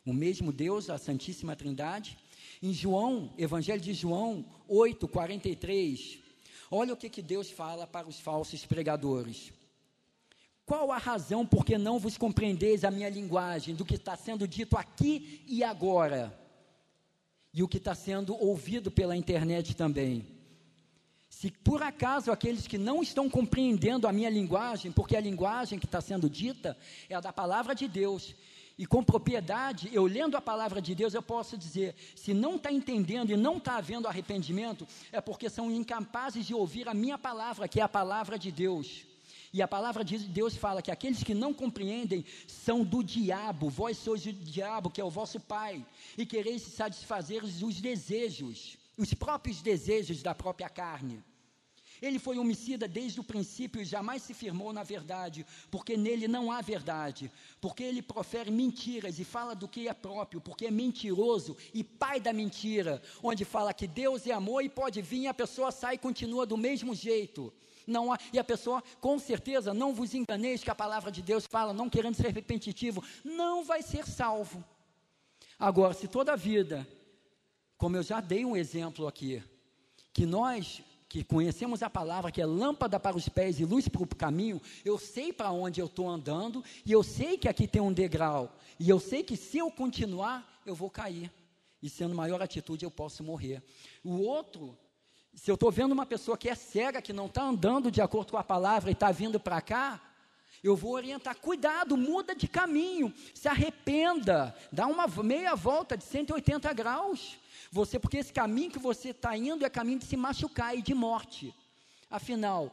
o 0.05 0.13
mesmo 0.13 0.53
Deus, 0.53 0.91
a 0.91 0.99
Santíssima 0.99 1.57
Trindade. 1.57 2.19
Em 2.65 2.73
João, 2.73 3.31
Evangelho 3.37 3.79
de 3.83 3.93
João 3.93 4.43
8, 4.67 5.07
43, 5.07 6.19
olha 6.71 6.95
o 6.95 6.97
que, 6.97 7.11
que 7.11 7.21
Deus 7.21 7.51
fala 7.51 7.87
para 7.87 8.09
os 8.09 8.19
falsos 8.19 8.65
pregadores. 8.65 9.53
Qual 10.65 10.91
a 10.91 10.97
razão 10.97 11.45
por 11.45 11.63
que 11.63 11.77
não 11.77 11.99
vos 11.99 12.17
compreendeis 12.17 12.83
a 12.83 12.91
minha 12.91 13.11
linguagem, 13.11 13.75
do 13.75 13.85
que 13.85 13.97
está 13.97 14.17
sendo 14.17 14.49
dito 14.49 14.79
aqui 14.79 15.45
e 15.47 15.63
agora? 15.63 16.35
E 17.53 17.63
o 17.63 17.69
que 17.69 17.77
está 17.77 17.95
sendo 17.95 18.35
ouvido 18.35 18.91
pela 18.91 19.15
internet 19.15 19.77
também. 19.77 20.27
Se 21.29 21.51
por 21.51 21.83
acaso 21.83 22.33
aqueles 22.33 22.67
que 22.67 22.79
não 22.79 23.03
estão 23.03 23.29
compreendendo 23.29 24.09
a 24.09 24.13
minha 24.13 24.31
linguagem, 24.31 24.91
porque 24.91 25.15
a 25.15 25.21
linguagem 25.21 25.79
que 25.79 25.85
está 25.85 26.01
sendo 26.01 26.31
dita 26.31 26.79
é 27.11 27.15
a 27.15 27.21
da 27.21 27.31
palavra 27.31 27.75
de 27.75 27.87
Deus, 27.87 28.35
E 28.77 28.87
com 28.87 29.05
propriedade, 29.05 29.89
eu 29.93 30.05
lendo 30.05 30.37
a 30.37 30.41
palavra 30.41 30.83
de 30.83 30.95
Deus, 30.95 31.15
eu 31.15 31.23
posso 31.23 31.57
dizer: 31.57 31.95
se 32.17 32.35
não 32.35 32.57
está 32.57 32.73
entendendo 32.73 33.31
e 33.31 33.37
não 33.37 33.59
está 33.59 33.77
havendo 33.77 34.09
arrependimento, 34.09 34.87
é 35.13 35.21
porque 35.21 35.49
são 35.49 35.71
incapazes 35.71 36.45
de 36.45 36.55
ouvir 36.55 36.89
a 36.89 36.95
minha 36.95 37.17
palavra, 37.17 37.69
que 37.69 37.81
é 37.81 37.83
a 37.85 37.89
palavra 37.89 38.37
de 38.37 38.51
Deus. 38.51 39.07
E 39.53 39.63
a 39.63 39.69
palavra 39.69 40.05
de 40.05 40.19
Deus 40.19 40.57
fala 40.57 40.83
que 40.83 40.91
aqueles 40.91 41.23
que 41.23 41.33
não 41.33 41.55
compreendem 41.55 42.25
são 42.49 42.83
do 42.83 43.05
diabo, 43.05 43.71
vós 43.71 43.97
sois 43.97 44.27
o 44.27 44.33
diabo, 44.33 44.91
que 44.91 45.01
é 45.01 45.05
o 45.05 45.11
vosso 45.11 45.39
pai, 45.39 45.87
e 46.19 46.27
quereis 46.27 46.63
satisfazer 46.63 47.45
os 47.45 47.81
desejos, 47.81 48.77
os 48.99 49.15
próprios 49.15 49.63
desejos 49.63 50.21
da 50.21 50.35
própria 50.35 50.69
carne. 50.69 51.23
Ele 52.01 52.19
foi 52.19 52.39
homicida 52.39 52.87
desde 52.87 53.21
o 53.21 53.25
princípio 53.25 53.81
e 53.81 53.85
jamais 53.85 54.23
se 54.23 54.35
firmou 54.35 54.73
na 54.73 54.83
verdade, 54.83 55.47
porque 55.71 55.97
nele 55.97 56.27
não 56.29 56.51
há 56.51 56.61
verdade, 56.61 57.31
porque 57.61 57.83
ele 57.83 58.03
profere 58.03 58.51
mentiras 58.51 59.19
e 59.19 59.25
fala 59.25 59.55
do 59.55 59.69
que 59.69 59.89
é 59.89 59.95
próprio, 59.95 60.41
porque 60.41 60.67
é 60.67 60.71
mentiroso 60.71 61.57
e 61.73 61.83
pai 61.83 62.21
da 62.21 62.33
mentira, 62.33 63.03
onde 63.23 63.45
fala 63.45 63.73
que 63.73 63.87
Deus 63.87 64.27
é 64.27 64.33
amor 64.33 64.63
e 64.63 64.69
pode 64.69 65.01
vir 65.01 65.23
e 65.23 65.27
a 65.27 65.35
pessoa 65.35 65.71
sai 65.71 65.95
e 65.95 65.99
continua 65.99 66.45
do 66.45 66.57
mesmo 66.57 66.95
jeito. 66.95 67.53
Não 67.87 68.13
há, 68.13 68.19
e 68.33 68.39
a 68.39 68.45
pessoa, 68.45 68.83
com 69.01 69.19
certeza, 69.19 69.75
não 69.75 69.95
vos 69.95 70.15
enganeis 70.15 70.63
que 70.63 70.71
a 70.71 70.75
palavra 70.75 71.11
de 71.11 71.23
Deus 71.23 71.47
fala, 71.47 71.73
não 71.73 71.91
querendo 71.91 72.15
ser 72.15 72.33
repetitivo, 72.33 73.05
não 73.23 73.63
vai 73.63 73.83
ser 73.83 74.07
salvo. 74.07 74.65
Agora, 75.59 75.95
se 75.95 76.09
toda 76.09 76.33
a 76.33 76.37
vida, 76.37 76.87
como 77.77 77.97
eu 77.97 78.03
já 78.03 78.21
dei 78.21 78.45
um 78.45 78.57
exemplo 78.57 79.07
aqui, 79.07 79.43
que 80.13 80.25
nós 80.25 80.83
que 81.15 81.23
conhecemos 81.23 81.81
a 81.81 81.89
palavra, 81.89 82.33
que 82.33 82.43
é 82.43 82.47
lâmpada 82.47 82.99
para 82.99 83.17
os 83.17 83.29
pés 83.29 83.61
e 83.61 83.65
luz 83.65 83.87
para 83.87 84.03
o 84.03 84.07
caminho, 84.17 84.61
eu 84.85 84.99
sei 84.99 85.33
para 85.33 85.53
onde 85.53 85.81
eu 85.81 85.87
estou 85.87 86.09
andando, 86.09 86.65
e 86.85 86.91
eu 86.91 87.05
sei 87.05 87.39
que 87.39 87.49
aqui 87.49 87.69
tem 87.69 87.81
um 87.81 87.93
degrau, 87.93 88.53
e 88.81 88.91
eu 88.91 88.99
sei 88.99 89.23
que 89.23 89.37
se 89.37 89.59
eu 89.59 89.71
continuar, 89.71 90.61
eu 90.67 90.75
vou 90.75 90.91
cair, 90.91 91.31
e 91.81 91.89
sendo 91.89 92.17
maior 92.17 92.43
atitude, 92.43 92.85
eu 92.85 92.91
posso 92.91 93.23
morrer. 93.23 93.63
O 94.03 94.23
outro, 94.23 94.77
se 95.33 95.49
eu 95.49 95.55
estou 95.55 95.71
vendo 95.71 95.93
uma 95.93 96.05
pessoa 96.05 96.37
que 96.37 96.49
é 96.49 96.57
cega, 96.57 97.01
que 97.01 97.13
não 97.13 97.27
está 97.27 97.45
andando 97.45 97.93
de 97.93 98.01
acordo 98.01 98.33
com 98.33 98.39
a 98.39 98.43
palavra 98.43 98.91
e 98.91 98.93
está 98.93 99.13
vindo 99.13 99.39
para 99.39 99.61
cá, 99.61 100.03
eu 100.65 100.75
vou 100.75 100.95
orientar, 100.95 101.37
cuidado, 101.37 101.97
muda 101.97 102.35
de 102.35 102.49
caminho, 102.49 103.15
se 103.33 103.47
arrependa, 103.47 104.53
dá 104.73 104.89
uma 104.89 105.07
meia 105.07 105.55
volta 105.55 105.97
de 105.97 106.03
180 106.03 106.73
graus. 106.73 107.39
Você, 107.75 107.99
porque 107.99 108.19
esse 108.19 108.33
caminho 108.33 108.71
que 108.71 108.79
você 108.79 109.09
está 109.09 109.37
indo 109.37 109.67
é 109.67 109.69
caminho 109.69 109.99
de 109.99 110.05
se 110.05 110.17
machucar 110.17 110.79
e 110.79 110.81
de 110.81 110.95
morte. 110.95 111.53
Afinal, 112.09 112.73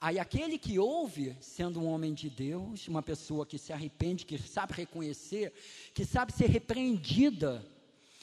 aí 0.00 0.20
aquele 0.20 0.56
que 0.56 0.78
ouve, 0.78 1.36
sendo 1.40 1.80
um 1.80 1.88
homem 1.88 2.14
de 2.14 2.30
Deus, 2.30 2.86
uma 2.86 3.02
pessoa 3.02 3.44
que 3.44 3.58
se 3.58 3.72
arrepende, 3.72 4.24
que 4.24 4.38
sabe 4.38 4.72
reconhecer, 4.72 5.52
que 5.92 6.04
sabe 6.04 6.32
ser 6.32 6.48
repreendida, 6.48 7.66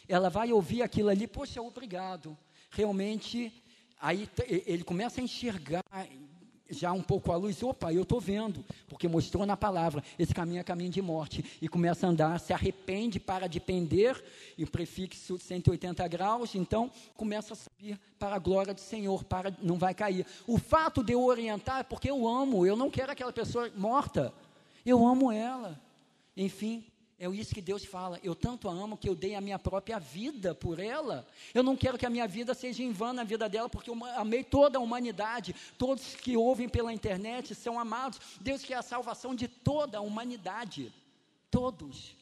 ela 0.08 0.30
vai 0.30 0.54
ouvir 0.54 0.82
aquilo 0.82 1.10
ali, 1.10 1.28
poxa, 1.28 1.62
obrigado. 1.62 2.38
Realmente, 2.70 3.52
aí 4.00 4.30
ele 4.48 4.86
começa 4.86 5.20
a 5.20 5.24
enxergar 5.26 5.84
já 6.72 6.92
um 6.92 7.02
pouco 7.02 7.32
a 7.32 7.36
luz, 7.36 7.62
opa, 7.62 7.94
eu 7.94 8.04
estou 8.04 8.20
vendo, 8.20 8.66
porque 8.88 9.08
mostrou 9.08 9.46
na 9.46 9.56
palavra, 9.56 10.04
esse 10.18 10.34
caminho 10.34 10.60
é 10.60 10.64
caminho 10.64 10.90
de 10.90 11.02
morte, 11.02 11.44
e 11.62 11.68
começa 11.68 12.08
a 12.08 12.10
andar, 12.10 12.40
se 12.40 12.54
arrepende, 12.54 13.20
para 13.20 13.48
de 13.48 13.60
pender, 13.60 14.24
e 14.58 14.64
o 14.64 14.70
prefixo 14.70 15.38
180 15.38 16.08
graus, 16.08 16.56
então 16.56 16.90
começa 17.16 17.54
a 17.54 17.56
subir 17.56 18.00
para 18.18 18.36
a 18.36 18.40
glória 18.40 18.74
do 18.74 18.82
Senhor, 18.82 19.24
para 19.24 19.54
não 19.62 19.78
vai 19.78 19.94
cair. 19.94 20.26
O 20.48 20.58
fato 20.58 21.04
de 21.04 21.14
eu 21.14 21.24
orientar 21.24 21.82
é 21.82 21.84
porque 21.84 22.10
eu 22.10 22.28
amo, 22.28 22.66
eu 22.66 22.76
não 22.76 22.90
quero 22.90 23.12
aquela 23.12 23.34
pessoa 23.34 23.70
morta, 23.76 24.34
eu 24.86 25.06
amo 25.06 25.32
ela. 25.32 25.80
Enfim, 26.36 26.86
é 27.22 27.30
isso 27.30 27.54
que 27.54 27.62
Deus 27.62 27.86
fala. 27.86 28.20
Eu 28.24 28.34
tanto 28.34 28.68
a 28.68 28.72
amo 28.72 28.98
que 28.98 29.08
eu 29.08 29.14
dei 29.14 29.36
a 29.36 29.42
minha 29.42 29.60
própria 29.60 30.00
vida 30.00 30.56
por 30.56 30.80
ela. 30.80 31.28
Eu 31.54 31.62
não 31.62 31.78
quero 31.78 31.96
que 31.96 32.06
a 32.08 32.10
minha 32.10 32.28
vida 32.28 32.56
seja 32.56 32.82
em 32.82 32.92
vão 32.92 33.14
na 33.14 33.24
vida 33.24 33.48
dela, 33.48 33.70
porque 33.70 33.92
eu 33.92 34.06
amei 34.16 34.44
toda 34.44 34.80
a 34.80 34.82
humanidade. 34.82 35.56
Todos 35.78 36.16
que 36.16 36.36
ouvem 36.36 36.68
pela 36.68 36.92
internet 36.92 37.54
são 37.54 37.80
amados. 37.80 38.20
Deus 38.42 38.64
quer 38.64 38.74
a 38.74 38.82
salvação 38.82 39.36
de 39.36 39.48
toda 39.48 40.00
a 40.00 40.02
humanidade. 40.02 40.92
Todos. 41.52 42.16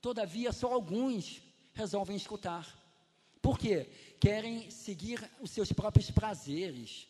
Todavia, 0.00 0.52
só 0.52 0.72
alguns 0.72 1.42
resolvem 1.74 2.16
escutar. 2.16 2.66
Por 3.42 3.58
quê? 3.58 3.90
Querem 4.18 4.70
seguir 4.70 5.22
os 5.42 5.50
seus 5.50 5.70
próprios 5.70 6.10
prazeres 6.10 7.09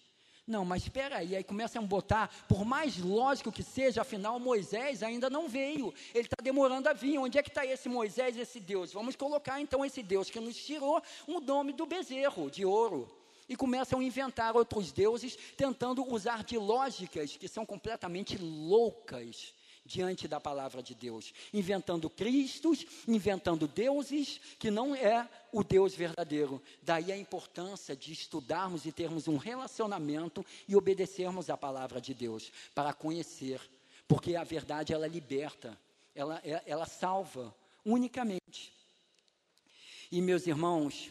não, 0.50 0.64
mas 0.64 0.82
espera 0.82 1.18
aí, 1.18 1.36
aí 1.36 1.44
começam 1.44 1.82
a 1.82 1.86
botar, 1.86 2.28
por 2.48 2.64
mais 2.64 2.98
lógico 2.98 3.52
que 3.52 3.62
seja, 3.62 4.02
afinal 4.02 4.38
Moisés 4.40 5.02
ainda 5.02 5.30
não 5.30 5.48
veio, 5.48 5.94
ele 6.12 6.26
está 6.26 6.36
demorando 6.42 6.88
a 6.88 6.92
vir. 6.92 7.18
Onde 7.18 7.38
é 7.38 7.42
que 7.42 7.48
está 7.48 7.64
esse 7.64 7.88
Moisés, 7.88 8.36
esse 8.36 8.58
Deus? 8.58 8.92
Vamos 8.92 9.14
colocar 9.14 9.60
então 9.60 9.84
esse 9.84 10.02
Deus 10.02 10.28
que 10.28 10.40
nos 10.40 10.56
tirou 10.56 11.00
o 11.26 11.40
nome 11.40 11.72
do 11.72 11.86
bezerro 11.86 12.50
de 12.50 12.64
ouro. 12.64 13.08
E 13.48 13.56
começam 13.56 13.98
a 13.98 14.04
inventar 14.04 14.56
outros 14.56 14.92
deuses, 14.92 15.36
tentando 15.56 16.04
usar 16.12 16.44
de 16.44 16.58
lógicas 16.58 17.36
que 17.36 17.48
são 17.48 17.64
completamente 17.64 18.36
loucas 18.38 19.54
diante 19.90 20.28
da 20.28 20.38
palavra 20.38 20.80
de 20.80 20.94
Deus, 20.94 21.34
inventando 21.52 22.08
Cristos, 22.08 22.86
inventando 23.08 23.66
deuses 23.66 24.40
que 24.56 24.70
não 24.70 24.94
é 24.94 25.28
o 25.52 25.64
Deus 25.64 25.96
verdadeiro. 25.96 26.62
Daí 26.80 27.10
a 27.10 27.16
importância 27.16 27.96
de 27.96 28.12
estudarmos 28.12 28.86
e 28.86 28.92
termos 28.92 29.26
um 29.26 29.36
relacionamento 29.36 30.46
e 30.68 30.76
obedecermos 30.76 31.50
à 31.50 31.56
palavra 31.56 32.00
de 32.00 32.14
Deus 32.14 32.52
para 32.72 32.92
conhecer, 32.92 33.60
porque 34.06 34.36
a 34.36 34.44
verdade 34.44 34.92
ela 34.92 35.08
liberta, 35.08 35.76
ela, 36.14 36.40
é, 36.44 36.62
ela 36.66 36.86
salva 36.86 37.52
unicamente. 37.84 38.72
E 40.12 40.22
meus 40.22 40.46
irmãos, 40.46 41.10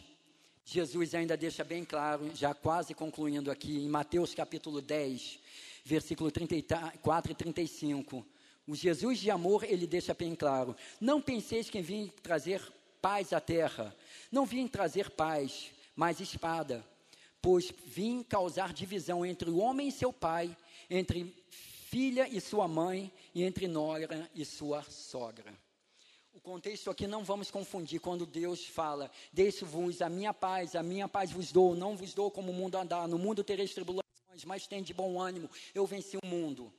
Jesus 0.64 1.14
ainda 1.14 1.36
deixa 1.36 1.62
bem 1.62 1.84
claro, 1.84 2.34
já 2.34 2.54
quase 2.54 2.94
concluindo 2.94 3.50
aqui, 3.50 3.76
em 3.76 3.88
Mateus 3.90 4.32
capítulo 4.32 4.80
10, 4.80 5.38
versículo 5.84 6.30
34 6.30 7.32
e 7.32 7.34
35 7.34 8.26
o 8.70 8.76
Jesus 8.76 9.18
de 9.18 9.32
amor, 9.32 9.64
ele 9.64 9.84
deixa 9.84 10.14
bem 10.14 10.32
claro: 10.32 10.76
não 11.00 11.20
penseis 11.20 11.68
que 11.68 11.82
vim 11.82 12.06
trazer 12.22 12.62
paz 13.02 13.32
à 13.32 13.40
terra. 13.40 13.92
Não 14.30 14.46
vim 14.46 14.68
trazer 14.68 15.10
paz, 15.10 15.72
mas 15.96 16.20
espada. 16.20 16.86
Pois 17.42 17.72
vim 17.84 18.22
causar 18.22 18.72
divisão 18.72 19.26
entre 19.26 19.50
o 19.50 19.56
homem 19.56 19.88
e 19.88 19.92
seu 19.92 20.12
pai, 20.12 20.56
entre 20.88 21.34
filha 21.50 22.28
e 22.28 22.40
sua 22.40 22.68
mãe, 22.68 23.12
e 23.34 23.42
entre 23.42 23.66
nora 23.66 24.30
e 24.36 24.44
sua 24.44 24.84
sogra. 24.84 25.52
O 26.32 26.40
contexto 26.40 26.90
aqui 26.90 27.08
não 27.08 27.24
vamos 27.24 27.50
confundir 27.50 27.98
quando 27.98 28.24
Deus 28.24 28.64
fala: 28.66 29.10
Deixo-vos 29.32 30.00
a 30.00 30.08
minha 30.08 30.32
paz, 30.32 30.76
a 30.76 30.82
minha 30.82 31.08
paz 31.08 31.32
vos 31.32 31.50
dou, 31.50 31.74
não 31.74 31.96
vos 31.96 32.14
dou 32.14 32.30
como 32.30 32.52
o 32.52 32.54
mundo 32.54 32.76
andar. 32.76 33.08
No 33.08 33.18
mundo 33.18 33.42
tereis 33.42 33.74
tribulações, 33.74 34.44
mas 34.46 34.68
tem 34.68 34.80
de 34.80 34.94
bom 34.94 35.20
ânimo, 35.20 35.50
eu 35.74 35.84
venci 35.86 36.16
o 36.22 36.24
mundo. 36.24 36.72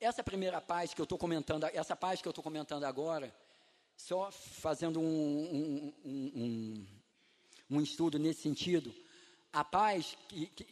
Essa 0.00 0.22
primeira 0.22 0.60
paz 0.60 0.92
que 0.92 1.00
eu 1.00 1.04
estou 1.04 1.18
comentando, 1.18 1.64
essa 1.64 1.96
paz 1.96 2.20
que 2.20 2.28
eu 2.28 2.30
estou 2.30 2.42
comentando 2.42 2.84
agora, 2.84 3.34
só 3.96 4.30
fazendo 4.30 5.00
um, 5.00 5.04
um, 5.04 5.94
um, 6.04 6.86
um, 7.70 7.80
estudo 7.80 8.18
nesse 8.18 8.42
sentido, 8.42 8.94
a 9.52 9.64
paz 9.64 10.16
que, 10.28 10.46
que 10.46 10.66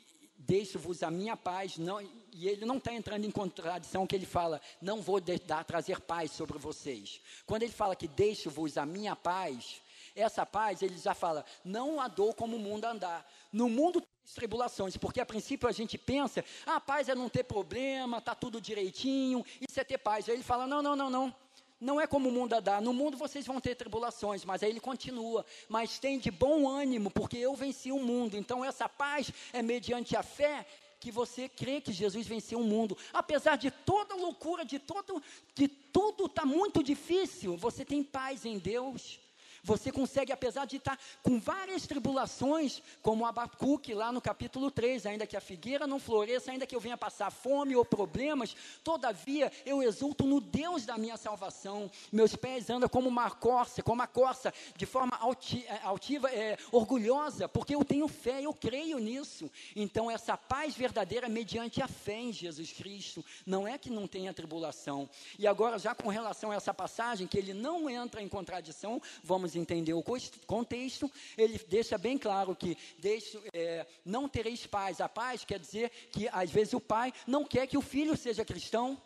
deixo-vos 0.46 1.02
a 1.02 1.10
minha 1.10 1.36
paz, 1.36 1.78
não, 1.78 2.00
e 2.32 2.48
ele 2.48 2.64
não 2.64 2.78
está 2.78 2.92
entrando 2.92 3.24
em 3.24 3.30
contradição 3.30 4.06
que 4.06 4.16
ele 4.16 4.26
fala, 4.26 4.60
não 4.80 5.00
vou 5.00 5.20
dar, 5.20 5.64
trazer 5.64 6.00
paz 6.00 6.32
sobre 6.32 6.58
vocês. 6.58 7.20
Quando 7.46 7.62
ele 7.62 7.72
fala 7.72 7.96
que 7.96 8.08
deixo-vos 8.08 8.76
a 8.76 8.84
minha 8.84 9.14
paz, 9.14 9.80
essa 10.14 10.44
paz, 10.44 10.82
ele 10.82 10.96
já 10.96 11.14
fala, 11.14 11.44
não 11.64 12.00
a 12.00 12.08
dou 12.08 12.34
como 12.34 12.56
o 12.56 12.60
mundo 12.60 12.84
andar. 12.84 13.26
No 13.52 13.68
mundo 13.68 14.02
tribulações, 14.34 14.96
porque 14.96 15.20
a 15.20 15.26
princípio 15.26 15.68
a 15.68 15.72
gente 15.72 15.98
pensa, 15.98 16.44
ah, 16.64 16.80
paz 16.80 17.08
é 17.08 17.14
não 17.14 17.28
ter 17.28 17.44
problema, 17.44 18.20
tá 18.20 18.34
tudo 18.34 18.60
direitinho, 18.60 19.44
isso 19.60 19.78
é 19.78 19.84
ter 19.84 19.98
paz. 19.98 20.28
Aí 20.28 20.36
ele 20.36 20.42
fala, 20.42 20.66
não, 20.66 20.82
não, 20.82 20.96
não, 20.96 21.10
não. 21.10 21.34
Não 21.80 22.00
é 22.00 22.06
como 22.06 22.28
o 22.28 22.32
mundo 22.32 22.60
dá. 22.60 22.80
No 22.80 22.92
mundo 22.92 23.16
vocês 23.16 23.44
vão 23.44 23.60
ter 23.60 23.74
tribulações, 23.74 24.44
mas 24.44 24.62
aí 24.62 24.70
ele 24.70 24.78
continua. 24.78 25.44
Mas 25.68 25.98
tem 25.98 26.16
de 26.16 26.30
bom 26.30 26.68
ânimo, 26.68 27.10
porque 27.10 27.36
eu 27.36 27.56
venci 27.56 27.90
o 27.90 27.98
mundo. 27.98 28.36
Então 28.36 28.64
essa 28.64 28.88
paz 28.88 29.32
é 29.52 29.62
mediante 29.62 30.16
a 30.16 30.22
fé 30.22 30.64
que 31.00 31.10
você 31.10 31.48
crê 31.48 31.80
que 31.80 31.92
Jesus 31.92 32.24
venceu 32.24 32.60
o 32.60 32.64
mundo. 32.64 32.96
Apesar 33.12 33.56
de 33.56 33.72
toda 33.72 34.14
loucura, 34.14 34.64
de 34.64 34.78
todo, 34.78 35.20
de 35.52 35.66
tudo 35.66 36.26
está 36.26 36.46
muito 36.46 36.80
difícil, 36.80 37.56
você 37.56 37.84
tem 37.84 38.04
paz 38.04 38.46
em 38.46 38.56
Deus. 38.56 39.18
Você 39.64 39.92
consegue, 39.92 40.32
apesar 40.32 40.64
de 40.64 40.76
estar 40.76 40.98
com 41.22 41.38
várias 41.38 41.86
tribulações, 41.86 42.82
como 43.00 43.24
Abacuque 43.24 43.94
lá 43.94 44.10
no 44.10 44.20
capítulo 44.20 44.72
3, 44.72 45.06
ainda 45.06 45.24
que 45.24 45.36
a 45.36 45.40
figueira 45.40 45.86
não 45.86 46.00
floresça, 46.00 46.50
ainda 46.50 46.66
que 46.66 46.74
eu 46.74 46.80
venha 46.80 46.96
passar 46.96 47.30
fome 47.30 47.76
ou 47.76 47.84
problemas, 47.84 48.56
todavia 48.82 49.52
eu 49.64 49.80
exulto 49.80 50.26
no 50.26 50.40
Deus 50.40 50.84
da 50.84 50.98
minha 50.98 51.16
salvação. 51.16 51.88
Meus 52.10 52.34
pés 52.34 52.70
andam 52.70 52.88
como 52.88 53.08
uma 53.08 53.30
corça, 53.30 53.84
como 53.84 54.00
uma 54.00 54.08
corça, 54.08 54.52
de 54.76 54.84
forma 54.84 55.16
alti, 55.20 55.64
é, 55.68 55.78
altiva, 55.84 56.28
é, 56.28 56.58
orgulhosa, 56.72 57.48
porque 57.48 57.76
eu 57.76 57.84
tenho 57.84 58.08
fé, 58.08 58.42
eu 58.42 58.52
creio 58.52 58.98
nisso. 58.98 59.48
Então, 59.76 60.10
essa 60.10 60.36
paz 60.36 60.74
verdadeira 60.74 61.26
é 61.26 61.30
mediante 61.30 61.80
a 61.80 61.86
fé 61.86 62.18
em 62.18 62.32
Jesus 62.32 62.72
Cristo, 62.72 63.24
não 63.46 63.68
é 63.68 63.78
que 63.78 63.90
não 63.90 64.08
tenha 64.08 64.34
tribulação. 64.34 65.08
E 65.38 65.46
agora, 65.46 65.78
já 65.78 65.94
com 65.94 66.08
relação 66.08 66.50
a 66.50 66.56
essa 66.56 66.74
passagem, 66.74 67.28
que 67.28 67.38
ele 67.38 67.54
não 67.54 67.88
entra 67.88 68.20
em 68.20 68.28
contradição, 68.28 69.00
vamos 69.22 69.51
entender 69.56 69.92
o 69.94 70.04
contexto, 70.46 71.10
ele 71.36 71.58
deixa 71.68 71.98
bem 71.98 72.18
claro 72.18 72.54
que 72.54 72.76
deixo, 72.98 73.42
é, 73.52 73.86
não 74.04 74.28
tereis 74.28 74.66
paz. 74.66 75.00
A 75.00 75.08
paz 75.08 75.44
quer 75.44 75.58
dizer 75.58 75.90
que 76.12 76.28
às 76.28 76.50
vezes 76.50 76.74
o 76.74 76.80
pai 76.80 77.12
não 77.26 77.44
quer 77.44 77.66
que 77.66 77.78
o 77.78 77.82
filho 77.82 78.16
seja 78.16 78.44
cristão, 78.44 79.00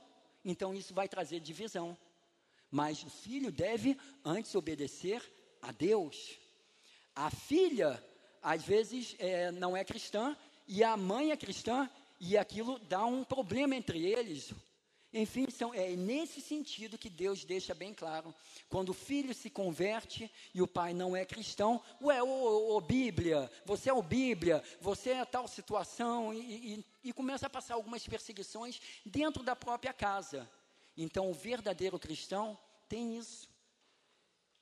então 0.44 0.74
isso 0.74 0.94
vai 0.94 1.08
trazer 1.08 1.40
divisão. 1.40 1.96
Mas 2.70 3.02
o 3.02 3.10
filho 3.10 3.50
deve 3.50 3.96
antes 4.24 4.54
obedecer 4.54 5.22
a 5.62 5.72
Deus. 5.72 6.38
A 7.14 7.30
filha, 7.30 8.02
às 8.42 8.62
vezes, 8.64 9.14
é, 9.18 9.50
não 9.50 9.76
é 9.76 9.84
cristã, 9.84 10.36
e 10.68 10.82
a 10.82 10.96
mãe 10.96 11.30
é 11.30 11.36
cristã, 11.36 11.88
e 12.20 12.36
aquilo 12.36 12.78
dá 12.80 13.04
um 13.04 13.24
problema 13.24 13.74
entre 13.74 14.04
eles. 14.04 14.52
Enfim, 15.18 15.48
são, 15.50 15.72
é 15.72 15.96
nesse 15.96 16.42
sentido 16.42 16.98
que 16.98 17.08
Deus 17.08 17.42
deixa 17.42 17.74
bem 17.74 17.94
claro. 17.94 18.34
Quando 18.68 18.90
o 18.90 18.94
filho 18.94 19.32
se 19.32 19.48
converte 19.48 20.30
e 20.52 20.60
o 20.60 20.66
pai 20.66 20.92
não 20.92 21.16
é 21.16 21.24
cristão, 21.24 21.82
ué, 22.02 22.22
ô, 22.22 22.76
ô 22.76 22.80
Bíblia, 22.82 23.50
você 23.64 23.88
é 23.88 23.94
o 23.94 24.02
Bíblia, 24.02 24.62
você 24.78 25.12
é 25.12 25.24
tal 25.24 25.48
situação, 25.48 26.34
e, 26.34 26.74
e, 26.74 26.84
e 27.04 27.12
começa 27.14 27.46
a 27.46 27.50
passar 27.50 27.74
algumas 27.74 28.06
perseguições 28.06 28.78
dentro 29.06 29.42
da 29.42 29.56
própria 29.56 29.94
casa. 29.94 30.46
Então, 30.94 31.30
o 31.30 31.34
verdadeiro 31.34 31.98
cristão 31.98 32.58
tem 32.86 33.16
isso. 33.16 33.48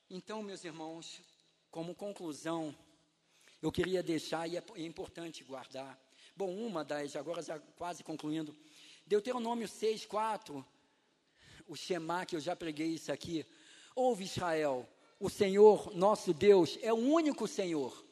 Então, 0.09 0.41
meus 0.41 0.63
irmãos, 0.63 1.21
como 1.69 1.97
conclusão, 1.97 2.73
eu 3.61 3.73
queria 3.73 4.05
deixar, 4.05 4.49
e 4.49 4.57
é 4.57 4.63
importante 4.77 5.43
guardar. 5.43 5.99
Bom, 6.37 6.53
uma 6.53 6.85
das, 6.85 7.17
agora 7.17 7.43
já 7.43 7.59
quase 7.77 8.05
concluindo, 8.05 8.57
Deuteronômio 9.07 9.69
6, 9.69 10.07
4, 10.07 10.65
o 11.67 11.77
Shema, 11.77 12.25
que 12.25 12.37
eu 12.37 12.41
já 12.41 12.57
preguei 12.57 12.89
isso 12.89 13.13
aqui. 13.13 13.45
Ouve 13.95 14.25
Israel, 14.25 14.89
o 15.21 15.29
Senhor, 15.29 15.95
nosso 15.95 16.33
Deus, 16.33 16.79
é 16.81 16.91
o 16.91 16.97
único 16.97 17.47
Senhor. 17.47 18.03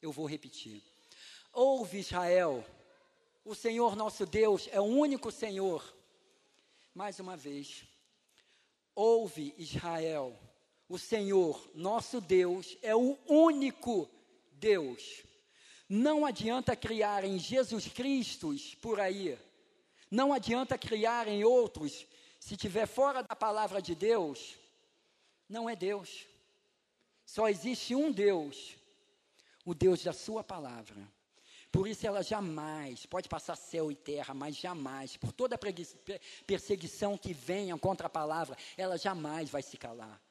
Eu 0.00 0.10
vou 0.10 0.26
repetir. 0.26 0.82
Ouve 1.52 1.98
Israel, 1.98 2.64
o 3.44 3.54
Senhor, 3.54 3.94
nosso 3.94 4.24
Deus, 4.24 4.66
é 4.72 4.80
o 4.80 4.84
único 4.84 5.30
Senhor. 5.30 5.94
Mais 6.94 7.20
uma 7.20 7.36
vez. 7.36 7.84
Ouve 8.94 9.54
Israel, 9.58 10.38
o 10.88 10.98
Senhor, 10.98 11.70
nosso 11.74 12.18
Deus, 12.18 12.78
é 12.80 12.96
o 12.96 13.18
único 13.26 14.08
Deus. 14.52 15.22
Não 15.86 16.24
adianta 16.24 16.74
criar 16.74 17.24
em 17.24 17.38
Jesus 17.38 17.88
Cristo 17.88 18.54
por 18.80 18.98
aí 18.98 19.38
não 20.10 20.32
adianta 20.32 20.78
criar 20.78 21.28
em 21.28 21.44
outros, 21.44 22.06
se 22.38 22.56
tiver 22.56 22.86
fora 22.86 23.22
da 23.22 23.34
palavra 23.34 23.82
de 23.82 23.94
Deus, 23.94 24.56
não 25.48 25.68
é 25.68 25.74
Deus. 25.74 26.26
Só 27.24 27.48
existe 27.48 27.94
um 27.94 28.12
Deus, 28.12 28.76
o 29.64 29.74
Deus 29.74 30.02
da 30.02 30.12
sua 30.12 30.44
palavra. 30.44 30.96
Por 31.72 31.88
isso 31.88 32.06
ela 32.06 32.22
jamais, 32.22 33.04
pode 33.04 33.28
passar 33.28 33.56
céu 33.56 33.90
e 33.90 33.94
terra, 33.94 34.32
mas 34.32 34.56
jamais, 34.56 35.16
por 35.16 35.32
toda 35.32 35.58
perseguição 36.46 37.18
que 37.18 37.34
venha 37.34 37.76
contra 37.76 38.06
a 38.06 38.10
palavra, 38.10 38.56
ela 38.76 38.96
jamais 38.96 39.50
vai 39.50 39.62
se 39.62 39.76
calar. 39.76 40.22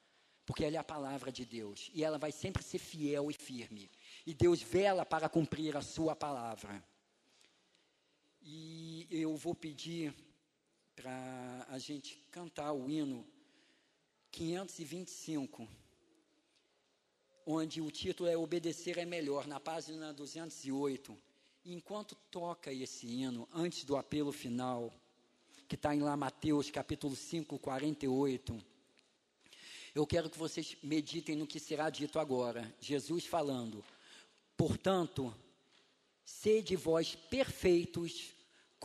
Porque 0.46 0.64
ela 0.64 0.76
é 0.76 0.80
a 0.80 0.84
palavra 0.84 1.32
de 1.32 1.44
Deus. 1.44 1.92
E 1.94 2.04
ela 2.04 2.18
vai 2.18 2.32
sempre 2.32 2.64
ser 2.64 2.78
fiel 2.78 3.30
e 3.30 3.34
firme. 3.34 3.92
E 4.26 4.34
Deus 4.34 4.62
vela 4.62 5.06
para 5.06 5.28
cumprir 5.28 5.76
a 5.76 5.82
sua 5.82 6.16
palavra. 6.16 6.84
E 8.48 9.08
eu 9.10 9.36
vou 9.36 9.56
pedir 9.56 10.14
para 10.96 11.66
a 11.68 11.80
gente 11.80 12.16
cantar 12.30 12.74
o 12.74 12.88
hino 12.88 13.26
525, 14.30 15.68
onde 17.44 17.82
o 17.82 17.90
título 17.90 18.30
é 18.30 18.38
Obedecer 18.38 19.00
é 19.00 19.06
Melhor, 19.06 19.48
na 19.48 19.60
página 19.60 20.14
208. 20.14 21.18
E 21.64 21.74
enquanto 21.74 22.14
toca 22.30 22.72
esse 22.72 23.08
hino, 23.08 23.50
antes 23.52 23.84
do 23.84 23.98
apelo 23.98 24.32
final, 24.32 24.94
que 25.68 25.74
está 25.74 25.96
em 25.96 26.02
lá 26.02 26.16
Mateus 26.16 26.70
capítulo 26.70 27.16
5, 27.16 27.58
48, 27.58 28.64
eu 29.96 30.06
quero 30.06 30.30
que 30.30 30.38
vocês 30.38 30.78
meditem 30.84 31.36
no 31.36 31.48
que 31.48 31.60
será 31.60 31.90
dito 31.90 32.20
agora. 32.20 32.72
Jesus 32.80 33.26
falando, 33.26 33.84
portanto, 34.56 35.34
sede 36.24 36.76
vós 36.76 37.16
perfeitos, 37.16 38.35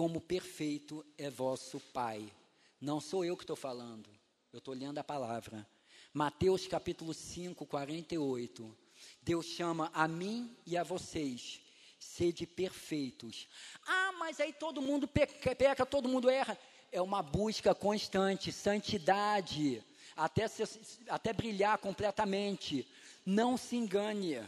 como 0.01 0.19
perfeito 0.19 1.05
é 1.19 1.29
vosso 1.29 1.79
Pai. 1.79 2.33
Não 2.81 3.03
sou 3.03 3.23
eu 3.23 3.37
que 3.37 3.43
estou 3.43 3.55
falando, 3.55 4.09
eu 4.51 4.57
estou 4.57 4.73
lendo 4.73 4.97
a 4.97 5.05
palavra. 5.05 5.69
Mateus 6.11 6.67
capítulo 6.67 7.13
5, 7.13 7.67
48. 7.67 8.79
Deus 9.21 9.45
chama 9.45 9.91
a 9.93 10.09
mim 10.09 10.57
e 10.65 10.75
a 10.75 10.83
vocês, 10.83 11.61
sede 11.99 12.47
perfeitos. 12.47 13.47
Ah, 13.87 14.13
mas 14.19 14.41
aí 14.41 14.55
todo 14.55 14.81
mundo 14.81 15.07
peca, 15.07 15.55
peca 15.55 15.85
todo 15.85 16.09
mundo 16.09 16.31
erra. 16.31 16.59
É 16.91 17.03
uma 17.03 17.23
busca 17.23 17.75
constante, 17.75 18.51
santidade, 18.51 19.85
até, 20.17 20.49
se, 20.49 20.65
até 21.11 21.31
brilhar 21.35 21.77
completamente. 21.77 22.89
Não 23.27 23.59
se 23.59 23.77
engane. 23.77 24.43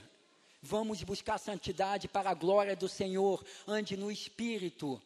Vamos 0.63 1.03
buscar 1.03 1.37
santidade 1.37 2.09
para 2.09 2.31
a 2.31 2.35
glória 2.35 2.75
do 2.75 2.89
Senhor. 2.89 3.45
Ande 3.69 3.99
no 3.99 4.11
Espírito. 4.11 4.99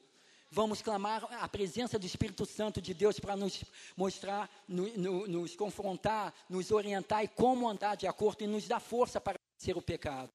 Vamos 0.51 0.81
clamar 0.81 1.25
a 1.43 1.49
presença 1.49 1.99
do 1.99 2.07
Espírito 2.07 2.47
Santo 2.47 2.81
de 2.81 2.95
Deus 2.95 3.19
para 3.19 3.37
nos 3.37 3.65
mostrar, 3.97 4.49
no, 4.69 4.87
no, 4.97 5.27
nos 5.27 5.57
confrontar, 5.57 6.33
nos 6.49 6.71
orientar 6.71 7.25
e 7.25 7.29
como 7.29 7.69
andar 7.69 7.97
de 7.97 8.07
acordo 8.07 8.45
e 8.45 8.47
nos 8.47 8.69
dar 8.69 8.81
força 8.81 9.21
para 9.21 9.39
ser 9.59 9.77
o 9.77 9.83
pecado. 9.83 10.31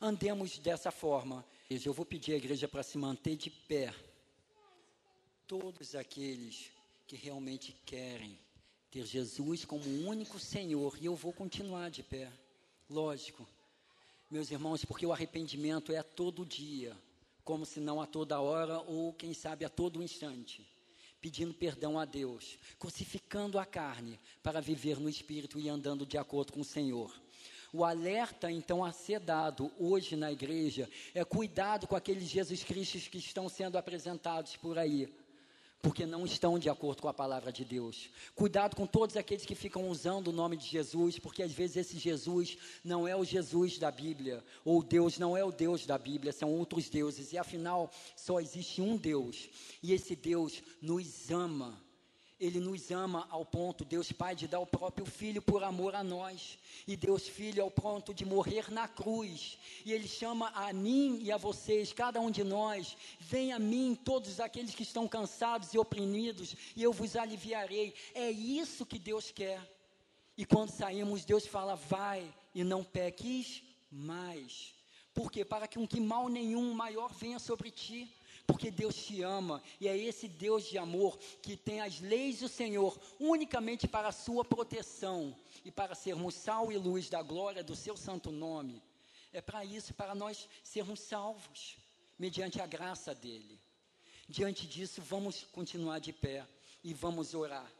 Andemos 0.00 0.58
dessa 0.58 0.90
forma. 0.90 1.44
Eu 1.70 1.94
vou 1.94 2.04
pedir 2.04 2.34
à 2.34 2.36
igreja 2.36 2.66
para 2.66 2.82
se 2.82 2.98
manter 2.98 3.36
de 3.36 3.50
pé. 3.50 3.94
Todos 5.46 5.94
aqueles 5.94 6.70
que 7.06 7.16
realmente 7.16 7.72
querem 7.86 8.38
ter 8.90 9.06
Jesus 9.06 9.64
como 9.64 9.84
único 10.06 10.38
Senhor, 10.38 10.98
e 11.00 11.06
eu 11.06 11.14
vou 11.14 11.32
continuar 11.32 11.90
de 11.90 12.02
pé, 12.02 12.30
lógico, 12.90 13.48
meus 14.30 14.50
irmãos, 14.50 14.84
porque 14.84 15.06
o 15.06 15.12
arrependimento 15.12 15.92
é 15.92 16.02
todo 16.02 16.44
dia 16.44 16.96
como 17.44 17.66
se 17.66 17.80
não 17.80 18.00
a 18.00 18.06
toda 18.06 18.40
hora 18.40 18.78
ou 18.80 19.12
quem 19.12 19.34
sabe 19.34 19.64
a 19.64 19.68
todo 19.68 20.02
instante, 20.02 20.66
pedindo 21.20 21.54
perdão 21.54 21.98
a 21.98 22.04
Deus, 22.04 22.58
crucificando 22.78 23.58
a 23.58 23.66
carne 23.66 24.18
para 24.42 24.60
viver 24.60 24.98
no 24.98 25.08
espírito 25.08 25.58
e 25.58 25.68
andando 25.68 26.04
de 26.04 26.18
acordo 26.18 26.52
com 26.52 26.60
o 26.60 26.64
Senhor. 26.64 27.14
O 27.72 27.84
alerta, 27.84 28.50
então, 28.50 28.84
a 28.84 28.92
ser 28.92 29.18
dado 29.18 29.72
hoje 29.78 30.14
na 30.14 30.30
igreja 30.30 30.90
é 31.14 31.24
cuidado 31.24 31.86
com 31.86 31.96
aqueles 31.96 32.28
Jesus 32.28 32.62
Cristos 32.62 33.08
que 33.08 33.16
estão 33.16 33.48
sendo 33.48 33.78
apresentados 33.78 34.56
por 34.56 34.78
aí 34.78 35.08
porque 35.82 36.06
não 36.06 36.24
estão 36.24 36.60
de 36.60 36.70
acordo 36.70 37.02
com 37.02 37.08
a 37.08 37.12
palavra 37.12 37.52
de 37.52 37.64
Deus. 37.64 38.08
Cuidado 38.36 38.76
com 38.76 38.86
todos 38.86 39.16
aqueles 39.16 39.44
que 39.44 39.56
ficam 39.56 39.88
usando 39.88 40.28
o 40.28 40.32
nome 40.32 40.56
de 40.56 40.64
Jesus, 40.64 41.18
porque 41.18 41.42
às 41.42 41.50
vezes 41.50 41.76
esse 41.76 41.98
Jesus 41.98 42.56
não 42.84 43.06
é 43.06 43.16
o 43.16 43.24
Jesus 43.24 43.78
da 43.78 43.90
Bíblia, 43.90 44.44
ou 44.64 44.80
Deus 44.80 45.18
não 45.18 45.36
é 45.36 45.44
o 45.44 45.50
Deus 45.50 45.84
da 45.84 45.98
Bíblia, 45.98 46.32
são 46.32 46.52
outros 46.52 46.88
deuses, 46.88 47.32
e 47.32 47.38
afinal 47.38 47.90
só 48.14 48.40
existe 48.40 48.80
um 48.80 48.96
Deus, 48.96 49.50
e 49.82 49.92
esse 49.92 50.14
Deus 50.14 50.62
nos 50.80 51.32
ama 51.32 51.81
ele 52.44 52.58
nos 52.58 52.90
ama 52.90 53.24
ao 53.30 53.44
ponto, 53.44 53.84
Deus 53.84 54.10
Pai, 54.10 54.34
de 54.34 54.48
dar 54.48 54.58
o 54.58 54.66
próprio 54.66 55.06
Filho 55.06 55.40
por 55.40 55.62
amor 55.62 55.94
a 55.94 56.02
nós. 56.02 56.58
E 56.88 56.96
Deus 56.96 57.28
Filho 57.28 57.62
ao 57.62 57.70
ponto 57.70 58.12
de 58.12 58.24
morrer 58.24 58.68
na 58.68 58.88
cruz. 58.88 59.56
E 59.84 59.92
Ele 59.92 60.08
chama 60.08 60.48
a 60.48 60.72
mim 60.72 61.20
e 61.22 61.30
a 61.30 61.36
vocês, 61.36 61.92
cada 61.92 62.20
um 62.20 62.32
de 62.32 62.42
nós, 62.42 62.96
vem 63.20 63.52
a 63.52 63.60
mim, 63.60 63.94
todos 63.94 64.40
aqueles 64.40 64.74
que 64.74 64.82
estão 64.82 65.06
cansados 65.06 65.72
e 65.72 65.78
oprimidos, 65.78 66.56
e 66.74 66.82
eu 66.82 66.92
vos 66.92 67.14
aliviarei. 67.14 67.94
É 68.12 68.28
isso 68.28 68.84
que 68.84 68.98
Deus 68.98 69.30
quer. 69.30 69.60
E 70.36 70.44
quando 70.44 70.70
saímos, 70.70 71.24
Deus 71.24 71.46
fala, 71.46 71.76
vai 71.76 72.28
e 72.52 72.64
não 72.64 72.82
peques 72.82 73.62
mais. 73.88 74.74
Por 75.14 75.30
quê? 75.30 75.44
Para 75.44 75.68
que 75.68 75.78
um 75.78 75.86
que 75.86 76.00
mal 76.00 76.28
nenhum 76.28 76.74
maior 76.74 77.12
venha 77.12 77.38
sobre 77.38 77.70
ti 77.70 78.12
porque 78.46 78.70
Deus 78.70 78.96
te 78.96 79.22
ama 79.22 79.62
e 79.80 79.88
é 79.88 79.96
esse 79.96 80.28
Deus 80.28 80.64
de 80.64 80.78
amor 80.78 81.18
que 81.40 81.56
tem 81.56 81.80
as 81.80 82.00
leis 82.00 82.40
do 82.40 82.48
Senhor 82.48 82.98
unicamente 83.18 83.86
para 83.86 84.08
a 84.08 84.12
sua 84.12 84.44
proteção 84.44 85.36
e 85.64 85.70
para 85.70 85.94
sermos 85.94 86.34
sal 86.34 86.72
e 86.72 86.76
luz 86.76 87.08
da 87.08 87.22
glória 87.22 87.62
do 87.62 87.76
seu 87.76 87.96
santo 87.96 88.30
nome. 88.30 88.82
É 89.32 89.40
para 89.40 89.64
isso, 89.64 89.94
para 89.94 90.14
nós 90.14 90.48
sermos 90.62 91.00
salvos, 91.00 91.76
mediante 92.18 92.60
a 92.60 92.66
graça 92.66 93.14
dele. 93.14 93.58
Diante 94.28 94.66
disso, 94.66 95.00
vamos 95.00 95.44
continuar 95.44 95.98
de 95.98 96.12
pé 96.12 96.46
e 96.84 96.92
vamos 96.92 97.34
orar, 97.34 97.70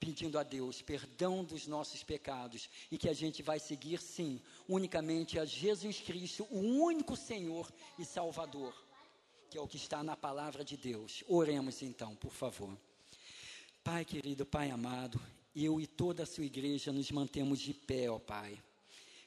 pedindo 0.00 0.38
a 0.38 0.42
Deus 0.42 0.80
perdão 0.82 1.44
dos 1.44 1.66
nossos 1.66 2.02
pecados 2.02 2.68
e 2.90 2.98
que 2.98 3.08
a 3.08 3.12
gente 3.14 3.42
vai 3.42 3.58
seguir, 3.58 4.00
sim, 4.00 4.40
unicamente 4.68 5.38
a 5.38 5.44
Jesus 5.44 6.00
Cristo, 6.00 6.46
o 6.50 6.58
único 6.58 7.16
Senhor 7.16 7.72
e 7.98 8.04
Salvador, 8.04 8.74
que 9.52 9.58
é 9.58 9.60
o 9.60 9.68
que 9.68 9.76
está 9.76 10.02
na 10.02 10.16
palavra 10.16 10.64
de 10.64 10.78
Deus. 10.78 11.22
Oremos 11.28 11.82
então, 11.82 12.16
por 12.16 12.32
favor. 12.32 12.74
Pai 13.84 14.02
querido, 14.02 14.46
Pai 14.46 14.70
amado, 14.70 15.20
eu 15.54 15.78
e 15.78 15.86
toda 15.86 16.22
a 16.22 16.26
sua 16.26 16.46
igreja 16.46 16.90
nos 16.90 17.10
mantemos 17.10 17.60
de 17.60 17.74
pé, 17.74 18.10
ó 18.10 18.18
Pai 18.18 18.58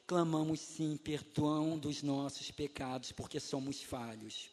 clamamos 0.06 0.60
sim 0.60 0.96
perdão 0.96 1.76
dos 1.76 2.00
nossos 2.02 2.50
pecados, 2.50 3.10
porque 3.10 3.40
somos 3.40 3.82
falhos. 3.82 4.50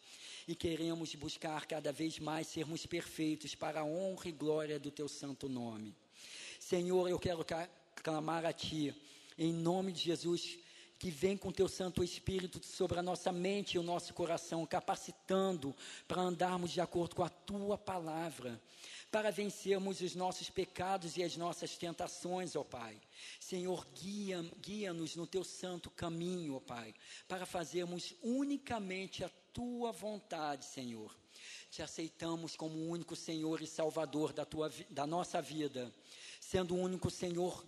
E 0.48 0.54
queremos 0.54 1.14
buscar 1.14 1.64
cada 1.66 1.92
vez 1.92 2.18
mais 2.18 2.48
sermos 2.48 2.84
perfeitos 2.84 3.54
para 3.54 3.80
a 3.80 3.84
honra 3.84 4.28
e 4.28 4.32
glória 4.32 4.80
do 4.80 4.90
teu 4.90 5.08
santo 5.08 5.48
nome. 5.48 5.94
Senhor, 6.58 7.08
eu 7.08 7.18
quero 7.20 7.46
clamar 8.02 8.44
a 8.44 8.52
ti, 8.52 8.92
em 9.38 9.52
nome 9.52 9.92
de 9.92 10.00
Jesus, 10.00 10.58
que 11.04 11.10
vem 11.10 11.36
com 11.36 11.52
teu 11.52 11.68
Santo 11.68 12.02
Espírito 12.02 12.64
sobre 12.64 12.98
a 12.98 13.02
nossa 13.02 13.30
mente 13.30 13.74
e 13.74 13.78
o 13.78 13.82
nosso 13.82 14.14
coração, 14.14 14.64
capacitando 14.64 15.76
para 16.08 16.22
andarmos 16.22 16.70
de 16.70 16.80
acordo 16.80 17.14
com 17.14 17.22
a 17.22 17.28
tua 17.28 17.76
palavra 17.76 18.58
para 19.10 19.30
vencermos 19.30 20.00
os 20.00 20.14
nossos 20.14 20.48
pecados 20.48 21.18
e 21.18 21.22
as 21.22 21.36
nossas 21.36 21.76
tentações, 21.76 22.56
ó 22.56 22.64
Pai. 22.64 22.98
Senhor, 23.38 23.86
guia, 23.94 24.42
guia-nos 24.62 25.14
no 25.14 25.26
teu 25.26 25.44
santo 25.44 25.90
caminho, 25.90 26.56
ó 26.56 26.60
Pai, 26.60 26.94
para 27.28 27.44
fazermos 27.44 28.14
unicamente 28.22 29.22
a 29.22 29.30
tua 29.52 29.92
vontade, 29.92 30.64
Senhor. 30.64 31.14
Te 31.70 31.82
aceitamos 31.82 32.56
como 32.56 32.78
o 32.78 32.88
único 32.88 33.14
Senhor 33.14 33.60
e 33.60 33.66
Salvador 33.66 34.32
da, 34.32 34.46
tua, 34.46 34.72
da 34.88 35.06
nossa 35.06 35.42
vida, 35.42 35.92
sendo 36.40 36.74
o 36.74 36.80
único 36.80 37.10
Senhor, 37.10 37.62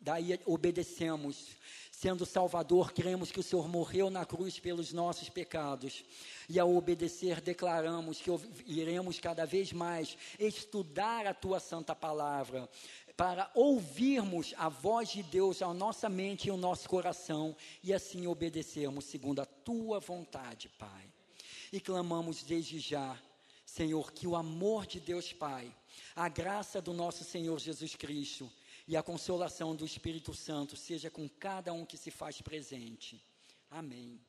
daí 0.00 0.40
obedecemos 0.46 1.56
Sendo 1.96 2.26
Salvador, 2.26 2.92
cremos 2.92 3.30
que 3.30 3.38
o 3.38 3.42
Senhor 3.42 3.68
morreu 3.68 4.10
na 4.10 4.26
cruz 4.26 4.58
pelos 4.58 4.92
nossos 4.92 5.28
pecados. 5.28 6.04
E 6.48 6.58
ao 6.58 6.74
obedecer, 6.74 7.40
declaramos 7.40 8.20
que 8.20 8.30
iremos 8.66 9.20
cada 9.20 9.46
vez 9.46 9.72
mais 9.72 10.18
estudar 10.38 11.24
a 11.24 11.32
tua 11.32 11.60
santa 11.60 11.94
palavra, 11.94 12.68
para 13.16 13.48
ouvirmos 13.54 14.52
a 14.58 14.68
voz 14.68 15.10
de 15.10 15.22
Deus 15.22 15.62
à 15.62 15.72
nossa 15.72 16.08
mente 16.08 16.48
e 16.48 16.50
ao 16.50 16.56
nosso 16.56 16.88
coração, 16.88 17.56
e 17.80 17.94
assim 17.94 18.26
obedecermos 18.26 19.04
segundo 19.04 19.40
a 19.40 19.46
tua 19.46 20.00
vontade, 20.00 20.68
Pai. 20.76 21.08
E 21.72 21.80
clamamos 21.80 22.42
desde 22.42 22.80
já, 22.80 23.16
Senhor, 23.64 24.12
que 24.12 24.26
o 24.26 24.34
amor 24.34 24.84
de 24.84 24.98
Deus 24.98 25.32
Pai, 25.32 25.72
a 26.16 26.28
graça 26.28 26.82
do 26.82 26.92
nosso 26.92 27.22
Senhor 27.22 27.58
Jesus 27.60 27.94
Cristo, 27.94 28.50
e 28.86 28.96
a 28.96 29.02
consolação 29.02 29.74
do 29.74 29.84
Espírito 29.84 30.34
Santo 30.34 30.76
seja 30.76 31.10
com 31.10 31.28
cada 31.28 31.72
um 31.72 31.84
que 31.86 31.96
se 31.96 32.10
faz 32.10 32.40
presente. 32.40 33.22
Amém. 33.70 34.20